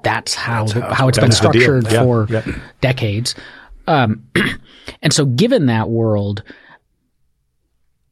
that's 0.03 0.35
how 0.35 0.65
That's 0.67 0.73
how 0.73 0.95
how, 0.95 1.09
it's 1.09 1.19
been 1.19 1.31
That's 1.31 1.41
the 1.41 1.51
deal. 1.51 1.63
structured 1.63 1.93
Yeah, 1.93 2.03
for 2.03 2.27
yeah. 2.31 2.59
decades. 2.81 3.35
Um, 3.87 4.25
and 5.03 5.13
so, 5.13 5.25
given 5.25 5.67
that 5.67 5.89
world, 5.89 6.43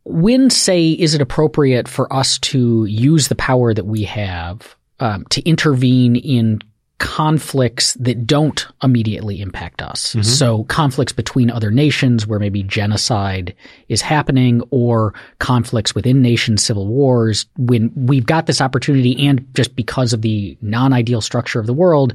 when 0.04 0.50
say 0.50 0.90
is 0.90 1.14
it 1.14 1.20
appropriate 1.20 1.88
for 1.88 2.12
us 2.12 2.38
to 2.38 2.85
use 2.85 3.28
the 3.28 3.35
power 3.35 3.74
that 3.74 3.87
we 3.87 4.04
have 4.04 4.76
um, 5.00 5.24
to 5.30 5.42
intervene 5.42 6.16
in 6.16 6.61
conflicts 6.98 7.92
that 7.94 8.26
don't 8.26 8.66
immediately 8.82 9.42
impact 9.42 9.82
us 9.82 10.16
so 10.22 10.64
conflicts 10.64 11.12
between 11.12 11.50
other 11.50 11.70
nations 11.70 12.26
where 12.26 12.38
maybe 12.38 12.62
genocide 12.62 13.54
is 13.88 14.00
happening 14.00 14.62
or 14.70 15.12
conflicts 15.38 15.94
within 15.94 16.22
nations 16.22 16.64
civil 16.64 16.87
wars 16.87 17.44
when 17.59 17.92
we've 17.94 18.24
got 18.24 18.46
this 18.46 18.62
opportunity 18.62 19.26
and 19.26 19.46
just 19.54 19.76
because 19.76 20.14
of 20.14 20.22
the 20.22 20.56
non-ideal 20.62 21.20
structure 21.20 21.61
of 21.61 21.66
the 21.66 21.74
world 21.74 22.14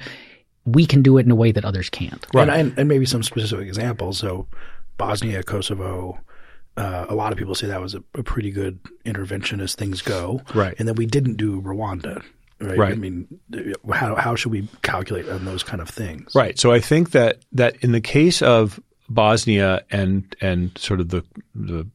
we 0.65 0.85
can 0.85 1.01
do 1.01 1.17
it 1.17 1.25
in 1.25 1.31
a 1.31 1.35
way 1.35 1.51
that 1.51 1.65
others 1.65 1.89
can't 1.89 2.25
And, 2.49 2.51
and, 2.69 2.79
and 2.79 2.89
maybe 2.89 3.05
some 3.05 3.23
specific 3.23 3.67
examples. 3.67 4.17
So, 4.17 4.47
Bosnia, 4.97 5.43
Kosovo. 5.43 6.19
Uh, 6.77 7.05
a 7.09 7.15
lot 7.15 7.33
of 7.33 7.37
people 7.37 7.53
say 7.53 7.67
that 7.67 7.81
was 7.81 7.95
a, 7.95 8.03
a 8.15 8.23
pretty 8.23 8.49
good 8.51 8.79
intervention 9.03 9.59
as 9.59 9.75
things 9.75 10.01
go. 10.01 10.41
Right. 10.53 10.73
And 10.79 10.87
then 10.87 10.95
we 10.95 11.05
didn't 11.05 11.35
do 11.35 11.61
Rwanda. 11.61 12.23
Right. 12.61 12.77
Right. 12.77 12.93
I 12.93 12.95
mean, 12.95 13.27
how 13.91 14.15
how 14.15 14.35
should 14.35 14.51
we 14.51 14.67
calculate 14.83 15.27
on 15.27 15.45
those 15.45 15.63
kind 15.63 15.81
of 15.81 15.89
things? 15.89 16.33
Right. 16.35 16.57
So 16.59 16.71
I 16.71 16.79
think 16.79 17.11
that 17.11 17.39
that 17.53 17.75
in 17.81 17.91
the 17.91 18.01
case 18.01 18.41
of 18.41 18.79
Bosnia 19.09 19.83
and 19.89 20.35
and 20.41 20.77
sort 20.77 20.99
of 20.99 21.09
the 21.09 21.23
the 21.55 21.87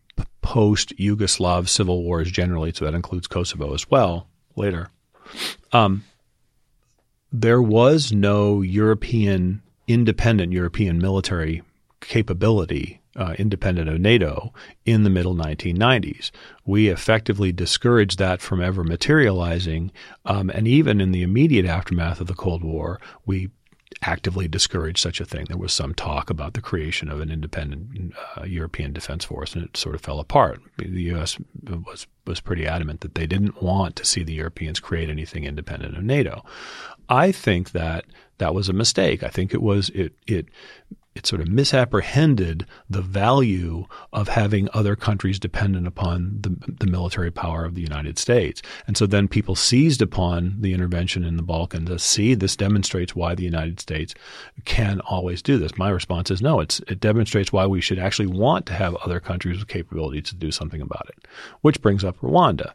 post 0.42 0.96
Yugoslav 0.96 1.68
civil 1.68 2.02
wars 2.02 2.30
generally, 2.30 2.72
so 2.72 2.84
that 2.84 2.94
includes 2.94 3.26
Kosovo 3.26 3.74
as 3.74 3.90
well 3.90 4.28
later. 4.54 4.90
Um, 5.72 6.04
there 7.32 7.60
was 7.60 8.12
no 8.12 8.62
European 8.62 9.62
independent 9.88 10.52
European 10.52 10.98
military 10.98 11.62
capability 12.00 13.00
uh, 13.16 13.34
independent 13.38 13.88
of 13.88 14.00
NATO 14.00 14.52
in 14.84 15.02
the 15.02 15.10
middle 15.10 15.34
1990s. 15.34 16.30
We 16.64 16.88
effectively 16.88 17.52
discouraged 17.52 18.18
that 18.18 18.40
from 18.40 18.60
ever 18.60 18.84
materializing. 18.84 19.90
Um, 20.24 20.50
and 20.50 20.68
even 20.68 21.00
in 21.00 21.12
the 21.12 21.22
immediate 21.22 21.66
aftermath 21.66 22.20
of 22.20 22.26
the 22.26 22.34
Cold 22.34 22.62
War, 22.62 23.00
we 23.24 23.50
actively 24.02 24.48
discouraged 24.48 24.98
such 24.98 25.20
a 25.20 25.24
thing. 25.24 25.46
There 25.46 25.56
was 25.56 25.72
some 25.72 25.94
talk 25.94 26.28
about 26.30 26.54
the 26.54 26.60
creation 26.60 27.08
of 27.08 27.20
an 27.20 27.30
independent 27.30 28.14
uh, 28.36 28.44
European 28.44 28.92
defense 28.92 29.24
force, 29.24 29.54
and 29.54 29.64
it 29.64 29.76
sort 29.76 29.94
of 29.94 30.00
fell 30.00 30.20
apart. 30.20 30.60
The 30.78 31.02
U.S. 31.02 31.38
was 31.64 32.06
was 32.26 32.40
pretty 32.40 32.66
adamant 32.66 33.00
that 33.00 33.14
they 33.14 33.26
didn't 33.26 33.62
want 33.62 33.94
to 33.96 34.04
see 34.04 34.22
the 34.24 34.34
Europeans 34.34 34.80
create 34.80 35.08
anything 35.08 35.44
independent 35.44 35.96
of 35.96 36.02
NATO. 36.02 36.44
I 37.08 37.30
think 37.30 37.70
that 37.70 38.04
that 38.38 38.54
was 38.54 38.68
a 38.68 38.72
mistake. 38.72 39.22
I 39.22 39.28
think 39.28 39.54
it 39.54 39.62
was 39.62 39.90
it 39.90 40.12
it 40.26 40.46
it 41.16 41.26
sort 41.26 41.40
of 41.40 41.48
misapprehended 41.48 42.66
the 42.90 43.00
value 43.00 43.86
of 44.12 44.28
having 44.28 44.68
other 44.74 44.94
countries 44.94 45.38
dependent 45.38 45.86
upon 45.86 46.36
the, 46.42 46.54
the, 46.78 46.86
military 46.86 47.30
power 47.30 47.64
of 47.64 47.74
the 47.74 47.80
United 47.80 48.18
States. 48.18 48.60
And 48.86 48.96
so 48.96 49.06
then 49.06 49.26
people 49.26 49.56
seized 49.56 50.02
upon 50.02 50.56
the 50.60 50.74
intervention 50.74 51.24
in 51.24 51.36
the 51.36 51.42
Balkans 51.42 51.90
as 51.90 52.02
see 52.02 52.34
this 52.34 52.54
demonstrates 52.54 53.16
why 53.16 53.34
the 53.34 53.44
United 53.44 53.80
States 53.80 54.14
can 54.66 55.00
always 55.00 55.40
do 55.40 55.58
this. 55.58 55.78
My 55.78 55.88
response 55.88 56.30
is 56.30 56.42
no, 56.42 56.60
it 56.60 57.00
demonstrates 57.00 57.52
why 57.52 57.66
we 57.66 57.80
should 57.80 57.98
actually 57.98 58.28
want 58.28 58.66
to 58.66 58.74
have 58.74 58.94
other 58.96 59.18
countries 59.18 59.58
with 59.58 59.68
capability 59.68 60.20
to 60.20 60.34
do 60.34 60.50
something 60.50 60.82
about 60.82 61.08
it, 61.08 61.26
which 61.62 61.80
brings 61.80 62.04
up 62.04 62.18
Rwanda. 62.20 62.72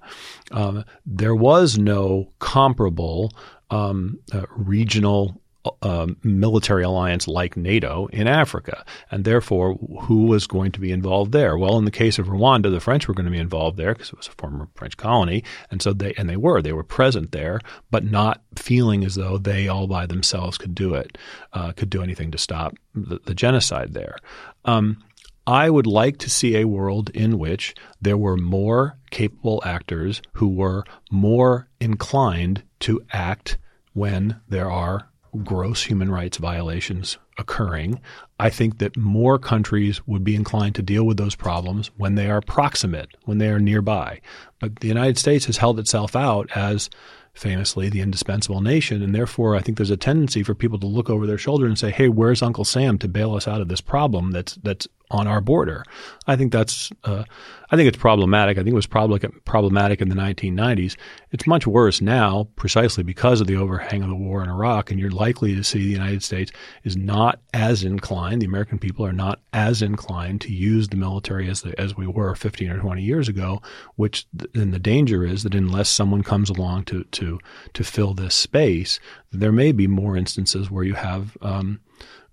Um, 0.51 0.83
there 1.05 1.35
was 1.35 1.77
no 1.77 2.31
comparable 2.39 3.31
um, 3.69 4.19
uh, 4.33 4.45
regional 4.49 5.40
uh, 5.81 6.07
military 6.23 6.83
alliance 6.83 7.27
like 7.27 7.55
NATO 7.55 8.07
in 8.07 8.27
Africa. 8.27 8.83
And 9.11 9.25
therefore, 9.25 9.75
who 10.01 10.25
was 10.25 10.47
going 10.47 10.71
to 10.71 10.79
be 10.79 10.91
involved 10.91 11.31
there? 11.31 11.57
Well, 11.57 11.77
in 11.77 11.85
the 11.85 11.91
case 11.91 12.17
of 12.17 12.27
Rwanda, 12.27 12.71
the 12.71 12.79
French 12.79 13.07
were 13.07 13.13
going 13.13 13.25
to 13.25 13.31
be 13.31 13.37
involved 13.37 13.77
there 13.77 13.93
because 13.93 14.09
it 14.09 14.17
was 14.17 14.27
a 14.27 14.31
former 14.31 14.67
French 14.75 14.97
colony. 14.97 15.43
And 15.69 15.81
so 15.81 15.93
they, 15.93 16.13
and 16.13 16.29
they 16.29 16.37
were, 16.37 16.61
they 16.61 16.73
were 16.73 16.83
present 16.83 17.31
there, 17.31 17.59
but 17.91 18.03
not 18.03 18.41
feeling 18.55 19.03
as 19.03 19.15
though 19.15 19.37
they 19.37 19.67
all 19.67 19.87
by 19.87 20.05
themselves 20.05 20.57
could 20.57 20.73
do 20.73 20.95
it, 20.95 21.17
uh, 21.53 21.73
could 21.73 21.89
do 21.89 22.01
anything 22.01 22.31
to 22.31 22.37
stop 22.37 22.75
the, 22.95 23.19
the 23.25 23.35
genocide 23.35 23.93
there. 23.93 24.17
Um, 24.65 25.03
I 25.45 25.69
would 25.69 25.87
like 25.87 26.17
to 26.19 26.29
see 26.29 26.55
a 26.55 26.67
world 26.67 27.09
in 27.11 27.39
which 27.39 27.73
there 27.99 28.17
were 28.17 28.37
more 28.37 28.97
capable 29.09 29.61
actors 29.65 30.21
who 30.33 30.47
were 30.47 30.85
more 31.09 31.67
inclined 31.79 32.63
to 32.81 33.01
act 33.11 33.57
when 33.93 34.39
there 34.47 34.71
are 34.71 35.10
gross 35.43 35.83
human 35.83 36.11
rights 36.11 36.37
violations 36.37 37.17
occurring, 37.37 37.99
I 38.39 38.49
think 38.49 38.79
that 38.79 38.97
more 38.97 39.39
countries 39.39 40.05
would 40.07 40.23
be 40.23 40.35
inclined 40.35 40.75
to 40.75 40.81
deal 40.81 41.05
with 41.05 41.17
those 41.17 41.35
problems 41.35 41.91
when 41.97 42.15
they 42.15 42.29
are 42.29 42.41
proximate, 42.41 43.09
when 43.25 43.37
they 43.37 43.49
are 43.49 43.59
nearby. 43.59 44.21
But 44.59 44.79
the 44.79 44.87
United 44.87 45.17
States 45.17 45.45
has 45.45 45.57
held 45.57 45.79
itself 45.79 46.15
out 46.15 46.49
as 46.55 46.89
famously 47.33 47.89
the 47.89 48.01
indispensable 48.01 48.61
nation. 48.61 49.01
And 49.01 49.15
therefore, 49.15 49.55
I 49.55 49.61
think 49.61 49.77
there's 49.77 49.89
a 49.89 49.97
tendency 49.97 50.43
for 50.43 50.53
people 50.53 50.79
to 50.79 50.87
look 50.87 51.09
over 51.09 51.25
their 51.25 51.37
shoulder 51.37 51.65
and 51.65 51.79
say, 51.79 51.91
hey, 51.91 52.09
where's 52.09 52.41
Uncle 52.41 52.65
Sam 52.65 52.97
to 52.99 53.07
bail 53.07 53.35
us 53.35 53.47
out 53.47 53.61
of 53.61 53.69
this 53.69 53.81
problem 53.81 54.31
that's, 54.31 54.55
that's 54.55 54.87
on 55.11 55.27
our 55.27 55.41
border? 55.41 55.83
I 56.25 56.35
think 56.35 56.51
that's, 56.51 56.91
uh, 57.03 57.23
I 57.69 57.75
think 57.75 57.87
it's 57.87 57.97
problematic. 57.97 58.57
I 58.57 58.63
think 58.63 58.73
it 58.73 58.75
was 58.75 58.87
problematic 58.87 60.01
in 60.01 60.09
the 60.09 60.15
1990s. 60.15 60.97
It's 61.31 61.47
much 61.47 61.65
worse 61.65 62.01
now, 62.01 62.47
precisely 62.55 63.03
because 63.03 63.39
of 63.39 63.47
the 63.47 63.55
overhang 63.55 64.03
of 64.03 64.09
the 64.09 64.15
war 64.15 64.43
in 64.43 64.49
Iraq. 64.49 64.91
And 64.91 64.99
you're 64.99 65.09
likely 65.09 65.55
to 65.55 65.63
see 65.63 65.79
the 65.79 65.85
United 65.85 66.21
States 66.21 66.51
is 66.83 66.97
not 66.97 67.39
as 67.53 67.83
inclined. 67.83 68.41
The 68.41 68.47
American 68.47 68.77
people 68.77 69.05
are 69.05 69.13
not 69.13 69.39
as 69.53 69.81
inclined 69.81 70.41
to 70.41 70.53
use 70.53 70.89
the 70.89 70.97
military 70.97 71.49
as 71.49 71.61
the, 71.61 71.79
as 71.79 71.95
we 71.95 72.07
were 72.07 72.35
15 72.35 72.69
or 72.71 72.79
20 72.79 73.01
years 73.01 73.29
ago. 73.29 73.61
Which 73.95 74.25
then 74.33 74.71
the 74.71 74.79
danger 74.79 75.23
is 75.23 75.43
that 75.43 75.55
unless 75.55 75.89
someone 75.89 76.23
comes 76.23 76.49
along 76.49 76.85
to 76.85 77.03
to 77.05 77.39
to 77.73 77.83
fill 77.83 78.13
this 78.13 78.35
space, 78.35 78.99
there 79.31 79.51
may 79.51 79.71
be 79.71 79.87
more 79.87 80.17
instances 80.17 80.69
where 80.69 80.83
you 80.83 80.95
have 80.95 81.37
um, 81.41 81.79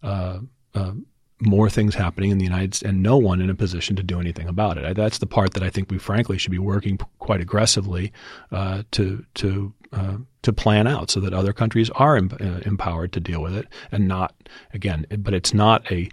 uh, 0.03 0.41
uh, 0.75 0.93
more 1.41 1.71
things 1.71 1.95
happening 1.95 2.31
in 2.31 2.39
the 2.39 2.45
United 2.45 2.75
States 2.75 2.89
and 2.89 3.03
no 3.03 3.17
one 3.17 3.41
in 3.41 3.51
a 3.51 3.55
position 3.55 3.97
to 3.97 4.03
do 4.03 4.21
anything 4.21 4.49
about 4.49 4.79
it. 4.79 4.97
That's 4.97 5.19
the 5.19 5.27
part 5.27 5.55
that 5.55 5.63
I 5.63 5.71
think 5.71 5.91
we 5.91 5.99
frankly 5.99 6.39
should 6.39 6.51
be 6.51 6.59
working 6.59 6.99
quite 7.19 7.41
aggressively 7.41 8.13
uh, 8.51 8.83
to 8.93 9.25
to 9.35 9.73
uh, 9.93 10.17
to 10.43 10.53
plan 10.53 10.87
out 10.87 11.11
so 11.11 11.21
that 11.21 11.33
other 11.33 11.53
countries 11.53 11.91
are 11.91 12.17
em- 12.17 12.37
uh, 12.41 12.61
empowered 12.67 13.13
to 13.13 13.21
deal 13.21 13.41
with 13.41 13.55
it 13.55 13.67
and 13.93 14.09
not 14.09 14.35
again. 14.75 15.07
But 15.19 15.35
it's 15.35 15.55
not 15.55 15.91
a 15.93 16.11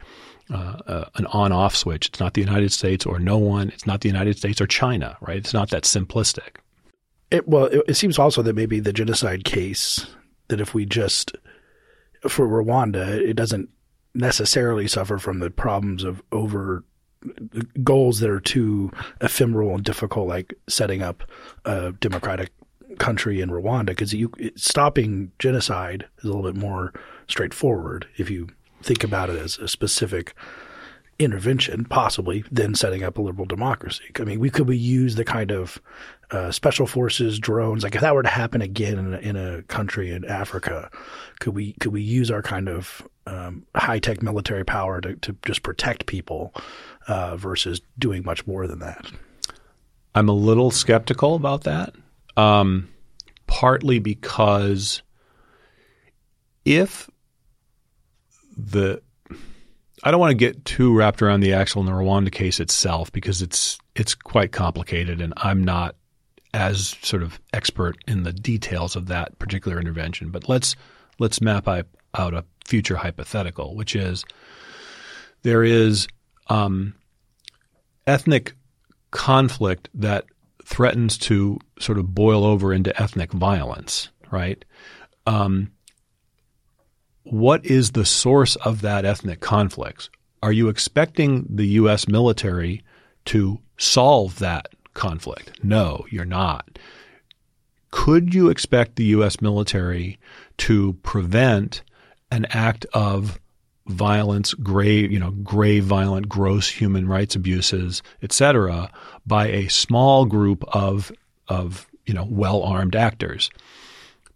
uh, 0.53 0.77
uh, 0.85 1.05
an 1.15 1.25
on-off 1.27 1.75
switch. 1.75 2.07
It's 2.07 2.19
not 2.19 2.35
the 2.35 2.41
United 2.41 2.71
States 2.71 3.03
or 3.03 3.17
no 3.17 3.37
one. 3.37 3.69
It's 3.69 3.87
not 3.87 4.01
the 4.01 4.09
United 4.09 4.37
States 4.37 4.61
or 4.61 4.67
China. 4.67 5.17
Right? 5.21 5.37
It's 5.37 5.53
not 5.53 5.71
that 5.71 5.83
simplistic. 5.83 6.57
It, 7.31 7.47
well, 7.47 7.65
it, 7.65 7.81
it 7.87 7.93
seems 7.95 8.19
also 8.19 8.43
that 8.43 8.55
maybe 8.55 8.79
the 8.79 8.93
genocide 8.93 9.43
case 9.43 10.05
that 10.49 10.61
if 10.61 10.75
we 10.75 10.85
just 10.85 11.35
for 12.27 12.47
Rwanda, 12.47 13.07
it 13.07 13.33
doesn't 13.33 13.69
necessarily 14.15 14.87
suffer 14.87 15.17
from 15.17 15.39
the 15.39 15.51
problems 15.51 16.03
of 16.03 16.23
over 16.31 16.83
goals 17.83 18.19
that 18.19 18.29
are 18.29 18.39
too 18.39 18.91
ephemeral 19.21 19.75
and 19.75 19.83
difficult, 19.83 20.27
like 20.27 20.53
setting 20.67 21.01
up 21.01 21.23
a 21.65 21.91
democratic 21.93 22.51
country 22.97 23.41
in 23.41 23.49
Rwanda. 23.49 23.87
Because 23.87 24.13
you 24.13 24.31
stopping 24.55 25.31
genocide 25.39 26.05
is 26.19 26.23
a 26.23 26.27
little 26.27 26.43
bit 26.43 26.55
more 26.55 26.93
straightforward 27.27 28.07
if 28.17 28.29
you 28.29 28.47
think 28.81 29.03
about 29.03 29.29
it 29.29 29.37
as 29.37 29.57
a 29.57 29.67
specific 29.67 30.35
intervention, 31.19 31.85
possibly, 31.85 32.43
than 32.51 32.75
setting 32.75 33.03
up 33.03 33.17
a 33.17 33.21
liberal 33.21 33.45
democracy. 33.45 34.05
I 34.19 34.23
mean, 34.23 34.39
we 34.39 34.49
could 34.49 34.67
we 34.67 34.77
use 34.77 35.15
the 35.15 35.25
kind 35.25 35.51
of 35.51 35.81
uh, 36.31 36.51
special 36.51 36.87
forces, 36.87 37.39
drones. 37.39 37.83
Like 37.83 37.95
if 37.95 38.01
that 38.01 38.15
were 38.15 38.23
to 38.23 38.29
happen 38.29 38.61
again 38.61 38.97
in 38.97 39.13
a, 39.13 39.17
in 39.17 39.35
a 39.35 39.63
country 39.63 40.11
in 40.11 40.25
Africa, 40.25 40.89
could 41.39 41.53
we 41.55 41.73
could 41.73 41.93
we 41.93 42.01
use 42.01 42.31
our 42.31 42.41
kind 42.41 42.67
of 42.67 43.07
um, 43.27 43.65
high 43.75 43.99
tech 43.99 44.21
military 44.21 44.63
power 44.63 45.01
to, 45.01 45.15
to 45.15 45.35
just 45.45 45.63
protect 45.63 46.05
people 46.05 46.53
uh, 47.07 47.37
versus 47.37 47.81
doing 47.97 48.23
much 48.23 48.45
more 48.47 48.67
than 48.67 48.79
that? 48.79 49.11
I'm 50.13 50.29
a 50.29 50.33
little 50.33 50.71
skeptical 50.71 51.35
about 51.35 51.63
that. 51.63 51.93
Um, 52.37 52.89
partly 53.47 53.99
because 53.99 55.01
if 56.63 57.09
the 58.57 59.01
I 60.05 60.11
don't 60.11 60.19
want 60.19 60.31
to 60.31 60.35
get 60.35 60.63
too 60.65 60.95
wrapped 60.95 61.23
around 61.23 61.39
the 61.39 61.53
actual 61.53 61.83
Rwanda 61.83 62.31
case 62.31 62.59
itself 62.59 63.11
because 63.11 63.41
it's 63.41 63.79
it's 63.95 64.13
quite 64.13 64.51
complicated 64.51 65.19
and 65.19 65.33
I'm 65.37 65.63
not 65.63 65.95
as 66.53 66.95
sort 67.01 67.23
of 67.23 67.39
expert 67.53 67.97
in 68.07 68.23
the 68.23 68.31
details 68.31 68.95
of 68.95 69.07
that 69.07 69.37
particular 69.39 69.79
intervention. 69.79 70.29
But 70.29 70.47
let's 70.47 70.75
let's 71.17 71.41
map 71.41 71.67
out 71.67 71.87
a 72.33 72.45
future 72.65 72.95
hypothetical, 72.95 73.75
which 73.75 73.95
is 73.95 74.23
there 75.41 75.63
is 75.63 76.07
um, 76.47 76.93
ethnic 78.05 78.53
conflict 79.09 79.89
that 79.95 80.25
threatens 80.63 81.17
to 81.17 81.59
sort 81.79 81.97
of 81.97 82.13
boil 82.13 82.45
over 82.45 82.73
into 82.73 83.01
ethnic 83.01 83.31
violence, 83.31 84.09
right? 84.31 84.63
Um, 85.25 85.71
what 87.25 87.65
is 87.65 87.91
the 87.91 88.05
source 88.05 88.55
of 88.57 88.81
that 88.81 89.03
ethnic 89.03 89.41
conflict? 89.41 90.09
Are 90.43 90.51
you 90.51 90.69
expecting 90.69 91.45
the 91.49 91.65
U.S. 91.79 92.07
military 92.07 92.83
to 93.25 93.59
solve 93.77 94.39
that 94.39 94.67
conflict? 94.93 95.63
No, 95.63 96.05
you're 96.09 96.23
not. 96.23 96.77
Could 97.89 98.33
you 98.35 98.49
expect 98.49 98.95
the 98.95 99.05
U.S. 99.05 99.41
military 99.41 100.19
to 100.57 100.93
prevent 101.01 101.81
an 102.29 102.45
act 102.51 102.85
of 102.93 103.39
violence, 103.87 104.53
grave, 104.53 105.11
you 105.11 105.19
know, 105.19 105.31
grave, 105.31 105.83
violent, 105.83 106.29
gross 106.29 106.69
human 106.69 107.07
rights 107.07 107.35
abuses, 107.35 108.03
etc., 108.21 108.91
by 109.25 109.47
a 109.47 109.67
small 109.69 110.25
group 110.25 110.63
of 110.75 111.11
of 111.47 111.87
you 112.05 112.13
know 112.13 112.27
well-armed 112.29 112.95
actors? 112.95 113.49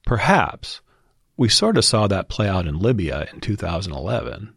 Perhaps 0.05 0.81
we 1.39 1.47
sort 1.47 1.77
of 1.77 1.85
saw 1.85 2.05
that 2.05 2.27
play 2.27 2.49
out 2.49 2.67
in 2.67 2.77
Libya 2.77 3.25
in 3.31 3.39
2011. 3.39 4.53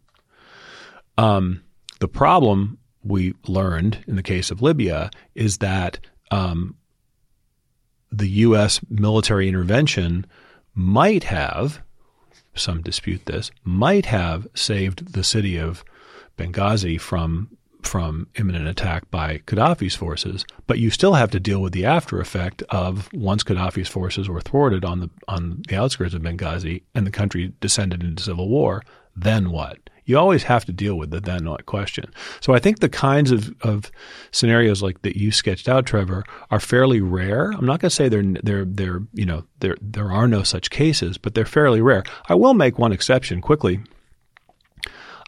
Um, 1.17 1.63
the 2.01 2.09
problem 2.09 2.77
we 3.01 3.35
learned 3.47 4.03
in 4.05 4.17
the 4.17 4.21
case 4.21 4.51
of 4.51 4.61
Libya 4.61 5.09
is 5.33 5.59
that 5.59 6.01
um, 6.29 6.75
the 8.11 8.27
U.S. 8.27 8.81
military 8.89 9.47
intervention 9.47 10.25
might 10.75 11.23
have, 11.23 11.81
some 12.53 12.81
dispute 12.81 13.27
this, 13.27 13.49
might 13.63 14.07
have 14.07 14.45
saved 14.53 15.13
the 15.13 15.23
city 15.23 15.55
of 15.55 15.85
Benghazi 16.37 16.99
from 16.99 17.49
from 17.87 18.27
imminent 18.35 18.67
attack 18.67 19.09
by 19.11 19.39
Gaddafi's 19.45 19.95
forces, 19.95 20.45
but 20.67 20.79
you 20.79 20.89
still 20.89 21.13
have 21.13 21.31
to 21.31 21.39
deal 21.39 21.61
with 21.61 21.73
the 21.73 21.85
after 21.85 22.19
effect 22.19 22.63
of 22.69 23.11
once 23.13 23.43
Gaddafi's 23.43 23.87
forces 23.87 24.29
were 24.29 24.41
thwarted 24.41 24.83
on 24.85 24.99
the 24.99 25.09
on 25.27 25.63
the 25.67 25.75
outskirts 25.75 26.13
of 26.13 26.21
Benghazi 26.21 26.83
and 26.95 27.05
the 27.05 27.11
country 27.11 27.53
descended 27.59 28.03
into 28.03 28.23
civil 28.23 28.49
war. 28.49 28.83
Then 29.15 29.51
what? 29.51 29.77
You 30.05 30.17
always 30.17 30.43
have 30.43 30.65
to 30.65 30.73
deal 30.73 30.95
with 30.95 31.11
the 31.11 31.21
then 31.21 31.45
what 31.45 31.65
question. 31.65 32.11
So 32.41 32.53
I 32.53 32.59
think 32.59 32.79
the 32.79 32.89
kinds 32.89 33.31
of, 33.31 33.55
of 33.61 33.89
scenarios 34.31 34.83
like 34.83 35.01
that 35.03 35.15
you 35.15 35.31
sketched 35.31 35.69
out, 35.69 35.85
Trevor, 35.85 36.25
are 36.51 36.59
fairly 36.59 36.99
rare. 36.99 37.51
I'm 37.51 37.65
not 37.65 37.79
going 37.79 37.89
to 37.89 37.95
say 37.95 38.09
they're 38.09 38.23
they're 38.43 38.65
they're 38.65 39.01
you 39.13 39.25
know 39.25 39.45
there 39.59 39.77
there 39.81 40.11
are 40.11 40.27
no 40.27 40.43
such 40.43 40.69
cases, 40.69 41.17
but 41.17 41.35
they're 41.35 41.45
fairly 41.45 41.81
rare. 41.81 42.03
I 42.27 42.35
will 42.35 42.53
make 42.53 42.77
one 42.77 42.91
exception 42.91 43.39
quickly. 43.39 43.79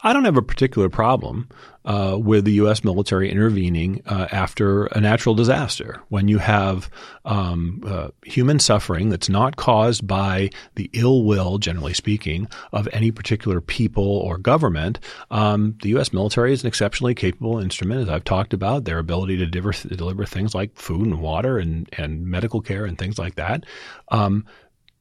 I 0.06 0.14
don't 0.14 0.26
have 0.26 0.38
a 0.38 0.44
particular 0.44 0.88
problem 0.88 1.50
uh, 1.84 2.16
with 2.22 2.46
the 2.46 2.52
U.S. 2.54 2.84
military 2.84 3.32
intervening 3.32 4.04
uh, 4.06 4.28
after 4.32 4.86
a 4.86 5.02
natural 5.02 5.34
disaster. 5.34 6.00
When 6.10 6.28
you 6.28 6.38
have 6.38 6.92
um, 7.26 7.82
uh, 7.84 8.10
human 8.24 8.60
suffering 8.60 9.10
that's 9.10 9.30
not 9.30 9.56
caused 9.56 10.06
by 10.06 10.52
the 10.76 10.92
ill 10.94 11.24
will, 11.24 11.58
generally 11.58 11.96
speaking, 11.96 12.48
of 12.72 12.88
any 12.94 13.10
particular 13.10 13.62
people 13.62 14.06
or 14.06 14.38
government, 14.38 15.00
um, 15.32 15.76
the 15.82 15.90
U.S. 15.90 16.14
military 16.14 16.54
is 16.54 16.62
an 16.62 16.68
exceptionally 16.68 17.16
capable 17.16 17.58
instrument, 17.58 18.02
as 18.02 18.10
I've 18.10 18.24
talked 18.24 18.54
about. 18.54 18.86
Their 18.86 19.00
ability 19.00 19.38
to 19.38 19.48
deliver, 19.48 19.74
to 19.74 19.96
deliver 19.96 20.24
things 20.24 20.54
like 20.54 20.76
food 20.76 21.08
and 21.08 21.20
water 21.20 21.58
and, 21.58 21.90
and 21.98 22.28
medical 22.28 22.62
care 22.62 22.86
and 22.86 22.96
things 22.96 23.18
like 23.18 23.36
that. 23.36 23.66
Um, 24.10 24.46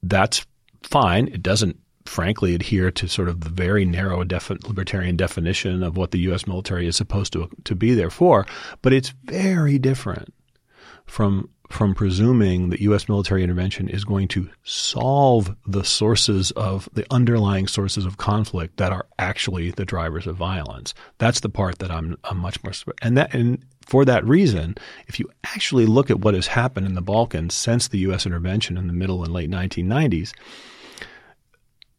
that's 0.03 0.47
fine. 0.83 1.29
It 1.29 1.43
doesn't 1.43 1.79
frankly 2.07 2.55
adhere 2.55 2.91
to 2.91 3.09
sort 3.09 3.29
of 3.29 3.41
the 3.41 3.49
very 3.49 3.85
narrow 3.85 4.25
defi- 4.25 4.59
libertarian 4.67 5.17
definition 5.17 5.83
of 5.83 5.97
what 5.97 6.11
the 6.11 6.19
U.S. 6.21 6.47
military 6.47 6.87
is 6.87 6.97
supposed 6.97 7.33
to 7.33 7.49
to 7.65 7.75
be 7.75 7.95
there 7.95 8.11
for. 8.11 8.47
But 8.83 8.93
it's 8.93 9.15
very 9.25 9.79
different 9.79 10.33
from 11.07 11.49
from 11.71 11.95
presuming 11.95 12.69
that 12.69 12.81
U.S. 12.81 13.09
military 13.09 13.43
intervention 13.43 13.89
is 13.89 14.05
going 14.05 14.29
to 14.29 14.49
solve 14.65 15.57
the 15.67 15.83
sources 15.83 16.51
of 16.53 16.89
the 16.93 17.07
underlying 17.11 17.67
sources 17.67 18.05
of 18.05 18.19
conflict 18.19 18.77
that 18.77 18.93
are 18.93 19.07
actually 19.19 19.71
the 19.71 19.87
drivers 19.87 20.27
of 20.27 20.37
violence. 20.37 20.95
That's 21.19 21.41
the 21.41 21.49
part 21.49 21.79
that 21.79 21.91
I'm, 21.91 22.19
I'm 22.25 22.39
much 22.39 22.63
more 22.63 22.75
and 23.01 23.17
that 23.17 23.35
and 23.35 23.65
for 23.87 24.05
that 24.05 24.25
reason, 24.25 24.77
if 25.09 25.19
you 25.21 25.29
actually 25.45 25.85
look 25.85 26.11
at 26.11 26.21
what 26.21 26.35
has 26.35 26.47
happened 26.47 26.87
in 26.87 26.95
the 26.95 27.03
Balkans 27.03 27.55
since 27.55 27.89
the 27.89 27.99
U.S. 27.99 28.25
intervention 28.25 28.79
in 28.79 28.87
the 28.87 28.95
middle 28.95 29.23
and 29.25 29.33
late 29.33 29.51
1990s 29.51 30.33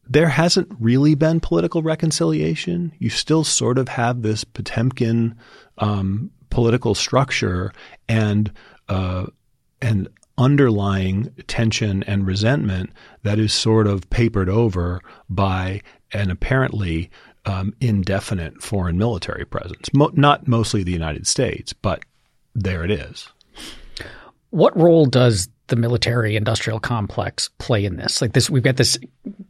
there 0.08 0.28
hasn't 0.28 0.68
really 0.78 1.14
been 1.14 1.40
political 1.40 1.82
reconciliation. 1.82 2.92
You 2.98 3.10
still 3.10 3.44
sort 3.44 3.78
of 3.78 3.88
have 3.88 4.22
this 4.22 4.44
Potemkin 4.44 5.36
um, 5.78 6.30
political 6.50 6.94
structure 6.94 7.72
and 8.08 8.52
uh, 8.88 9.26
and 9.82 10.08
underlying 10.38 11.32
tension 11.46 12.02
and 12.04 12.26
resentment 12.26 12.90
that 13.22 13.38
is 13.38 13.52
sort 13.52 13.86
of 13.86 14.08
papered 14.10 14.48
over 14.48 15.00
by 15.28 15.80
an 16.12 16.30
apparently 16.30 17.10
um, 17.46 17.74
indefinite 17.80 18.62
foreign 18.62 18.98
military 18.98 19.44
presence. 19.44 19.92
Mo- 19.94 20.12
not 20.14 20.46
mostly 20.46 20.82
the 20.82 20.92
United 20.92 21.26
States, 21.26 21.72
but 21.72 22.04
there 22.54 22.84
it 22.84 22.90
is. 22.90 23.28
What 24.50 24.76
role 24.76 25.06
does 25.06 25.48
the 25.68 25.76
military 25.76 26.36
industrial 26.36 26.80
complex 26.80 27.48
play 27.58 27.84
in 27.84 27.96
this? 27.96 28.20
Like 28.20 28.32
this, 28.32 28.48
we've 28.48 28.62
got 28.62 28.76
this 28.76 28.98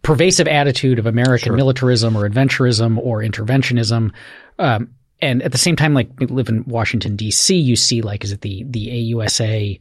pervasive 0.03 0.49
attitude 0.49 0.99
of 0.99 1.07
American 1.07 1.51
sure. 1.51 1.57
militarism 1.57 2.17
or 2.17 2.29
adventurism 2.29 2.99
or 2.99 3.21
interventionism. 3.21 4.13
Um, 4.59 4.91
and 5.21 5.43
at 5.43 5.53
the 5.53 5.59
same 5.59 5.77
time, 5.77 5.95
like 5.95 6.09
we 6.19 6.27
live 6.27 6.49
in 6.49 6.65
Washington 6.65 7.17
D.C., 7.17 7.57
you 7.57 7.77
see 7.77 8.03
like 8.03 8.25
is 8.25 8.33
it 8.33 8.43
the 8.43 8.65
the 8.65 9.13
AUSA 9.15 9.81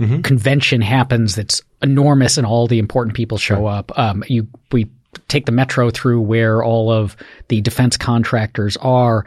mm-hmm. 0.00 0.20
convention 0.22 0.80
happens 0.80 1.34
that's 1.34 1.62
enormous 1.82 2.38
and 2.38 2.46
all 2.46 2.66
the 2.66 2.78
important 2.78 3.14
people 3.14 3.38
show 3.38 3.56
sure. 3.56 3.68
up. 3.68 3.98
Um, 3.98 4.24
you 4.26 4.48
we 4.72 4.90
take 5.28 5.46
the 5.46 5.52
metro 5.52 5.90
through 5.90 6.20
where 6.20 6.62
all 6.62 6.90
of 6.90 7.16
the 7.48 7.60
defense 7.60 7.96
contractors 7.96 8.76
are. 8.78 9.24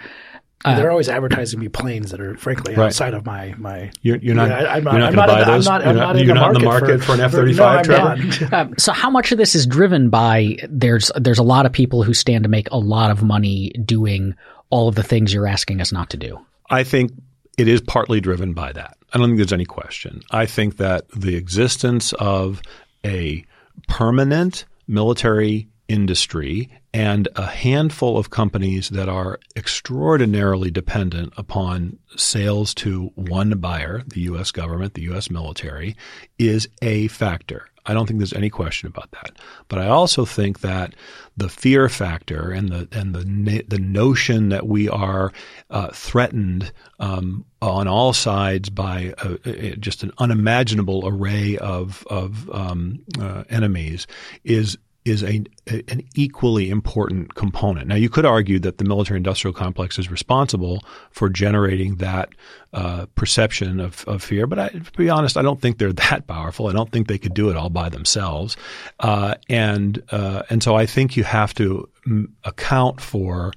Uh, 0.65 0.75
they're 0.75 0.89
always 0.89 1.07
advertising 1.07 1.59
me 1.59 1.69
planes 1.69 2.11
that 2.11 2.19
are 2.19 2.35
frankly 2.35 2.73
right. 2.73 2.87
outside 2.87 3.13
of 3.13 3.25
my 3.25 3.53
my. 3.57 3.91
You're, 4.01 4.17
you're 4.17 4.35
not. 4.35 4.49
Yeah, 4.49 4.73
I'm 4.73 4.83
not, 4.83 4.93
you're 4.93 5.01
not 5.01 5.13
going 5.13 5.27
to 5.27 5.33
buy 5.33 5.43
those. 5.43 5.67
I'm 5.67 5.73
not, 5.73 5.85
you're 5.85 5.93
not, 5.93 6.25
you're 6.25 6.35
not 6.35 6.55
in 6.55 6.61
the 6.61 6.65
market 6.65 6.99
for, 6.99 7.05
for 7.05 7.13
an 7.13 7.19
F 7.21 7.31
thirty 7.31 7.53
five. 7.53 7.85
Trevor. 7.85 8.49
um, 8.55 8.73
so 8.77 8.91
how 8.91 9.09
much 9.09 9.31
of 9.31 9.37
this 9.37 9.53
is 9.53 9.67
driven 9.67 10.09
by 10.09 10.57
there's 10.67 11.11
there's 11.15 11.37
a 11.37 11.43
lot 11.43 11.65
of 11.65 11.73
people 11.73 12.01
who 12.01 12.13
stand 12.13 12.43
to 12.43 12.49
make 12.49 12.69
a 12.71 12.77
lot 12.77 13.11
of 13.11 13.21
money 13.21 13.69
doing 13.69 14.35
all 14.69 14.87
of 14.87 14.95
the 14.95 15.03
things 15.03 15.33
you're 15.33 15.47
asking 15.47 15.79
us 15.79 15.91
not 15.91 16.09
to 16.09 16.17
do. 16.17 16.39
I 16.69 16.83
think 16.83 17.11
it 17.57 17.67
is 17.67 17.79
partly 17.81 18.19
driven 18.19 18.53
by 18.53 18.71
that. 18.73 18.97
I 19.13 19.17
don't 19.17 19.29
think 19.29 19.37
there's 19.37 19.53
any 19.53 19.65
question. 19.65 20.21
I 20.31 20.45
think 20.45 20.77
that 20.77 21.07
the 21.15 21.35
existence 21.35 22.13
of 22.13 22.61
a 23.05 23.45
permanent 23.87 24.65
military 24.87 25.67
industry 25.87 26.69
and 26.93 27.27
a 27.35 27.45
handful 27.45 28.17
of 28.17 28.29
companies 28.29 28.89
that 28.89 29.09
are 29.09 29.39
extraordinarily 29.55 30.71
dependent 30.71 31.33
upon 31.37 31.99
sales 32.15 32.73
to 32.75 33.11
one 33.15 33.51
buyer, 33.59 34.03
the 34.07 34.21
U.S. 34.21 34.51
government, 34.51 34.93
the 34.93 35.03
U.S. 35.03 35.29
military, 35.29 35.95
is 36.39 36.67
a 36.81 37.07
factor. 37.07 37.67
I 37.87 37.93
don't 37.93 38.05
think 38.05 38.19
there's 38.19 38.33
any 38.33 38.49
question 38.49 38.87
about 38.87 39.11
that. 39.11 39.37
But 39.69 39.79
I 39.79 39.87
also 39.87 40.25
think 40.25 40.59
that 40.59 40.93
the 41.37 41.47
fear 41.47 41.87
factor 41.87 42.51
and 42.51 42.69
the 42.69 42.87
and 42.91 43.15
the 43.15 43.63
the 43.67 43.79
notion 43.79 44.49
that 44.49 44.67
we 44.67 44.89
are 44.89 45.31
uh, 45.69 45.89
threatened 45.93 46.73
um, 46.99 47.45
on 47.61 47.87
all 47.87 48.11
sides 48.11 48.69
by 48.69 49.13
a, 49.19 49.37
a, 49.45 49.75
just 49.77 50.03
an 50.03 50.11
unimaginable 50.17 51.07
array 51.07 51.57
of 51.57 52.05
of 52.09 52.49
um, 52.49 52.99
uh, 53.21 53.45
enemies 53.49 54.05
is 54.43 54.77
is 55.07 55.23
a, 55.23 55.43
a, 55.67 55.83
an 55.87 56.03
equally 56.15 56.69
important 56.69 57.35
component. 57.35 57.87
Now, 57.87 57.95
you 57.95 58.09
could 58.09 58.25
argue 58.25 58.59
that 58.59 58.77
the 58.77 58.83
military 58.83 59.17
industrial 59.17 59.53
complex 59.53 59.97
is 59.97 60.11
responsible 60.11 60.83
for 61.11 61.29
generating 61.29 61.95
that 61.95 62.29
uh, 62.73 63.05
perception 63.15 63.79
of, 63.79 64.03
of 64.07 64.21
fear, 64.21 64.45
but 64.45 64.59
I, 64.59 64.69
to 64.69 64.91
be 64.97 65.09
honest, 65.09 65.37
I 65.37 65.41
don't 65.41 65.61
think 65.61 65.77
they're 65.77 65.93
that 66.09 66.27
powerful. 66.27 66.67
I 66.67 66.73
don't 66.73 66.91
think 66.91 67.07
they 67.07 67.17
could 67.17 67.33
do 67.33 67.49
it 67.49 67.55
all 67.55 67.69
by 67.69 67.89
themselves, 67.89 68.57
uh, 68.99 69.35
and 69.49 70.01
uh, 70.11 70.43
and 70.49 70.61
so 70.61 70.75
I 70.75 70.85
think 70.85 71.15
you 71.15 71.23
have 71.23 71.53
to 71.55 71.89
m- 72.05 72.35
account 72.43 73.01
for 73.01 73.53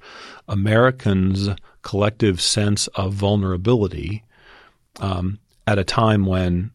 Americans' 0.47 1.49
collective 1.81 2.39
sense 2.41 2.87
of 2.87 3.13
vulnerability 3.13 4.23
um, 4.99 5.39
at 5.67 5.79
a 5.79 5.83
time 5.83 6.25
when 6.25 6.71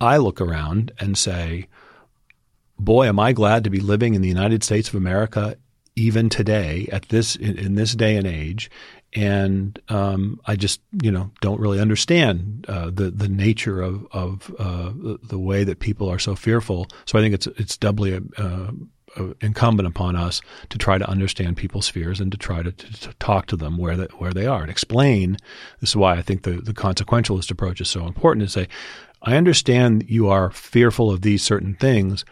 I 0.00 0.16
look 0.16 0.40
around 0.40 0.92
and 0.98 1.16
say 1.16 1.68
boy, 2.84 3.06
am 3.06 3.18
I 3.20 3.32
glad 3.32 3.64
to 3.64 3.70
be 3.70 3.80
living 3.80 4.14
in 4.14 4.22
the 4.22 4.28
United 4.28 4.64
States 4.64 4.88
of 4.88 4.94
America 4.94 5.56
even 5.96 6.28
today 6.28 6.88
at 6.92 7.08
this 7.08 7.36
in, 7.36 7.58
in 7.58 7.74
this 7.74 7.94
day 7.94 8.16
and 8.16 8.26
age. 8.26 8.70
And 9.12 9.78
um, 9.88 10.40
I 10.46 10.54
just 10.54 10.80
you 11.02 11.10
know 11.10 11.32
don't 11.40 11.60
really 11.60 11.80
understand 11.80 12.64
uh, 12.68 12.90
the 12.90 13.10
the 13.10 13.28
nature 13.28 13.80
of 13.82 14.06
of 14.12 14.54
uh, 14.58 14.92
the, 14.94 15.18
the, 15.24 15.38
way 15.38 15.64
that 15.64 15.80
people 15.80 16.08
are 16.08 16.20
so 16.20 16.36
fearful. 16.36 16.86
So 17.06 17.18
I 17.18 17.22
think 17.22 17.34
it's 17.34 17.48
it's 17.48 17.76
doubly 17.76 18.20
uh, 18.38 18.70
uh, 19.16 19.34
incumbent 19.40 19.88
upon 19.88 20.14
us 20.14 20.40
to 20.68 20.78
try 20.78 20.96
to 20.96 21.08
understand 21.08 21.56
people's 21.56 21.88
fears 21.88 22.20
and 22.20 22.30
to 22.30 22.38
try 22.38 22.62
to, 22.62 22.70
to, 22.70 23.00
to 23.00 23.12
talk 23.14 23.46
to 23.46 23.56
them 23.56 23.76
where 23.76 23.96
they, 23.96 24.06
where 24.18 24.32
they 24.32 24.46
are 24.46 24.62
and 24.62 24.70
explain. 24.70 25.36
This 25.80 25.90
is 25.90 25.96
why 25.96 26.14
I 26.14 26.22
think 26.22 26.42
the, 26.42 26.52
the 26.52 26.72
consequentialist 26.72 27.50
approach 27.50 27.80
is 27.80 27.90
so 27.90 28.06
important 28.06 28.46
to 28.46 28.52
say, 28.52 28.68
I 29.22 29.36
understand 29.36 30.08
you 30.08 30.28
are 30.28 30.52
fearful 30.52 31.10
of 31.10 31.22
these 31.22 31.42
certain 31.42 31.74
things, 31.74 32.24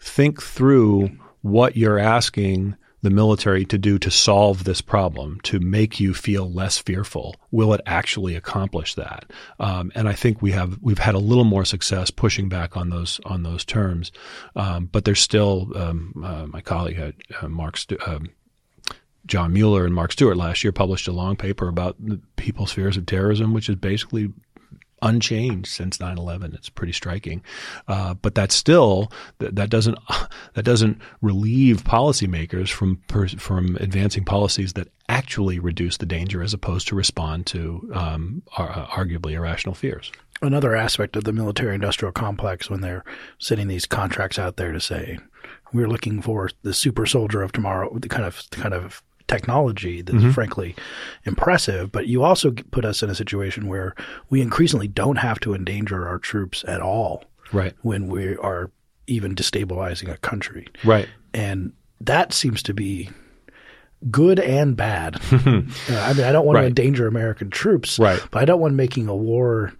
think 0.00 0.42
through 0.42 1.10
what 1.42 1.76
you're 1.76 1.98
asking 1.98 2.76
the 3.02 3.10
military 3.10 3.64
to 3.64 3.78
do 3.78 3.98
to 3.98 4.10
solve 4.10 4.64
this 4.64 4.80
problem, 4.80 5.40
to 5.42 5.58
make 5.58 6.00
you 6.00 6.12
feel 6.12 6.50
less 6.52 6.78
fearful. 6.78 7.34
Will 7.50 7.72
it 7.72 7.80
actually 7.86 8.34
accomplish 8.34 8.94
that? 8.94 9.24
Um, 9.58 9.90
and 9.94 10.08
I 10.08 10.12
think 10.12 10.42
we 10.42 10.52
have 10.52 10.78
we've 10.82 10.98
had 10.98 11.14
a 11.14 11.18
little 11.18 11.44
more 11.44 11.64
success 11.64 12.10
pushing 12.10 12.48
back 12.48 12.76
on 12.76 12.90
those 12.90 13.20
on 13.24 13.42
those 13.42 13.64
terms, 13.64 14.12
um, 14.54 14.86
but 14.86 15.04
there's 15.04 15.20
still 15.20 15.72
um, 15.74 16.22
uh, 16.24 16.46
my 16.46 16.60
colleague 16.60 17.14
uh, 17.40 17.48
Mark. 17.48 17.78
Um, 18.06 18.30
John 19.26 19.52
Mueller 19.52 19.84
and 19.84 19.94
Mark 19.94 20.12
Stewart 20.12 20.38
last 20.38 20.64
year 20.64 20.72
published 20.72 21.06
a 21.06 21.12
long 21.12 21.36
paper 21.36 21.68
about 21.68 21.94
people's 22.36 22.72
fears 22.72 22.96
of 22.96 23.04
terrorism, 23.04 23.52
which 23.52 23.68
is 23.68 23.76
basically 23.76 24.32
unchanged 25.02 25.68
since 25.68 25.98
9/11. 25.98 26.54
It's 26.54 26.68
pretty 26.68 26.92
striking, 26.92 27.42
uh, 27.88 28.14
but 28.14 28.34
that's 28.34 28.54
still 28.54 29.12
that, 29.38 29.56
that, 29.56 29.70
doesn't 29.70 29.98
that 30.54 30.64
doesn't 30.64 31.00
relieve 31.20 31.84
policymakers 31.84 32.70
from 32.70 33.00
from 33.38 33.76
advancing 33.80 34.24
policies 34.24 34.74
that 34.74 34.88
actually 35.08 35.58
reduce 35.58 35.96
the 35.96 36.06
danger 36.06 36.42
as 36.42 36.54
opposed 36.54 36.86
to 36.88 36.94
respond 36.94 37.44
to 37.44 37.90
um, 37.94 38.42
arguably 38.56 39.32
irrational 39.32 39.74
fears. 39.74 40.12
Another 40.42 40.74
aspect 40.74 41.16
of 41.16 41.24
the 41.24 41.32
military-industrial 41.32 42.12
complex 42.12 42.70
when 42.70 42.80
they're 42.80 43.04
sending 43.38 43.68
these 43.68 43.84
contracts 43.84 44.38
out 44.38 44.56
there 44.56 44.72
to 44.72 44.80
say 44.80 45.18
we're 45.72 45.88
looking 45.88 46.22
for 46.22 46.50
the 46.62 46.72
super 46.72 47.06
soldier 47.06 47.42
of 47.42 47.52
tomorrow, 47.52 47.92
the 47.98 48.08
kind 48.08 48.24
of 48.24 48.42
kind 48.50 48.74
of 48.74 49.02
technology 49.30 50.02
that's 50.02 50.18
mm-hmm. 50.18 50.30
frankly 50.32 50.74
impressive. 51.24 51.92
But 51.92 52.08
you 52.08 52.22
also 52.22 52.50
put 52.50 52.84
us 52.84 53.02
in 53.02 53.10
a 53.10 53.14
situation 53.14 53.68
where 53.68 53.94
we 54.28 54.40
increasingly 54.40 54.88
don't 54.88 55.16
have 55.16 55.38
to 55.40 55.54
endanger 55.54 56.06
our 56.08 56.18
troops 56.18 56.64
at 56.66 56.80
all. 56.80 57.24
Right. 57.52 57.74
When 57.82 58.08
we 58.08 58.36
are 58.36 58.70
even 59.06 59.34
destabilizing 59.34 60.12
a 60.12 60.16
country. 60.18 60.68
Right. 60.84 61.08
And 61.32 61.72
that 62.00 62.32
seems 62.32 62.62
to 62.64 62.74
be 62.74 63.10
good 64.10 64.40
and 64.40 64.76
bad. 64.76 65.16
uh, 65.32 65.62
I 65.90 66.12
mean, 66.14 66.24
I 66.24 66.32
don't 66.32 66.46
want 66.46 66.56
right. 66.56 66.62
to 66.62 66.68
endanger 66.68 67.06
American 67.06 67.50
troops, 67.50 67.98
right. 67.98 68.20
but 68.30 68.42
I 68.42 68.44
don't 68.44 68.60
want 68.60 68.74
making 68.74 69.08
a 69.08 69.16
war 69.16 69.72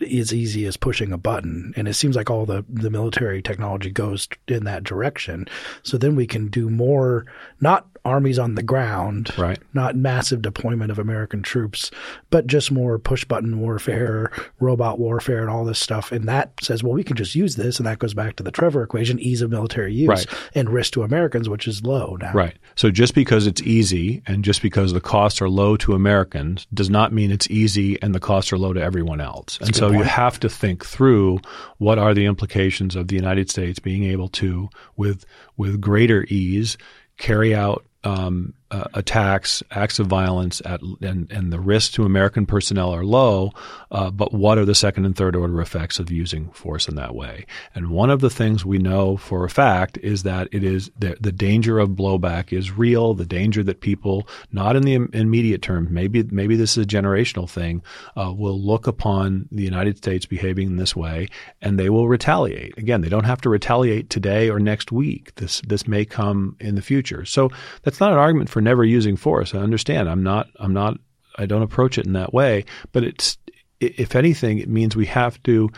as 0.00 0.32
easy 0.32 0.64
as 0.66 0.76
pushing 0.76 1.12
a 1.12 1.18
button. 1.18 1.72
And 1.76 1.88
it 1.88 1.94
seems 1.94 2.16
like 2.16 2.30
all 2.30 2.46
the, 2.46 2.64
the 2.68 2.90
military 2.90 3.42
technology 3.42 3.90
goes 3.90 4.28
in 4.46 4.64
that 4.64 4.84
direction. 4.84 5.48
So 5.82 5.98
then 5.98 6.14
we 6.14 6.26
can 6.26 6.48
do 6.48 6.70
more, 6.70 7.26
not 7.60 7.86
armies 8.08 8.38
on 8.38 8.54
the 8.54 8.62
ground, 8.62 9.36
right. 9.38 9.58
not 9.74 9.96
massive 9.96 10.42
deployment 10.42 10.90
of 10.90 10.98
American 10.98 11.42
troops, 11.42 11.90
but 12.30 12.46
just 12.46 12.72
more 12.72 12.98
push 12.98 13.24
button 13.24 13.60
warfare, 13.60 14.32
robot 14.58 14.98
warfare, 14.98 15.40
and 15.40 15.50
all 15.50 15.64
this 15.64 15.78
stuff. 15.78 16.10
And 16.10 16.28
that 16.28 16.52
says, 16.60 16.82
well, 16.82 16.92
we 16.92 17.04
can 17.04 17.16
just 17.16 17.34
use 17.34 17.56
this. 17.56 17.78
And 17.78 17.86
that 17.86 17.98
goes 17.98 18.14
back 18.14 18.36
to 18.36 18.42
the 18.42 18.50
Trevor 18.50 18.82
equation 18.82 19.18
ease 19.20 19.42
of 19.42 19.50
military 19.50 19.94
use 19.94 20.08
right. 20.08 20.26
and 20.54 20.70
risk 20.70 20.94
to 20.94 21.02
Americans, 21.02 21.48
which 21.48 21.68
is 21.68 21.84
low 21.84 22.16
now. 22.20 22.32
Right. 22.32 22.56
So 22.74 22.90
just 22.90 23.14
because 23.14 23.46
it's 23.46 23.62
easy 23.62 24.22
and 24.26 24.44
just 24.44 24.62
because 24.62 24.92
the 24.92 25.00
costs 25.00 25.40
are 25.40 25.48
low 25.48 25.76
to 25.78 25.94
Americans 25.94 26.66
does 26.72 26.90
not 26.90 27.12
mean 27.12 27.30
it's 27.30 27.48
easy 27.50 28.00
and 28.02 28.14
the 28.14 28.20
costs 28.20 28.52
are 28.52 28.58
low 28.58 28.72
to 28.72 28.82
everyone 28.82 29.20
else. 29.20 29.58
That's 29.58 29.68
and 29.68 29.76
so 29.76 29.88
point. 29.88 29.98
you 29.98 30.04
have 30.04 30.40
to 30.40 30.48
think 30.48 30.84
through 30.84 31.40
what 31.78 31.98
are 31.98 32.14
the 32.14 32.26
implications 32.26 32.96
of 32.96 33.08
the 33.08 33.16
United 33.16 33.50
States 33.50 33.78
being 33.78 34.04
able 34.04 34.28
to, 34.28 34.68
with 34.96 35.24
with 35.56 35.80
greater 35.80 36.24
ease, 36.28 36.78
carry 37.16 37.54
out 37.54 37.84
um, 38.04 38.54
uh, 38.70 38.84
attacks, 38.94 39.62
acts 39.70 39.98
of 39.98 40.06
violence, 40.06 40.60
at, 40.64 40.80
and, 41.00 41.30
and 41.32 41.52
the 41.52 41.60
risks 41.60 41.94
to 41.94 42.04
American 42.04 42.46
personnel 42.46 42.94
are 42.94 43.04
low, 43.04 43.52
uh, 43.90 44.10
but 44.10 44.32
what 44.32 44.58
are 44.58 44.64
the 44.64 44.74
second 44.74 45.06
and 45.06 45.16
third 45.16 45.34
order 45.34 45.60
effects 45.60 45.98
of 45.98 46.10
using 46.10 46.50
force 46.50 46.88
in 46.88 46.94
that 46.96 47.14
way? 47.14 47.46
And 47.74 47.90
one 47.90 48.10
of 48.10 48.20
the 48.20 48.30
things 48.30 48.64
we 48.64 48.78
know 48.78 49.16
for 49.16 49.44
a 49.44 49.50
fact 49.50 49.98
is 49.98 50.22
that 50.24 50.48
it 50.52 50.62
is 50.62 50.90
the, 50.98 51.16
the 51.20 51.32
danger 51.32 51.78
of 51.78 51.90
blowback 51.90 52.52
is 52.52 52.70
real. 52.70 53.14
The 53.14 53.24
danger 53.24 53.62
that 53.62 53.80
people, 53.80 54.28
not 54.52 54.76
in 54.76 54.82
the 54.82 54.94
immediate 55.12 55.62
term, 55.62 55.88
maybe 55.90 56.22
maybe 56.24 56.56
this 56.56 56.76
is 56.76 56.84
a 56.84 56.86
generational 56.86 57.48
thing, 57.48 57.82
uh, 58.16 58.32
will 58.36 58.60
look 58.60 58.86
upon 58.86 59.48
the 59.50 59.62
United 59.62 59.96
States 59.96 60.26
behaving 60.26 60.68
in 60.68 60.76
this 60.76 60.94
way, 60.94 61.28
and 61.62 61.78
they 61.78 61.88
will 61.88 62.08
retaliate. 62.08 62.76
Again, 62.76 63.00
they 63.00 63.08
don't 63.08 63.24
have 63.24 63.40
to 63.42 63.48
retaliate 63.48 64.10
today 64.10 64.50
or 64.50 64.60
next 64.60 64.92
week. 64.92 65.34
This 65.36 65.62
this 65.62 65.88
may 65.88 66.04
come 66.04 66.56
in 66.60 66.74
the 66.74 66.82
future. 66.82 67.24
So 67.24 67.50
that's 67.82 68.00
not 68.00 68.12
an 68.12 68.18
argument 68.18 68.50
for 68.50 68.57
for 68.58 68.62
never 68.62 68.82
using 68.82 69.16
force. 69.16 69.54
I 69.54 69.58
understand. 69.58 70.10
I'm 70.10 70.24
not. 70.24 70.48
I'm 70.56 70.74
not. 70.74 70.98
I 71.36 71.46
don't 71.46 71.62
approach 71.62 71.96
it 71.96 72.06
in 72.06 72.14
that 72.14 72.34
way. 72.34 72.64
But 72.90 73.04
it's, 73.04 73.38
if 73.78 74.16
anything, 74.16 74.58
it 74.58 74.68
means 74.68 74.96
we 74.96 75.06
have 75.06 75.40
to. 75.44 75.70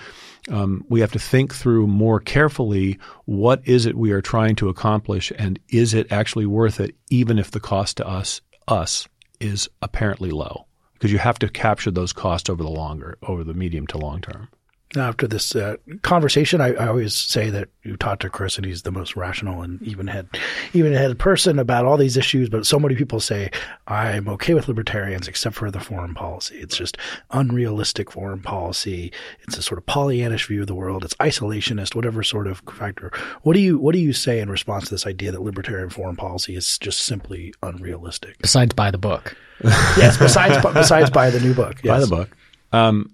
Um, 0.49 0.87
we 0.89 1.01
have 1.01 1.13
to 1.13 1.19
think 1.19 1.55
through 1.55 1.87
more 1.89 2.21
carefully 2.21 2.99
what 3.27 3.61
is 3.67 3.85
it 3.85 3.99
we 3.99 4.13
are 4.13 4.23
trying 4.23 4.57
to 4.57 4.71
accomplish, 4.71 5.31
and 5.37 5.59
is 5.69 5.93
it 5.93 6.11
actually 6.11 6.47
worth 6.47 6.81
it, 6.81 6.95
even 7.11 7.39
if 7.39 7.51
the 7.51 7.61
cost 7.61 7.99
to 7.99 8.09
us 8.09 8.41
us 8.67 9.07
is 9.39 9.69
apparently 9.83 10.31
low, 10.31 10.65
because 10.95 11.13
you 11.13 11.19
have 11.19 11.39
to 11.41 11.51
capture 11.51 11.91
those 11.91 12.15
costs 12.15 12.49
over 12.49 12.63
the 12.63 12.71
longer, 12.71 13.19
over 13.25 13.45
the 13.45 13.53
medium 13.53 13.87
to 13.89 13.99
long 13.99 14.23
term 14.23 14.49
after 14.97 15.29
this 15.29 15.55
uh, 15.55 15.77
conversation, 16.03 16.61
I, 16.61 16.75
I, 16.75 16.89
always 16.89 17.15
say 17.15 17.49
that 17.51 17.69
you 17.85 17.97
talked 17.97 18.23
to 18.23 18.31
Chris 18.31 18.57
and 18.57 18.67
he's 18.67 18.83
the 18.83 18.91
most 18.91 19.15
rational 19.15 19.63
and 19.63 19.81
even 19.83 20.09
head, 20.09 20.29
even 20.73 20.93
head 20.93 21.17
person 21.19 21.61
about 21.61 21.85
all 21.85 21.97
these 21.97 22.17
issues. 22.17 22.49
But 22.49 22.67
so 22.67 22.79
many 22.81 22.97
people 22.97 23.21
say 23.21 23.51
I'm 23.87 24.29
okay 24.29 24.53
with 24.55 24.67
libertarians 24.67 25.29
except 25.29 25.55
for 25.55 25.71
the 25.71 25.79
foreign 25.79 26.15
policy. 26.15 26.57
It's 26.59 26.77
just 26.77 26.97
unrealistic 27.31 28.11
foreign 28.11 28.43
policy. 28.43 29.13
It's 29.43 29.57
a 29.57 29.63
sort 29.63 29.79
of 29.79 29.87
Pollyannish 29.87 30.49
view 30.49 30.63
of 30.63 30.67
the 30.67 30.75
world. 30.75 31.05
It's 31.05 31.15
isolationist, 31.15 31.95
whatever 31.95 32.25
sort 32.25 32.49
of 32.49 32.61
factor. 32.73 33.13
What 33.43 33.55
do 33.55 33.61
you 33.61 33.79
what 33.79 33.93
do 33.93 34.01
you 34.01 34.13
say 34.13 34.41
in 34.41 34.51
response 34.51 34.85
to 34.85 34.91
this 34.91 35.07
idea 35.07 35.31
that 35.31 35.43
libertarian 35.43 35.91
foreign 35.91 36.17
policy 36.17 36.57
is 36.57 36.79
just 36.79 37.01
simply 37.03 37.55
unrealistic? 37.63 38.39
Besides, 38.39 38.75
buy 38.75 38.91
the 38.91 38.99
book. 38.99 39.37
yes, 39.63 40.17
besides 40.17 40.65
besides 40.75 41.11
buy 41.11 41.31
the 41.31 41.41
new 41.41 41.55
book. 41.55 41.81
Yes. 41.85 41.93
Buy 41.93 42.01
the 42.01 42.07
book. 42.09 42.37
Um, 42.73 43.13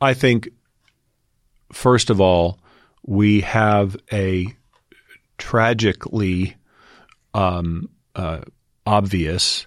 I 0.00 0.14
think 0.14 0.48
first 1.72 2.10
of 2.10 2.20
all, 2.20 2.58
we 3.04 3.40
have 3.40 3.96
a 4.12 4.46
tragically 5.38 6.56
um, 7.34 7.88
uh, 8.14 8.40
obvious 8.86 9.64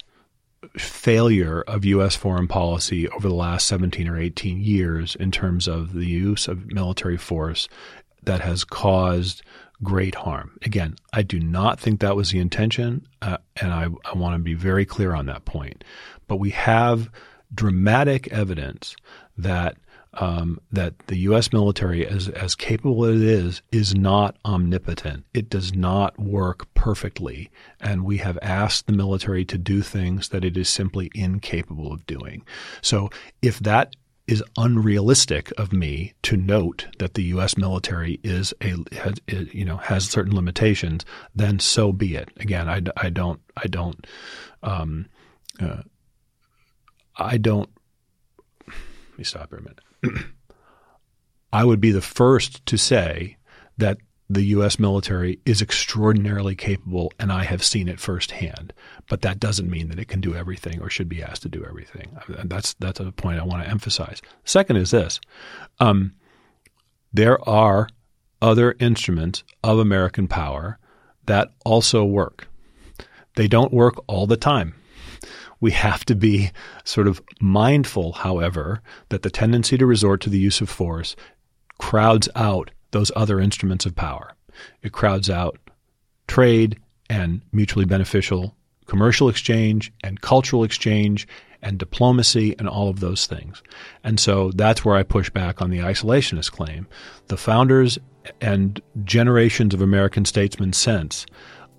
failure 0.76 1.62
of 1.62 1.84
U.S. 1.84 2.16
foreign 2.16 2.48
policy 2.48 3.08
over 3.08 3.28
the 3.28 3.34
last 3.34 3.66
17 3.66 4.08
or 4.08 4.18
18 4.18 4.60
years 4.60 5.14
in 5.16 5.30
terms 5.30 5.68
of 5.68 5.92
the 5.92 6.06
use 6.06 6.48
of 6.48 6.72
military 6.72 7.16
force 7.16 7.68
that 8.22 8.40
has 8.40 8.64
caused 8.64 9.42
great 9.82 10.14
harm. 10.14 10.56
Again, 10.62 10.96
I 11.12 11.22
do 11.22 11.38
not 11.38 11.78
think 11.78 12.00
that 12.00 12.16
was 12.16 12.30
the 12.30 12.38
intention, 12.38 13.06
uh, 13.22 13.38
and 13.60 13.72
I, 13.72 13.88
I 14.04 14.16
want 14.16 14.34
to 14.34 14.42
be 14.42 14.54
very 14.54 14.84
clear 14.84 15.14
on 15.14 15.26
that 15.26 15.44
point. 15.44 15.84
But 16.26 16.36
we 16.36 16.50
have 16.50 17.10
dramatic 17.54 18.28
evidence 18.28 18.96
that 19.36 19.76
um, 20.14 20.60
that 20.70 20.98
the 21.06 21.18
U.S. 21.18 21.52
military, 21.52 22.06
as 22.06 22.28
as 22.28 22.54
capable 22.54 23.04
as 23.04 23.20
it 23.20 23.28
is, 23.28 23.62
is 23.72 23.94
not 23.94 24.36
omnipotent. 24.44 25.24
It 25.34 25.48
does 25.48 25.74
not 25.74 26.18
work 26.18 26.72
perfectly, 26.74 27.50
and 27.80 28.04
we 28.04 28.18
have 28.18 28.38
asked 28.42 28.86
the 28.86 28.92
military 28.92 29.44
to 29.46 29.58
do 29.58 29.82
things 29.82 30.28
that 30.28 30.44
it 30.44 30.56
is 30.56 30.68
simply 30.68 31.10
incapable 31.14 31.92
of 31.92 32.06
doing. 32.06 32.44
So, 32.80 33.10
if 33.42 33.58
that 33.60 33.94
is 34.26 34.42
unrealistic 34.56 35.52
of 35.58 35.72
me 35.72 36.14
to 36.22 36.36
note 36.36 36.86
that 36.98 37.14
the 37.14 37.24
U.S. 37.24 37.56
military 37.58 38.20
is 38.22 38.54
a 38.62 38.74
has, 38.94 39.14
you 39.28 39.64
know 39.64 39.76
has 39.76 40.08
certain 40.08 40.34
limitations, 40.34 41.04
then 41.34 41.58
so 41.58 41.92
be 41.92 42.14
it. 42.16 42.30
Again, 42.38 42.68
I, 42.68 42.82
I 42.96 43.10
don't 43.10 43.40
I 43.56 43.66
don't 43.66 44.06
um, 44.62 45.06
uh, 45.60 45.82
I 47.16 47.36
don't. 47.36 47.70
Let 48.66 49.18
me 49.18 49.24
stop 49.24 49.50
here 49.50 49.58
a 49.58 49.62
minute. 49.62 49.80
I 51.52 51.64
would 51.64 51.80
be 51.80 51.92
the 51.92 52.00
first 52.00 52.64
to 52.66 52.76
say 52.76 53.36
that 53.78 53.98
the 54.30 54.42
U.S. 54.42 54.78
military 54.78 55.38
is 55.44 55.60
extraordinarily 55.60 56.54
capable, 56.54 57.12
and 57.18 57.30
I 57.30 57.44
have 57.44 57.62
seen 57.62 57.88
it 57.88 58.00
firsthand. 58.00 58.72
But 59.08 59.22
that 59.22 59.38
doesn't 59.38 59.70
mean 59.70 59.88
that 59.88 59.98
it 59.98 60.08
can 60.08 60.20
do 60.20 60.34
everything 60.34 60.80
or 60.80 60.88
should 60.88 61.08
be 61.08 61.22
asked 61.22 61.42
to 61.42 61.48
do 61.48 61.64
everything. 61.64 62.16
That's 62.44 62.74
that's 62.74 63.00
a 63.00 63.12
point 63.12 63.38
I 63.38 63.44
want 63.44 63.62
to 63.62 63.70
emphasize. 63.70 64.22
Second 64.44 64.76
is 64.76 64.90
this: 64.90 65.20
um, 65.78 66.14
there 67.12 67.46
are 67.48 67.88
other 68.40 68.74
instruments 68.80 69.44
of 69.62 69.78
American 69.78 70.26
power 70.26 70.78
that 71.26 71.52
also 71.64 72.04
work. 72.04 72.48
They 73.36 73.48
don't 73.48 73.72
work 73.72 73.94
all 74.06 74.26
the 74.26 74.36
time. 74.36 74.74
We 75.64 75.70
have 75.70 76.04
to 76.04 76.14
be 76.14 76.50
sort 76.84 77.08
of 77.08 77.22
mindful, 77.40 78.12
however, 78.12 78.82
that 79.08 79.22
the 79.22 79.30
tendency 79.30 79.78
to 79.78 79.86
resort 79.86 80.20
to 80.20 80.28
the 80.28 80.38
use 80.38 80.60
of 80.60 80.68
force 80.68 81.16
crowds 81.78 82.28
out 82.34 82.70
those 82.90 83.10
other 83.16 83.40
instruments 83.40 83.86
of 83.86 83.96
power. 83.96 84.34
It 84.82 84.92
crowds 84.92 85.30
out 85.30 85.58
trade 86.28 86.78
and 87.08 87.40
mutually 87.50 87.86
beneficial 87.86 88.54
commercial 88.84 89.30
exchange 89.30 89.90
and 90.02 90.20
cultural 90.20 90.64
exchange 90.64 91.26
and 91.62 91.78
diplomacy 91.78 92.54
and 92.58 92.68
all 92.68 92.90
of 92.90 93.00
those 93.00 93.24
things. 93.24 93.62
And 94.04 94.20
so 94.20 94.50
that's 94.50 94.84
where 94.84 94.96
I 94.96 95.02
push 95.02 95.30
back 95.30 95.62
on 95.62 95.70
the 95.70 95.78
isolationist 95.78 96.52
claim. 96.52 96.86
The 97.28 97.38
founders 97.38 97.98
and 98.42 98.82
generations 99.02 99.72
of 99.72 99.80
American 99.80 100.26
statesmen 100.26 100.74
since 100.74 101.24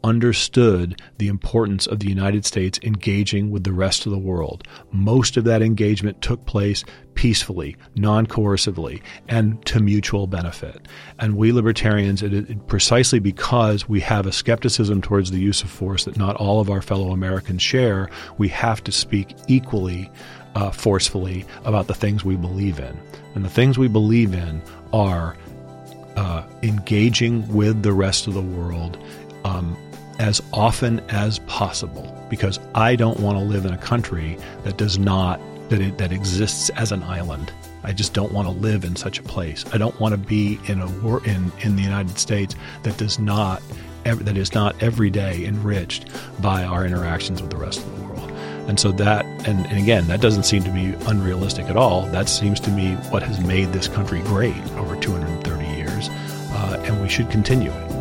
understood 0.06 1.01
the 1.18 1.28
importance 1.28 1.88
of 1.88 1.99
the 1.99 2.08
United 2.08 2.45
States 2.45 2.80
engaging 2.84 3.49
with 3.49 3.64
the 3.64 3.74
rest 3.74 4.06
of 4.06 4.12
the 4.12 4.20
world. 4.20 4.66
Most 4.91 5.36
of 5.36 5.45
that 5.45 5.64
engagement 5.64 6.22
took 6.22 6.45
place 6.45 6.86
peacefully, 7.16 7.76
non 7.95 8.28
coercively, 8.28 9.01
and 9.28 9.66
to 9.66 9.80
mutual 9.80 10.28
benefit. 10.28 10.88
And 11.18 11.36
we 11.36 11.51
libertarians, 11.51 12.22
it, 12.22 12.34
it, 12.34 12.68
precisely 12.68 13.18
because 13.18 13.89
we 13.89 13.99
have 14.01 14.28
a 14.28 14.32
skepticism 14.32 15.01
towards 15.01 15.32
the 15.32 15.39
use 15.39 15.64
of 15.64 15.72
force 15.72 16.06
that 16.06 16.18
not 16.18 16.36
all 16.36 16.62
of 16.62 16.70
our 16.70 16.84
fellow 16.84 17.10
Americans 17.10 17.64
share, 17.64 18.10
we 18.38 18.47
have 18.49 18.84
to 18.84 18.91
speak 18.91 19.36
equally 19.47 20.12
uh, 20.53 20.70
forcefully 20.70 21.45
about 21.66 21.88
the 21.88 21.95
things 21.95 22.24
we 22.24 22.36
believe 22.36 22.80
in. 22.80 22.97
And 23.34 23.43
the 23.43 23.49
things 23.49 23.78
we 23.78 23.88
believe 23.88 24.36
in 24.36 24.62
are 24.93 25.36
uh, 26.16 26.43
engaging 26.62 27.51
with 27.53 27.82
the 27.82 27.91
rest 27.91 28.28
of 28.28 28.36
the 28.36 28.41
world 28.41 28.97
um, 29.45 29.78
as 30.20 30.41
often 30.53 30.99
as 31.09 31.39
possible 31.39 32.11
because 32.30 32.59
I 32.74 32.95
don't 32.95 33.20
want 33.20 33.38
to 33.38 33.43
live 33.43 33.66
in 33.66 33.74
a 33.74 33.78
country 33.78 34.38
that 34.63 34.78
does 34.78 34.97
not 34.97 35.39
that 35.70 35.82
it, 35.82 35.97
that 35.97 36.11
exists 36.11 36.70
as 36.72 36.91
an 36.91 37.03
island. 37.03 37.51
I 37.84 37.93
just 37.93 38.13
don't 38.13 38.32
want 38.32 38.47
to 38.47 38.53
live 38.53 38.84
in 38.84 38.95
such 38.95 39.20
a 39.20 39.24
place. 39.24 39.63
I 39.74 39.78
don't 39.78 39.99
want 39.99 40.13
to 40.13 40.18
be 40.18 40.59
in 40.66 40.82
a 40.82 40.89
war 41.01 41.26
in 41.26 41.51
in 41.61 41.76
the 41.76 41.84
United 41.84 42.18
States 42.18 42.55
that 42.84 42.97
does 42.97 43.20
not 43.20 43.61
that 44.03 44.38
is 44.38 44.53
not 44.53 44.82
every 44.84 45.09
day 45.09 45.45
enriched 45.45 46.07
by 46.41 46.63
our 46.63 46.86
interactions 46.86 47.41
with 47.41 47.51
the 47.51 47.57
rest 47.57 47.80
of 47.80 47.97
the 47.97 48.03
world. 48.03 48.32
And 48.68 48.80
so 48.80 48.91
that, 48.93 49.26
and, 49.47 49.66
and 49.68 49.78
again, 49.78 50.07
that 50.07 50.22
doesn't 50.22 50.43
seem 50.43 50.63
to 50.63 50.72
be 50.72 50.93
unrealistic 51.07 51.66
at 51.66 51.78
all. 51.78 52.07
That 52.07 52.28
seems 52.30 52.59
to 52.61 52.72
me 52.72 52.93
what 53.09 53.22
has 53.22 53.39
made 53.39 53.74
this 53.74 53.88
country 53.88 54.22
great 54.22 54.57
over 54.74 54.95
230 54.95 55.66
years, 55.66 56.09
uh, 56.09 56.84
and 56.86 57.01
we 57.01 57.09
should 57.09 57.30
continue 57.30 57.72
it. 57.72 57.95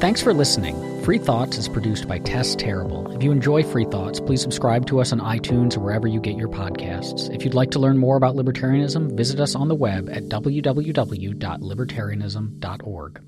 Thanks 0.00 0.22
for 0.22 0.32
listening. 0.32 1.02
Free 1.02 1.18
Thoughts 1.18 1.58
is 1.58 1.68
produced 1.68 2.06
by 2.06 2.20
Tess 2.20 2.54
Terrible. 2.54 3.10
If 3.16 3.24
you 3.24 3.32
enjoy 3.32 3.64
Free 3.64 3.84
Thoughts, 3.84 4.20
please 4.20 4.40
subscribe 4.40 4.86
to 4.86 5.00
us 5.00 5.12
on 5.12 5.18
iTunes 5.18 5.76
or 5.76 5.80
wherever 5.80 6.06
you 6.06 6.20
get 6.20 6.36
your 6.36 6.48
podcasts. 6.48 7.34
If 7.34 7.44
you'd 7.44 7.54
like 7.54 7.72
to 7.72 7.80
learn 7.80 7.98
more 7.98 8.16
about 8.16 8.36
libertarianism, 8.36 9.16
visit 9.16 9.40
us 9.40 9.56
on 9.56 9.66
the 9.66 9.74
web 9.74 10.08
at 10.08 10.28
www.libertarianism.org. 10.28 13.20